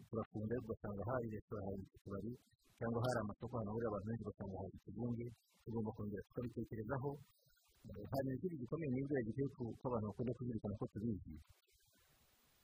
turafunze 0.10 0.56
ugasanga 0.62 1.02
hari 1.10 1.26
resitora 1.34 1.62
hari 1.66 1.82
utubari 1.98 2.32
cyangwa 2.78 3.00
hari 3.06 3.18
amasoko 3.22 3.54
ahantu 3.58 3.70
hahurira 3.70 3.90
abantu 3.90 4.08
benshi 4.08 4.24
ugasanga 4.24 4.56
hari 4.62 4.76
ikivunge 4.78 5.26
tugomba 5.64 5.90
kongera 5.98 6.22
tukabitekerezaho. 6.30 7.10
Hari 8.14 8.28
ikindi 8.38 8.56
gikomeye 8.62 8.90
n'ibyo 8.94 9.18
gikwiye 9.26 9.48
ko 9.58 9.64
abantu 9.90 10.06
bakunda 10.10 10.32
kuzirikana 10.38 10.76
ko 10.80 10.86
tubizi. 10.94 11.34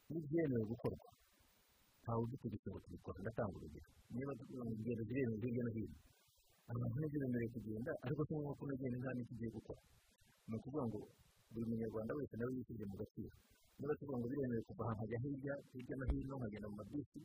N'ibyemewe 0.10 0.66
gukorwa 0.72 1.08
ntawe 2.04 2.22
udutegetse 2.24 2.68
ngo 2.70 2.80
tubikora 2.86 3.18
ndatanga 3.26 3.56
urugero. 3.58 3.90
Niba 4.14 4.32
ingendo 4.70 5.02
ziremewe 5.08 5.38
hirya 5.42 5.64
no 5.66 5.72
hino 5.76 5.98
abantu 6.70 6.96
ni 7.02 7.08
byo 7.10 7.18
bemerewe 7.24 7.50
kugenda 7.56 7.92
ariko 8.06 8.22
si 8.28 8.32
ngombwa 8.38 8.54
ko 8.58 8.62
unagenda 8.66 8.98
nta 9.02 9.12
n'icyo 9.18 9.34
ugiye 9.36 9.50
gukora. 9.58 9.82
Ni 10.48 10.56
ukuvuga 10.60 10.84
ngo 10.92 11.00
buri 11.54 11.66
munyarwanda 11.70 12.12
wese 12.18 12.34
nawe 12.38 12.51
yishyurire 12.58 12.86
mu 12.91 12.95
gaciro 13.01 13.30
niba 13.80 13.93
tuvuga 13.99 14.18
ngo 14.20 14.28
biremewe 14.32 14.62
kuva 14.68 14.82
ahantu 14.86 15.01
hajya 15.04 15.18
hirya 15.24 15.54
hirya 15.74 15.95
no 15.99 16.06
hino 16.12 16.34
nkagenda 16.39 16.68
mu 16.72 16.76
mabisi 16.82 17.20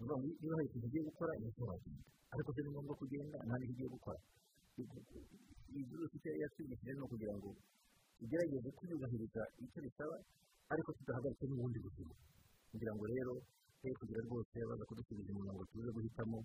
niba 0.00 0.14
hari 0.56 0.66
ikintu 0.68 0.86
ugiye 0.88 1.02
gukora 1.08 1.32
ni 1.40 1.48
cyo 1.56 1.64
wagenda 1.70 2.02
ariko 2.32 2.48
si 2.54 2.60
ngombwa 2.70 2.94
kugenda 3.00 3.36
nta 3.46 3.54
n'icyo 3.58 3.72
ugiye 3.74 3.88
gukora 3.94 4.18
iyi 5.70 5.82
virusi 5.90 6.14
icyo 6.18 6.30
yatwigishije 6.42 6.92
ni 6.96 7.02
ukugira 7.06 7.34
ngo 7.38 7.48
ugerageze 8.22 8.68
kwiyubahiriza 8.76 9.42
icyo 9.64 9.78
bisaba 9.86 10.16
ariko 10.72 10.88
tudahagarike 10.96 11.44
n'ubundi 11.46 11.78
buzima 11.84 12.14
kugira 12.70 12.92
ngo 12.94 13.04
rero 13.12 13.32
twe 13.80 13.90
kugira 14.00 14.20
rwose 14.26 14.56
baza 14.68 14.84
kudusubiza 14.88 15.30
inyuma 15.32 15.52
ngo 15.54 15.64
tuze 15.70 15.90
guhitamo 15.96 16.38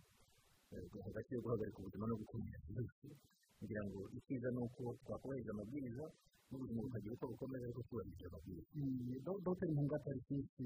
hagati 1.07 1.29
yo 1.35 1.39
guhagarika 1.43 1.77
ubuzima 1.81 2.05
no 2.09 2.15
gukumira 2.21 2.57
virusi 2.67 3.07
kugira 3.65 3.81
ngo 3.89 3.99
icyiza 4.17 4.47
ni 4.53 4.59
uko 4.65 4.81
twakubahiriza 5.01 5.51
amabwiriza 5.55 6.05
n'ubuzima 6.49 6.81
bukagira 6.85 7.13
uko 7.17 7.25
bukomeza 7.31 7.63
ariko 7.65 7.81
twubahirije 7.87 8.25
amabwiriza 8.29 9.29
dr 9.45 9.67
mpunga 9.73 9.97
tarikisi 10.05 10.65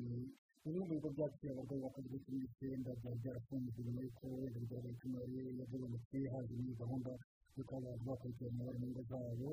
bimwe 0.64 0.84
mu 0.88 0.94
bigo 1.00 1.10
byakira 1.16 1.52
abarwayi 1.56 1.82
ba 1.84 1.90
kovide 1.96 2.18
cumi 2.24 2.38
n'icyenda 2.44 2.90
byari 3.00 3.18
byarafunzwe 3.24 3.80
nyuma 3.86 4.02
y'uko 4.04 4.26
bigaragaye 4.60 4.96
ko 5.00 5.04
imibare 5.08 5.40
yagabanutse 5.60 6.18
haje 6.34 6.54
muri 6.60 6.74
gahunda 6.82 7.12
kuba 7.56 7.76
abantu 7.80 8.04
bakurikirana 8.10 8.62
bari 8.68 8.78
mu 8.84 8.88
ngo 8.92 9.02
zabo 9.10 9.48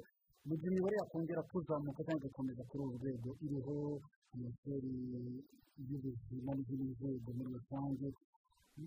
mu 0.47 0.55
gihe 0.59 0.70
imibare 0.72 0.97
yakongera 1.01 1.42
kuzamuka 1.51 2.01
cyangwa 2.07 2.20
igakomeza 2.26 2.62
kuri 2.68 2.82
uru 2.84 2.97
rwego 2.99 3.30
iriho 3.44 3.76
minisiteri 4.34 4.92
y'ubuzima 5.88 6.51
n'izindi 6.55 6.86
nzego 6.94 7.28
muri 7.36 7.51
rusange 7.57 8.07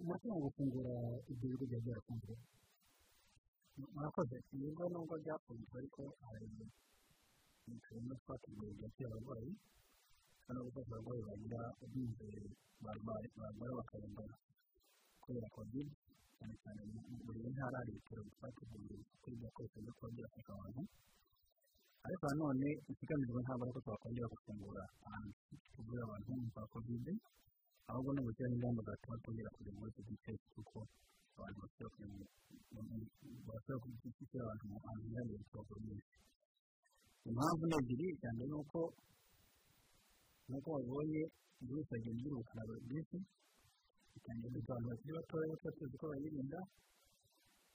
murashobora 0.06 0.44
gufungura 0.46 0.94
ibyo 1.32 1.46
bigo 1.52 1.64
byari 1.70 1.84
byarafunzwe 1.86 2.34
murakoze 3.94 4.36
ibigo 4.56 4.84
nubwo 4.92 5.16
byafunzwe 5.24 5.74
ariko 5.80 6.02
hari 6.28 6.48
turimo 7.84 8.14
twakiriye 8.22 8.72
byakira 8.78 9.08
abarwayi 9.10 9.52
hano 10.46 10.60
gufasha 10.66 10.92
abarwayi 10.96 11.22
bagira 11.30 11.60
ubwizere 11.84 12.42
barwara 12.84 13.74
bakaremba 13.80 14.24
kubera 15.24 15.48
kovide 15.56 15.94
cyane 16.38 16.54
cyane 16.62 16.82
buri 17.26 17.40
ntara 17.56 17.76
hari 17.80 17.92
ibitaro 17.94 18.22
kuri 19.22 19.34
ibyo 19.36 19.50
kose 19.56 19.76
byo 19.84 19.92
kuba 19.98 20.10
byafasha 20.16 20.52
abantu 20.56 20.82
ariko 22.06 22.24
nanone 22.30 22.68
ikigamijwe 22.92 23.40
ntabwo 23.44 23.62
ari 23.64 23.72
uko 23.72 23.82
twakongera 23.86 24.28
gufungura 24.34 24.84
ahantu 25.08 25.30
tuvura 25.74 26.02
abantu 26.08 26.32
ba 26.56 26.64
kovide 26.74 27.14
ahubwo 27.90 28.10
ni 28.14 28.20
ugushyiraho 28.22 28.54
ingamba 28.56 28.82
zatuma 28.88 29.16
twongera 29.22 29.50
kujya 29.56 29.72
muri 29.78 29.90
icyo 29.92 30.04
gice 30.10 30.32
kuko 30.54 30.78
abantu 31.40 31.60
bashobora 33.48 33.96
gushyira 34.04 34.42
abantu 34.44 34.64
mu 34.72 34.78
hantu 34.86 35.04
hihariye 35.10 35.40
tubakora 35.50 35.80
neza 35.88 36.08
impamvu 37.30 37.64
ni 37.70 37.76
ebyiri 37.80 38.08
mbere 38.20 38.46
ni 38.50 38.56
uko 38.62 38.80
nk'uko 40.48 40.70
babonye 40.76 41.22
virusi 41.66 41.92
agenda 41.96 42.20
igira 42.20 42.36
ubukana 42.36 42.64
bwinshi 42.86 43.18
itangira 44.18 44.50
gusa 44.56 44.70
abantu 44.72 44.88
bakiri 44.92 45.12
batoya 45.18 45.54
tuba 45.60 45.72
tuzi 45.78 45.96
ko 46.00 46.06
bayirinda 46.12 46.60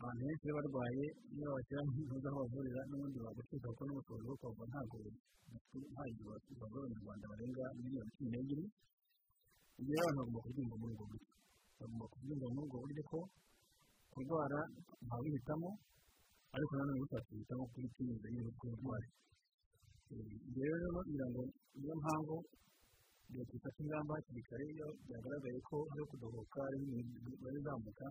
abantu 0.01 0.21
benshi 0.27 0.45
iyo 0.47 0.55
barwaye 0.59 1.05
iyo 1.35 1.47
babashyira 1.51 1.81
nk'intuza 1.87 2.29
aho 2.31 2.39
bavurira 2.43 2.81
n'ubundi 2.89 3.19
bagucika 3.25 3.67
kuko 3.71 3.83
n'ubushobozi 3.87 4.25
bwo 4.27 4.37
kubavura 4.41 4.67
ntabwo 4.71 4.97
bavura 6.61 6.83
abanyarwanda 6.83 7.25
barenga 7.33 7.65
miliyoni 7.79 8.11
cumi 8.17 8.29
n'ebyiri 8.33 8.65
ibyo 9.81 9.93
rero 9.95 10.07
abantu 10.11 10.31
bagomba 10.35 10.41
kubyumva 10.45 10.77
muri 10.81 10.93
ubwo 10.95 11.05
buryo 11.11 11.27
bagomba 11.79 12.05
kubyumva 12.13 12.47
muri 12.55 12.65
ubwo 12.67 12.79
buryo 12.83 13.03
ko 13.11 13.19
kurwara 14.15 14.61
ntawihitamo 15.07 15.71
ariko 16.55 16.73
nanone 16.79 16.99
ntitwakihitamo 17.01 17.65
kubitinyuza 17.73 18.27
y'ubwo 18.35 18.67
burwayi 18.71 19.09
rero 20.57 20.87
kugira 20.97 21.27
ngo 21.31 21.43
niyo 21.79 21.95
mpamvu 22.03 22.37
leta 23.35 23.53
ifata 23.57 23.79
ingamba 23.83 24.13
hakiri 24.17 24.43
kare 24.49 24.65
iyo 24.75 24.89
byagaragaye 25.07 25.59
ko 25.69 25.77
hari 25.91 26.03
kudohoka 26.11 26.61
imibare 26.77 27.57
izamuka 27.61 28.07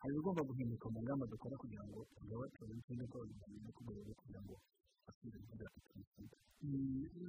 hari 0.00 0.10
ibigomba 0.14 0.42
guhinduka 0.48 0.86
mu 0.92 0.98
ngamba 1.04 1.24
dukora 1.32 1.54
kugira 1.62 1.84
ngo 1.88 1.98
tugabanye 2.16 2.74
ikindi 2.80 3.04
ko 3.12 3.16
bagenda 3.22 3.70
kugarura 3.76 4.12
kugira 4.20 4.40
ngo 4.44 4.54
basubire 5.04 5.38
kugira 5.48 5.70
ngo 5.70 5.84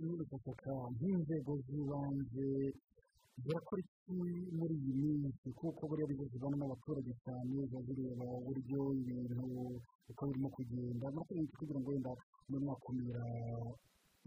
n'ubutaka 0.03 0.73
nk'inzego 0.93 1.51
z'ibanze 1.65 2.47
zirakora 3.43 3.81
muri 4.11 4.73
iyi 4.79 4.93
minsi 5.19 5.47
kuko 5.59 5.81
buriya 5.89 6.07
bibazo 6.07 6.31
zibana 6.31 6.55
n'abaturage 6.55 7.11
cyane 7.23 7.43
biba 7.59 7.79
bireba 7.87 8.23
uburyo 8.39 8.79
ibintu 9.03 9.43
uko 10.07 10.21
birimo 10.27 10.47
kugenda 10.55 11.07
kugira 11.59 11.79
ngo 11.79 11.89
wenda 11.91 12.11
mube 12.47 12.59
mwakumira 12.63 13.23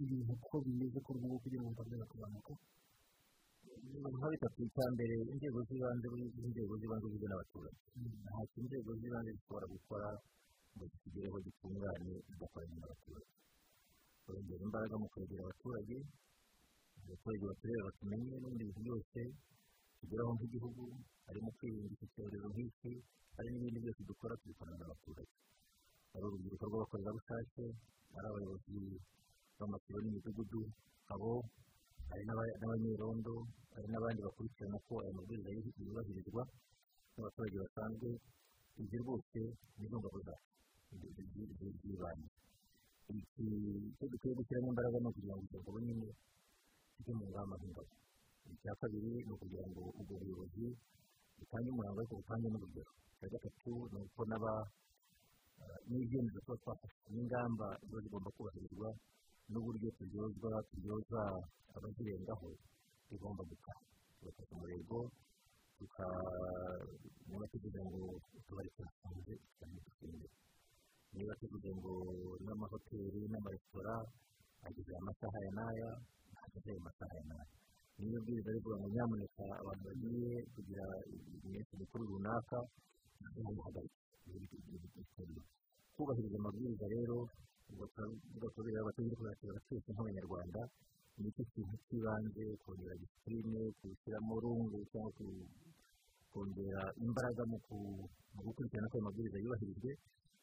ibintu 0.02 0.32
uko 0.36 0.54
bimeze 0.64 0.96
ubu 1.00 1.12
ngubu 1.16 1.36
kugira 1.42 1.62
ngo 1.64 1.70
bitaza 1.80 2.04
kuzamuka 2.12 2.52
nka 4.16 4.26
bitatu 4.32 4.58
icya 4.68 4.84
mbere 4.94 5.14
inzego 5.32 5.58
z'ibanze 5.66 6.06
inzego 6.44 6.72
z'ibanze 6.80 7.06
zigizwe 7.08 7.26
n'abaturage 7.30 7.78
ntacyo 8.24 8.56
inzego 8.62 8.90
z'ibanze 9.00 9.30
zishobora 9.36 9.66
gukora 9.74 10.08
ngo 10.76 10.84
zitugereho 10.90 11.36
gitunganye 11.46 12.14
zidakoranye 12.28 12.76
n'abaturage 12.80 13.30
twongera 14.24 14.62
imbaraga 14.68 14.94
mu 15.00 15.06
kwegera 15.12 15.40
abaturage 15.44 15.96
abaturage 17.04 17.42
batureba 17.50 17.82
batumenye 17.88 18.24
n'ibindi 18.28 18.62
bintu 18.68 18.80
byose 18.86 19.20
tugeraho 20.00 20.30
nk'igihugu 20.36 20.82
harimo 21.26 21.48
kwirinda 21.56 21.92
iki 21.94 22.06
cyorezo 22.14 22.46
nk'iki 22.52 22.92
hari 23.36 23.48
n'ibindi 23.50 23.78
byose 23.84 24.00
dukora 24.08 24.34
tubikorana 24.40 24.76
n'abaturage 24.80 25.34
hari 26.12 26.24
urubyiruko 26.26 26.64
rw'abakorerabushake 26.68 27.64
ari 28.16 28.26
abayobozi 28.30 28.78
b'amasibo 29.58 29.98
n'imidugudu 30.02 30.62
abo 31.12 31.30
hari 32.10 32.22
n'abanyerondo 32.26 33.34
hari 33.74 33.86
n'abandi 33.92 34.20
bakurikirana 34.26 34.78
ko 34.86 34.92
aya 35.02 35.12
mabwiriza 35.16 35.50
yubahirizwa 35.86 36.42
n'abaturage 37.14 37.56
basanzwe 37.62 38.08
ibyo 38.80 38.96
rwose 39.02 39.38
ni 39.78 39.86
ngabo 39.90 40.18
zacu 40.26 40.48
z'ibanze 41.80 42.28
icyo 43.10 44.04
dukwiye 44.10 44.32
gushyiramo 44.38 44.68
imbaraga 44.72 44.96
ni 45.02 45.08
ukugira 45.10 45.34
ngo 45.36 45.44
urwo 45.60 45.78
nyine 45.86 46.08
kijye 46.94 47.12
mu 47.18 47.24
ngamba 47.30 47.54
nk'ingabo 47.58 47.92
icya 48.54 48.72
kabiri 48.80 49.10
ni 49.26 49.32
ukugira 49.34 49.64
ngo 49.70 49.82
ubwo 50.00 50.14
buyobozi 50.20 50.66
butange 51.38 51.68
umurongo 51.70 51.98
ariko 52.00 52.14
butange 52.20 52.46
n'urugero. 52.50 52.92
Icya 53.14 53.26
gatatu 53.32 53.72
ni 53.92 53.98
uko 54.04 54.20
n'aba 54.30 54.52
n'ibyemezo 55.88 56.38
tuba 56.44 56.56
twafashe 56.62 56.98
n'ingamba 57.14 57.66
ziba 57.86 57.98
zigomba 58.04 58.28
kubahirizwa 58.36 58.88
n'uburyo 59.50 59.88
turyozwa 59.98 60.50
turyoza 60.70 61.22
abazirengaho 61.76 62.48
bigomba 63.08 63.42
gukora 63.50 63.78
tugafata 64.18 64.52
umurego 64.54 64.98
niba 67.28 67.44
tuvuze 67.52 67.80
ngo 67.88 68.00
utubari 68.38 68.68
turafunze 68.76 69.32
cyane 69.56 69.76
dufunze 69.86 70.28
niba 71.14 71.32
tuvuze 71.40 71.68
ngo 71.78 71.92
n'amahoteli 72.44 73.20
n'amaresitora 73.32 73.94
ageze 74.66 74.92
amasaha 75.00 75.38
ya 75.44 75.50
n'aya 75.56 75.90
ageze 76.44 76.68
ayo 76.70 76.80
masaha 76.86 77.14
ya 77.18 77.24
n'aya. 77.28 77.48
Niyo 78.00 78.18
bwiza 78.24 78.50
rivuga 78.54 78.76
ngo 78.80 78.88
nyamuneka 78.94 79.44
abantu 79.60 79.82
bagiye 79.88 80.32
kugira 80.54 80.84
iminsi 81.44 81.72
mikuru 81.80 82.02
runaka 82.10 82.58
kubahiriza 85.96 86.36
amabwiriza 86.40 86.86
rero 86.94 87.16
ugakorera 88.36 88.78
abaturage 88.80 89.14
kurakira 89.18 89.60
twese 89.66 89.88
nk'abanyarwanda 89.92 90.60
ni 91.20 91.28
cyo 91.34 91.42
kintu 91.52 91.74
cy'ibanze 91.86 92.44
kongera 92.64 92.94
disipurine 93.00 93.60
gushyiramo 93.80 94.34
rungu 94.42 94.78
cyangwa 94.90 95.10
kongera 96.32 96.82
imbaraga 97.06 97.42
mu 97.50 97.56
gukurikirana 98.46 98.88
ko 98.90 98.94
ayo 98.96 99.04
mabwiriza 99.06 99.38
yubahirijwe 99.44 99.90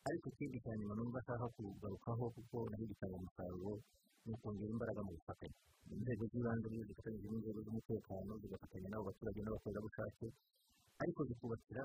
ariko 0.08 0.26
ikindi 0.32 0.58
cya 0.64 0.74
nyuma 0.80 0.94
numva 0.96 1.20
ashaka 1.22 1.46
kugarukaho 1.56 2.24
kuko 2.36 2.58
na 2.70 2.76
cyo 2.80 2.86
gitanga 2.92 3.16
umusaruro 3.20 3.74
ni 4.28 4.34
ukongera 4.36 4.72
imbaraga 4.76 5.02
mu 5.08 5.12
bufatanye 5.18 5.56
inzego 5.96 6.24
z'ibanze 6.32 6.68
zifatanyije 6.88 7.28
n'inzego 7.32 7.60
z'umutekano 7.66 8.32
zigafatanya 8.42 8.88
n'abo 8.92 9.04
baturage 9.10 9.40
n'abakorerabushake 9.42 10.28
ariko 11.02 11.20
zikubakira 11.28 11.84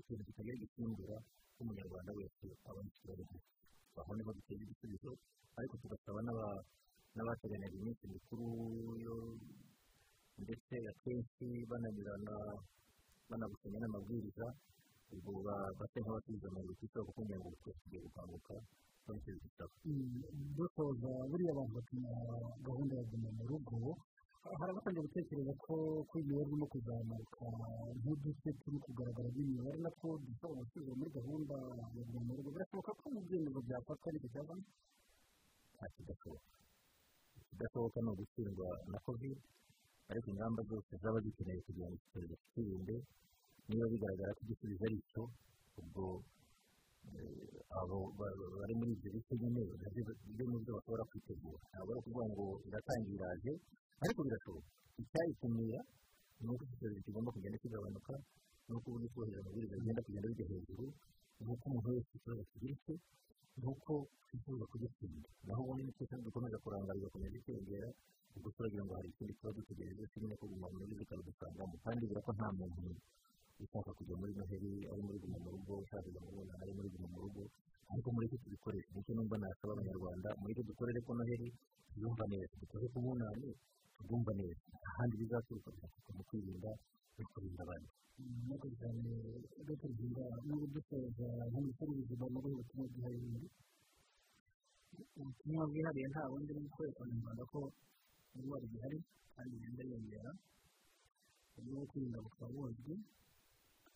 ikintu 0.00 0.22
kitagira 0.28 0.56
gisimbura 0.62 1.16
umunyarwanda 1.60 2.10
wese 2.18 2.46
abona 2.68 2.88
ikibazo 2.92 3.24
aho 4.00 4.10
ni 4.16 4.22
ho 4.26 4.30
dutera 4.36 4.62
igisubizo 4.66 5.10
ariko 5.58 5.74
tugasaba 5.82 6.18
n'abateganyaga 7.16 7.76
iminsi 7.80 8.04
mikuru 8.14 8.46
ndetse 10.42 10.74
akenshi 10.92 11.46
bananyurana 11.70 12.34
banagusanya 13.30 13.78
n'amabwiriza 13.80 14.46
ubwo 15.12 15.30
basa 15.78 15.96
nk'abasubiza 16.00 16.46
amayero 16.48 16.72
ku 16.78 16.84
isoko 16.88 17.10
kugira 17.16 17.36
ngo 17.38 17.48
twese 17.60 17.78
tugiye 17.84 18.00
dusoza 20.56 21.10
buriya 21.30 21.50
abantu 21.52 21.74
bapima 21.74 22.10
gahunda 22.66 22.92
ya 22.96 23.04
guma 23.10 23.28
mu 23.36 23.44
rugo 23.50 23.78
hari 24.58 24.70
abatangiye 24.72 25.02
gutekereza 25.06 25.52
ko 25.62 25.74
ko 26.08 26.14
imibare 26.18 26.46
irimo 26.46 26.66
kuzamuka 26.72 27.46
nk'uduce 27.98 28.48
turi 28.62 28.78
kugaragara 28.84 29.28
by'imibare 29.34 29.76
natwo 29.82 30.18
dushobora 30.26 30.60
gusubira 30.62 30.94
muri 30.98 31.10
gahunda 31.18 31.54
ya 31.96 32.02
guma 32.06 32.20
mu 32.26 32.32
rugo 32.36 32.48
birashoboka 32.54 32.90
ko 33.00 33.04
mu 33.14 33.20
byemezo 33.26 33.58
byafatwa 33.66 34.06
ariko 34.10 34.26
cyavamo 34.32 34.64
nta 35.74 35.86
kidashoboka 35.94 36.50
ikidashoboka 37.42 37.96
ni 38.02 38.08
ugutsindwa 38.12 38.68
na 38.90 38.98
covid 39.06 39.38
ariko 40.10 40.26
ingamba 40.30 40.60
zose 40.70 40.90
zaba 41.02 41.18
zikeneye 41.24 41.60
kugira 41.66 41.86
ngo 41.88 41.96
icyorezo 41.98 42.34
twirinde 42.50 42.96
niba 43.68 43.86
bigaragara 43.92 44.34
ko 44.36 44.40
igisubizo 44.44 44.84
ari 44.86 44.98
cyo 45.10 45.22
ubwo 45.80 46.04
abo 47.80 47.96
bari 48.60 48.74
muri 48.78 48.90
ibyo 48.96 49.08
bice 49.14 49.34
nyine 49.40 49.60
byo 50.34 50.44
mu 50.50 50.56
byo 50.62 50.70
bashobora 50.76 51.02
kwitegura 51.10 51.58
ntabwo 51.70 51.90
ari 51.92 52.00
ukuvuga 52.00 52.24
ngo 52.32 52.44
iratangira 52.68 53.14
iraje 53.16 53.52
ariko 54.04 54.20
birashoboka 54.26 54.68
icyayikumira 55.02 55.80
ni 56.42 56.48
uko 56.52 56.62
icyorezo 56.72 57.00
kigomba 57.06 57.30
kugenda 57.34 57.58
kigabanuka 57.62 58.14
ni 58.68 58.72
uko 58.76 58.86
uburyo 58.90 59.08
twohereza 59.12 59.40
amabwiriza 59.42 59.74
bigenda 59.80 60.02
kugenda 60.06 60.28
bijya 60.30 60.46
hejuru 60.52 60.84
ni 61.40 61.46
uko 61.52 61.64
umuntu 61.68 61.88
wese 61.94 62.10
ikibazo 62.18 62.42
kigiritse 62.50 62.92
ni 63.58 63.64
uko 63.72 63.92
twifuza 64.28 64.64
kugitsinda 64.72 65.28
naho 65.46 65.60
ubundi 65.64 65.82
ni 65.86 65.92
twese 65.96 66.14
dukomeza 66.26 66.56
kurangara 66.62 66.96
bigakomeza 66.98 67.38
kwiyongera 67.44 67.88
ubwo 68.36 68.48
turagira 68.56 68.82
ngo 68.84 68.92
hari 68.96 69.08
ikindi 69.12 69.32
kibazo 69.38 69.56
dutegereje 69.60 70.04
kimwe 70.12 70.34
ko 70.40 70.44
guma 70.50 70.66
muri 70.72 70.94
bikabidusangamo 71.00 71.74
kandi 71.84 72.02
bira 72.08 72.20
ko 72.26 72.30
nta 72.36 72.48
muntu 72.58 72.80
ushaka 73.64 73.90
kujya 73.98 74.14
muri 74.20 74.32
noheli 74.38 74.72
ari 74.92 75.02
muri 75.06 75.18
guma 75.22 75.38
mu 75.44 75.48
rugo 75.54 75.72
ushaka 75.84 76.02
kujya 76.06 76.20
muri 76.24 76.34
bunani 76.38 76.60
ari 76.62 76.72
muri 76.76 76.88
guma 76.94 77.08
mu 77.14 77.18
rugo 77.24 77.42
ariko 77.92 78.08
muri 78.14 78.26
cyo 78.30 78.38
tubikoresha 78.42 78.90
ni 78.94 79.00
cyo 79.04 79.12
numva 79.16 79.36
nasaba 79.42 79.72
abanyarwanda 79.76 80.28
cyo 80.56 80.62
dukorere 80.68 81.00
ko 81.06 81.10
noheli 81.18 81.48
tuyumva 81.92 82.24
neza. 82.32 82.54
Dukore 82.60 82.86
ku 82.92 82.98
bunani 83.04 83.48
tubwumva 83.96 84.32
neza. 84.40 84.62
Ahandi 84.88 85.14
bizaturuka 85.20 85.68
bizaturuka 85.74 86.10
mu 86.16 86.22
kwirinda 86.28 86.70
no 87.16 87.24
kurinda 87.32 87.62
abandi. 87.66 87.88
Murakoze 88.46 88.74
cyane 88.80 89.10
dr 89.66 89.90
zinga 89.98 90.24
n'ubu 90.46 90.66
dusoza 90.74 91.26
nk'umusore 91.50 91.90
w'ubuzima 91.92 92.24
muri 92.32 92.46
ubu 92.48 92.58
butumwa 92.60 92.84
bwihariye 92.92 93.40
ubutumwa 95.20 95.62
bwihariye 95.70 96.06
nta 96.12 96.22
bundi 96.30 96.52
ni 96.56 96.62
ukwereka 96.68 97.00
abanyarwanda 97.02 97.42
ko 97.52 97.58
indwara 98.36 98.64
igihari 98.68 98.98
kandi 99.34 99.52
igenda 99.56 99.82
yiyongera 99.84 100.30
uburyo 101.56 101.72
bwo 101.76 101.86
kwirinda 101.90 102.18
bukaba 102.24 102.50
buzwi 102.56 102.94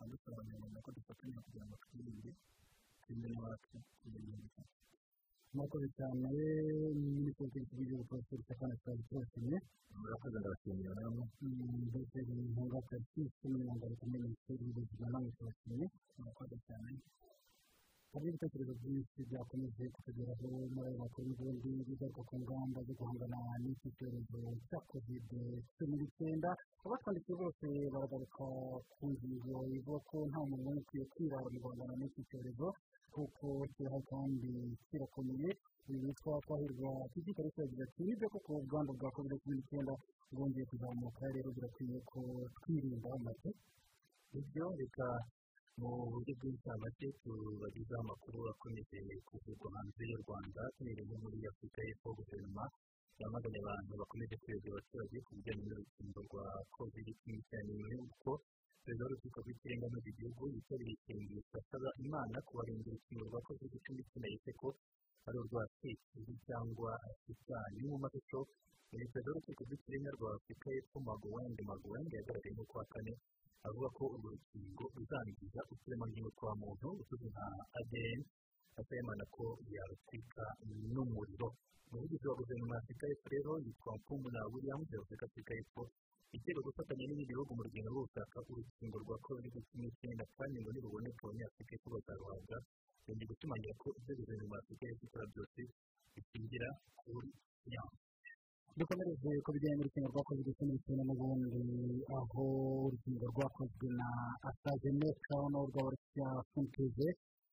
dusaba 0.05 0.36
abanyarwanda 0.36 0.78
ko 0.84 0.90
dufatanya 0.97 1.38
kugira 1.44 1.64
ngo 1.66 1.74
twirinde 1.82 2.30
n'abacu 3.32 3.76
kugira 4.03 4.20
ngo 4.28 4.36
dufate 4.44 4.74
murakoze 5.55 5.88
cyane 5.97 6.28
minisitiri 7.16 7.64
w'igihugu 7.78 8.05
poroferi 8.11 8.42
stefani 8.44 8.76
sazi 8.84 9.03
turashimye 9.09 9.57
murakoze 10.01 10.36
ndabashimira 10.38 10.92
namwe 11.01 11.24
dr 11.92 12.24
ntunga 12.53 12.78
tarisisi 12.88 13.44
n'umunyamabanga 13.49 14.05
wa 14.12 14.18
minisiteri 14.24 14.62
y'ubuzima 14.66 15.07
namwe 15.12 15.30
turashimye 15.38 15.86
murakoze 16.18 16.57
cyane 16.66 16.90
hari 18.12 18.26
ibitekerezo 18.28 18.72
byinshi 18.80 19.18
byakomeje 19.28 19.84
kutugeraho 19.94 20.46
muri 20.72 20.86
ayo 20.88 20.96
makuru 21.02 21.24
n'ubundi 21.28 21.70
bigaruka 21.88 22.22
ku 22.28 22.34
ngamba 22.42 22.78
zo 22.86 22.92
guhangana 22.98 23.38
n'iki 23.62 23.88
cyorezo 23.96 24.38
cya 24.68 24.78
kovide 24.90 25.40
cumi 25.76 25.94
n'icyenda 26.00 26.50
abatwandikiye 26.84 27.34
bose 27.42 27.66
baragaruka 27.92 28.44
ku 28.92 29.04
ngingo 29.12 29.54
ivuga 29.76 29.98
ko 30.09 30.16
nta 30.30 30.40
muntu 30.48 30.62
n'umwe 30.64 30.80
ukwiye 30.82 31.04
kwirara 31.12 31.48
mu 31.52 31.59
guhangana 31.62 31.94
n'iki 32.00 32.22
cyorezo 32.30 32.66
kuko 33.14 33.46
kiriho 33.74 33.98
kandi 34.11 34.50
kirakomeye 34.88 35.48
uyu 35.88 35.98
witwa 36.04 36.32
twahirwa 36.44 36.90
titi 37.12 37.30
karisa 37.36 37.61
yagize 37.62 37.82
ati 37.86 38.00
ni 38.04 38.14
byo 38.18 38.28
koko 38.32 38.50
ubwandu 38.62 38.90
bwa 38.98 39.11
kovide 39.14 39.36
cumi 39.42 39.54
n'icyenda 39.57 39.92
bwongeye 40.32 40.64
kuzamuka 40.70 41.22
rero 41.34 41.48
birakwiye 41.57 41.98
ko 42.11 42.20
twirinda 42.57 43.11
make 43.24 43.50
ibyo 44.40 44.66
reka 44.80 45.07
mu 45.81 45.91
buryo 46.12 46.33
bw'inshamake 46.41 47.07
tubagezaho 47.20 48.01
amakuru 48.05 48.39
akomeje 48.53 48.97
kuvugwa 49.29 49.68
hanze 49.77 50.03
y'u 50.11 50.20
rwanda 50.24 50.61
tuhereye 50.77 51.14
muri 51.22 51.39
afurika 51.51 51.79
y'epfo 51.87 52.09
guverinoma 52.18 52.64
yamaganye 53.20 53.59
abantu 53.61 53.93
bakomeje 54.01 54.35
kuyobya 54.43 54.70
abaturage 54.72 55.16
ku 55.27 55.31
bijyanye 55.37 55.64
n'urukingo 55.68 56.18
rwa 56.29 56.45
kovide 56.74 57.12
cumi 57.20 57.35
n'icyenda 57.37 57.70
nyuma 57.77 57.89
y'uko 57.93 58.31
perezida 58.83 59.05
w'urukiko 59.05 59.39
rw'ikirenga 59.45 59.87
muri 59.93 60.01
iki 60.03 60.12
gihugu 60.18 60.43
yitabiriye 60.55 60.97
isengesho 60.97 61.55
asaba 61.61 61.89
imana 62.05 62.37
kubarinda 62.49 62.89
urukingo 62.91 63.22
rwa 63.29 63.41
kovide 63.47 63.77
cumi 63.85 64.01
n'icyenda 64.01 64.51
ko 64.61 64.68
ari 65.29 65.37
urwa 65.43 65.62
sekibi 65.79 66.33
cyangwa 66.49 66.91
asitani 67.09 67.79
mu 67.91 67.97
mashusho 68.03 68.41
ni 68.97 69.05
perezida 69.12 69.29
w'urukiko 69.33 69.61
rw'ikirenga 69.68 70.11
rwa 70.16 70.29
afurika 70.41 70.66
y'epfo 70.74 70.97
magowende 71.09 71.61
magowende 71.70 72.12
yagaragaye 72.16 72.55
mu 72.59 72.64
kwa 72.70 72.85
kane 72.93 73.12
avuga 73.68 73.88
ko 73.96 74.02
urwo 74.14 74.28
rukingo 74.34 74.84
ruzangiza 74.96 75.60
uturemangingo 75.72 76.30
twa 76.38 76.52
muntu 76.62 76.88
tuzwi 77.08 77.28
nka 77.32 77.46
adn 77.78 78.18
asaba 78.80 79.12
ko 79.36 79.44
yarutwika 79.74 80.44
n'umuriro. 80.92 81.48
Umuvugizi 81.88 82.26
wa 82.28 82.34
guverinoma 82.40 82.74
ya 82.76 82.80
afurika 82.82 83.04
y'epfo 83.08 83.28
rero 83.34 83.52
yitwa 83.64 83.92
mpumuna 83.98 84.40
williams 84.52 84.88
yavuze 84.92 85.14
ko 85.18 85.24
afurika 85.28 85.52
y'epfo 85.56 85.82
itega 86.36 86.60
gufatanya 86.66 87.04
n'ibindi 87.06 87.30
bihugu 87.30 87.50
mu 87.56 87.62
rugendo 87.66 87.88
rwo 87.94 88.02
gushaka 88.06 88.36
urukingo 88.50 88.96
rwa 89.04 89.16
covid 89.26 89.54
cumi 89.68 89.82
n'icyenda 89.86 90.24
kandi 90.36 90.56
ngo 90.60 90.70
niruboneka 90.74 91.20
abanyafurika 91.24 91.72
y'epfo 91.74 91.88
bazaruhabwa 91.94 92.56
yongeye 93.06 93.28
gushimangira 93.30 93.74
ko 93.82 93.88
ibyo 93.98 94.12
guverinoma 94.18 94.54
ya 94.56 94.60
afurika 94.62 94.84
y'epfo 94.88 95.04
ikora 95.08 95.24
byose 95.32 95.60
bishingira 96.14 96.68
kuri 97.00 97.30
siyansi 97.62 98.05
dukomereze 98.79 99.31
ku 99.45 99.49
bijyanye 99.55 99.77
n'urukingo 99.77 100.09
rwa 100.12 100.22
kovide 100.29 100.51
cumi 100.59 100.72
n'icyenda 100.72 101.03
n'ubundi 101.07 101.61
aho 102.18 102.45
urukingo 102.87 103.24
rwakozwe 103.33 103.87
na 104.01 104.09
astrazeneca 104.49 105.37
n'urwa 105.53 105.83
rwa 105.97 106.29
funkize 106.51 107.09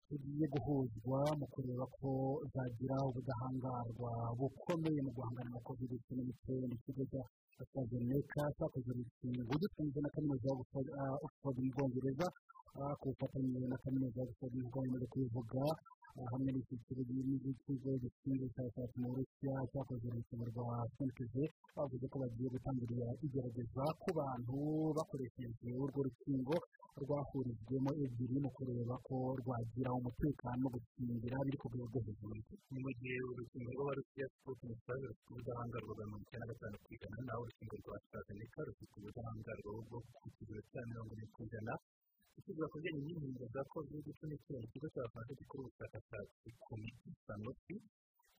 zigiye 0.08 0.46
guhuzwa 0.54 1.20
mu 1.40 1.46
kureba 1.54 1.86
ko 1.98 2.10
zagira 2.54 2.96
ubudahangarwa 3.10 4.12
bukomeye 4.38 5.00
mu 5.06 5.12
guhangana 5.16 5.50
na 5.56 5.60
kovide 5.68 5.96
cumi 6.06 6.22
n'icyenda. 6.28 6.74
Ikigo 6.78 7.04
cya 7.12 7.22
astrazeneca 7.62 8.42
cyakoze 8.58 8.90
urukingo 8.92 9.54
gifunze 9.62 9.98
na 10.04 10.10
kaminuza 10.14 10.48
ya 11.00 11.06
oxford 11.26 11.58
mu 11.64 11.72
bwongereza 11.76 12.28
ku 13.00 13.06
bufatanye 13.12 13.68
na 13.72 13.78
kaminuza 13.84 14.20
oxford 14.28 14.54
nk'uko 14.60 14.78
bamaze 14.84 15.06
kubivuga 15.12 15.64
hamwe 16.32 16.50
n'icyiciro 16.54 17.02
n'ikigo 17.44 17.90
gishinzwe 18.04 18.44
ubushakashatsi 18.46 18.96
mu 19.02 19.08
burusiya 19.12 19.56
cyakoze 19.72 20.06
urukingo 20.08 20.44
rwa 20.52 20.78
senteze 20.96 21.44
bavuze 21.76 22.06
ko 22.12 22.16
bagiye 22.24 22.48
gutangirira 22.56 23.08
igerageza 23.26 23.84
ku 24.02 24.10
bantu 24.20 24.56
bakoresheje 24.98 25.70
urwo 25.84 26.00
rukingo 26.08 26.56
rwahurijwemo 27.04 27.92
ebyiri 28.04 28.38
mu 28.44 28.50
kureba 28.56 28.96
ko 29.08 29.16
rwagira 29.42 29.90
umutekano 30.00 30.60
no 30.64 30.70
gukingira 30.76 31.38
biri 31.46 31.58
ku 31.62 31.68
rwego 31.74 31.98
hejuru 32.06 32.34
ni 32.72 32.78
mu 32.84 32.90
gihe 33.00 33.18
urukingo 33.32 33.70
rw'abarusiya 33.76 34.26
sputnik 34.34 34.80
rufite 34.88 35.28
ubudahangarwa 35.32 35.92
bwa 35.98 36.06
mirongo 36.06 36.24
icyenda 36.26 36.46
na 36.46 36.52
gatanu 36.54 36.76
ku 36.84 36.90
ijana 36.96 37.18
naho 37.26 37.42
urukingo 37.44 37.76
rwa 37.82 37.94
astrazeneca 37.98 38.60
rufite 38.68 38.94
ubudahangarwa 39.00 39.72
bwo 39.88 39.98
ku 40.22 40.28
kigero 40.36 40.62
cya 40.70 40.82
mirongo 40.90 41.12
ine 41.18 41.26
ku 41.34 41.40
ijana 41.48 41.74
ikivuga 42.40 42.66
ku 42.72 42.76
bijyanye 42.80 43.02
n'inkingo 43.06 43.46
za 43.54 43.62
kovide 43.72 44.10
cumi 44.18 44.34
n'icyenda 44.34 44.66
ikigo 44.68 44.88
cy'abafaransa 44.94 45.34
gikora 45.40 45.62
ubushakashatsi 45.64 46.48
ku 46.64 46.72
miti 46.82 47.10
sanofi 47.26 47.76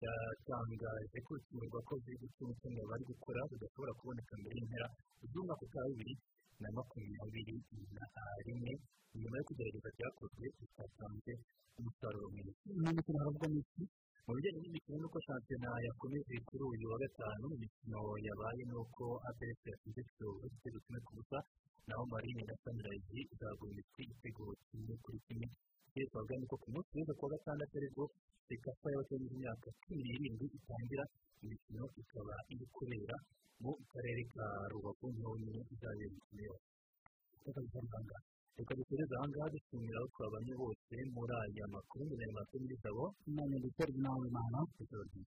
yatangaje 0.04 1.18
ko 1.26 1.30
urukingo 1.34 1.64
rwa 1.70 1.82
kovide 1.90 2.26
cumi 2.36 2.52
n'icyenda 2.52 2.82
bari 2.90 3.04
gukora 3.12 3.40
rudashobora 3.50 3.92
kuboneka 4.00 4.34
mbere 4.42 4.56
y'impera 4.60 4.88
z'umwaka 5.32 5.64
utaha 5.68 5.88
bibiri 5.92 6.14
na 6.62 6.70
makumyabiri 6.76 7.56
na 7.96 8.06
rimwe 8.46 8.72
nyuma 9.20 9.36
yo 9.40 9.44
kugerageza 9.48 9.90
byakozwe 9.98 10.46
bitatanze 10.60 11.34
umusaruro 11.80 12.28
mwiza 12.34 12.52
mu 12.82 12.90
mikino 12.98 13.18
haravugwa 13.22 13.48
n'iki 13.54 13.84
mu 14.26 14.32
bijyanye 14.36 14.60
n'imikino 14.62 14.96
nuko 15.02 15.18
shampiyona 15.26 15.70
yakomeje 15.88 16.36
kuri 16.48 16.64
uyu 16.72 16.86
wa 16.92 16.98
gatanu 17.04 17.46
imikino 17.58 18.00
yabaye 18.28 18.62
nuko 18.72 19.06
aderesi 19.30 19.66
yatsinze 19.72 20.02
igitego 20.48 20.78
kimwe 20.84 21.00
ku 21.06 21.12
busa 21.18 21.38
naho 21.88 22.04
marine 22.12 22.42
na 22.50 22.56
sanirayizi 22.64 23.20
zaguye 23.40 23.72
imitwe 23.74 24.00
igitego 24.06 24.44
kimwe 24.70 24.94
kuri 25.04 25.20
kimwe 25.28 25.48
twavuga 26.10 26.36
ni 26.40 26.46
ko 26.50 26.56
ku 26.62 26.68
munsi 26.74 26.90
w'ejo 26.96 27.14
kuwa 27.20 27.30
gatandatu 27.34 27.74
ari 27.80 27.90
bwo 27.96 28.06
sekafa 28.48 28.88
y'abatari 28.92 29.26
imyaka 29.34 29.68
cumi 29.82 30.02
n'irindwi 30.04 30.46
itangira 30.58 31.04
imikino 31.44 31.84
ikaba 32.02 32.36
iri 32.54 32.66
kubera 32.76 33.16
mu 33.62 33.72
karere 33.92 34.22
ka 34.34 34.46
rubavu 34.72 35.06
ni 35.14 35.22
ho 35.26 35.32
nyine 35.42 35.60
izabera 35.74 36.10
imikino 36.12 36.42
yose 36.50 36.68
reka 37.46 37.60
dusanga 37.66 38.18
reka 38.58 38.74
dusoreze 38.80 39.14
aha 39.18 39.26
ngaha 39.30 39.48
dushimira 39.54 39.98
aho 40.00 40.08
twabanye 40.14 40.54
bose 40.62 40.96
muri 41.16 41.34
aya 41.44 41.66
makuru 41.76 42.02
mbere 42.08 42.24
ya 42.30 42.34
makuru 42.40 42.60
muri 42.64 42.76
zabo 42.84 43.06
none 43.36 43.56
ndetse 43.62 43.84
nawe 44.04 44.28
mana 44.36 44.60
ijoro 44.82 45.04
ryiza 45.10 45.34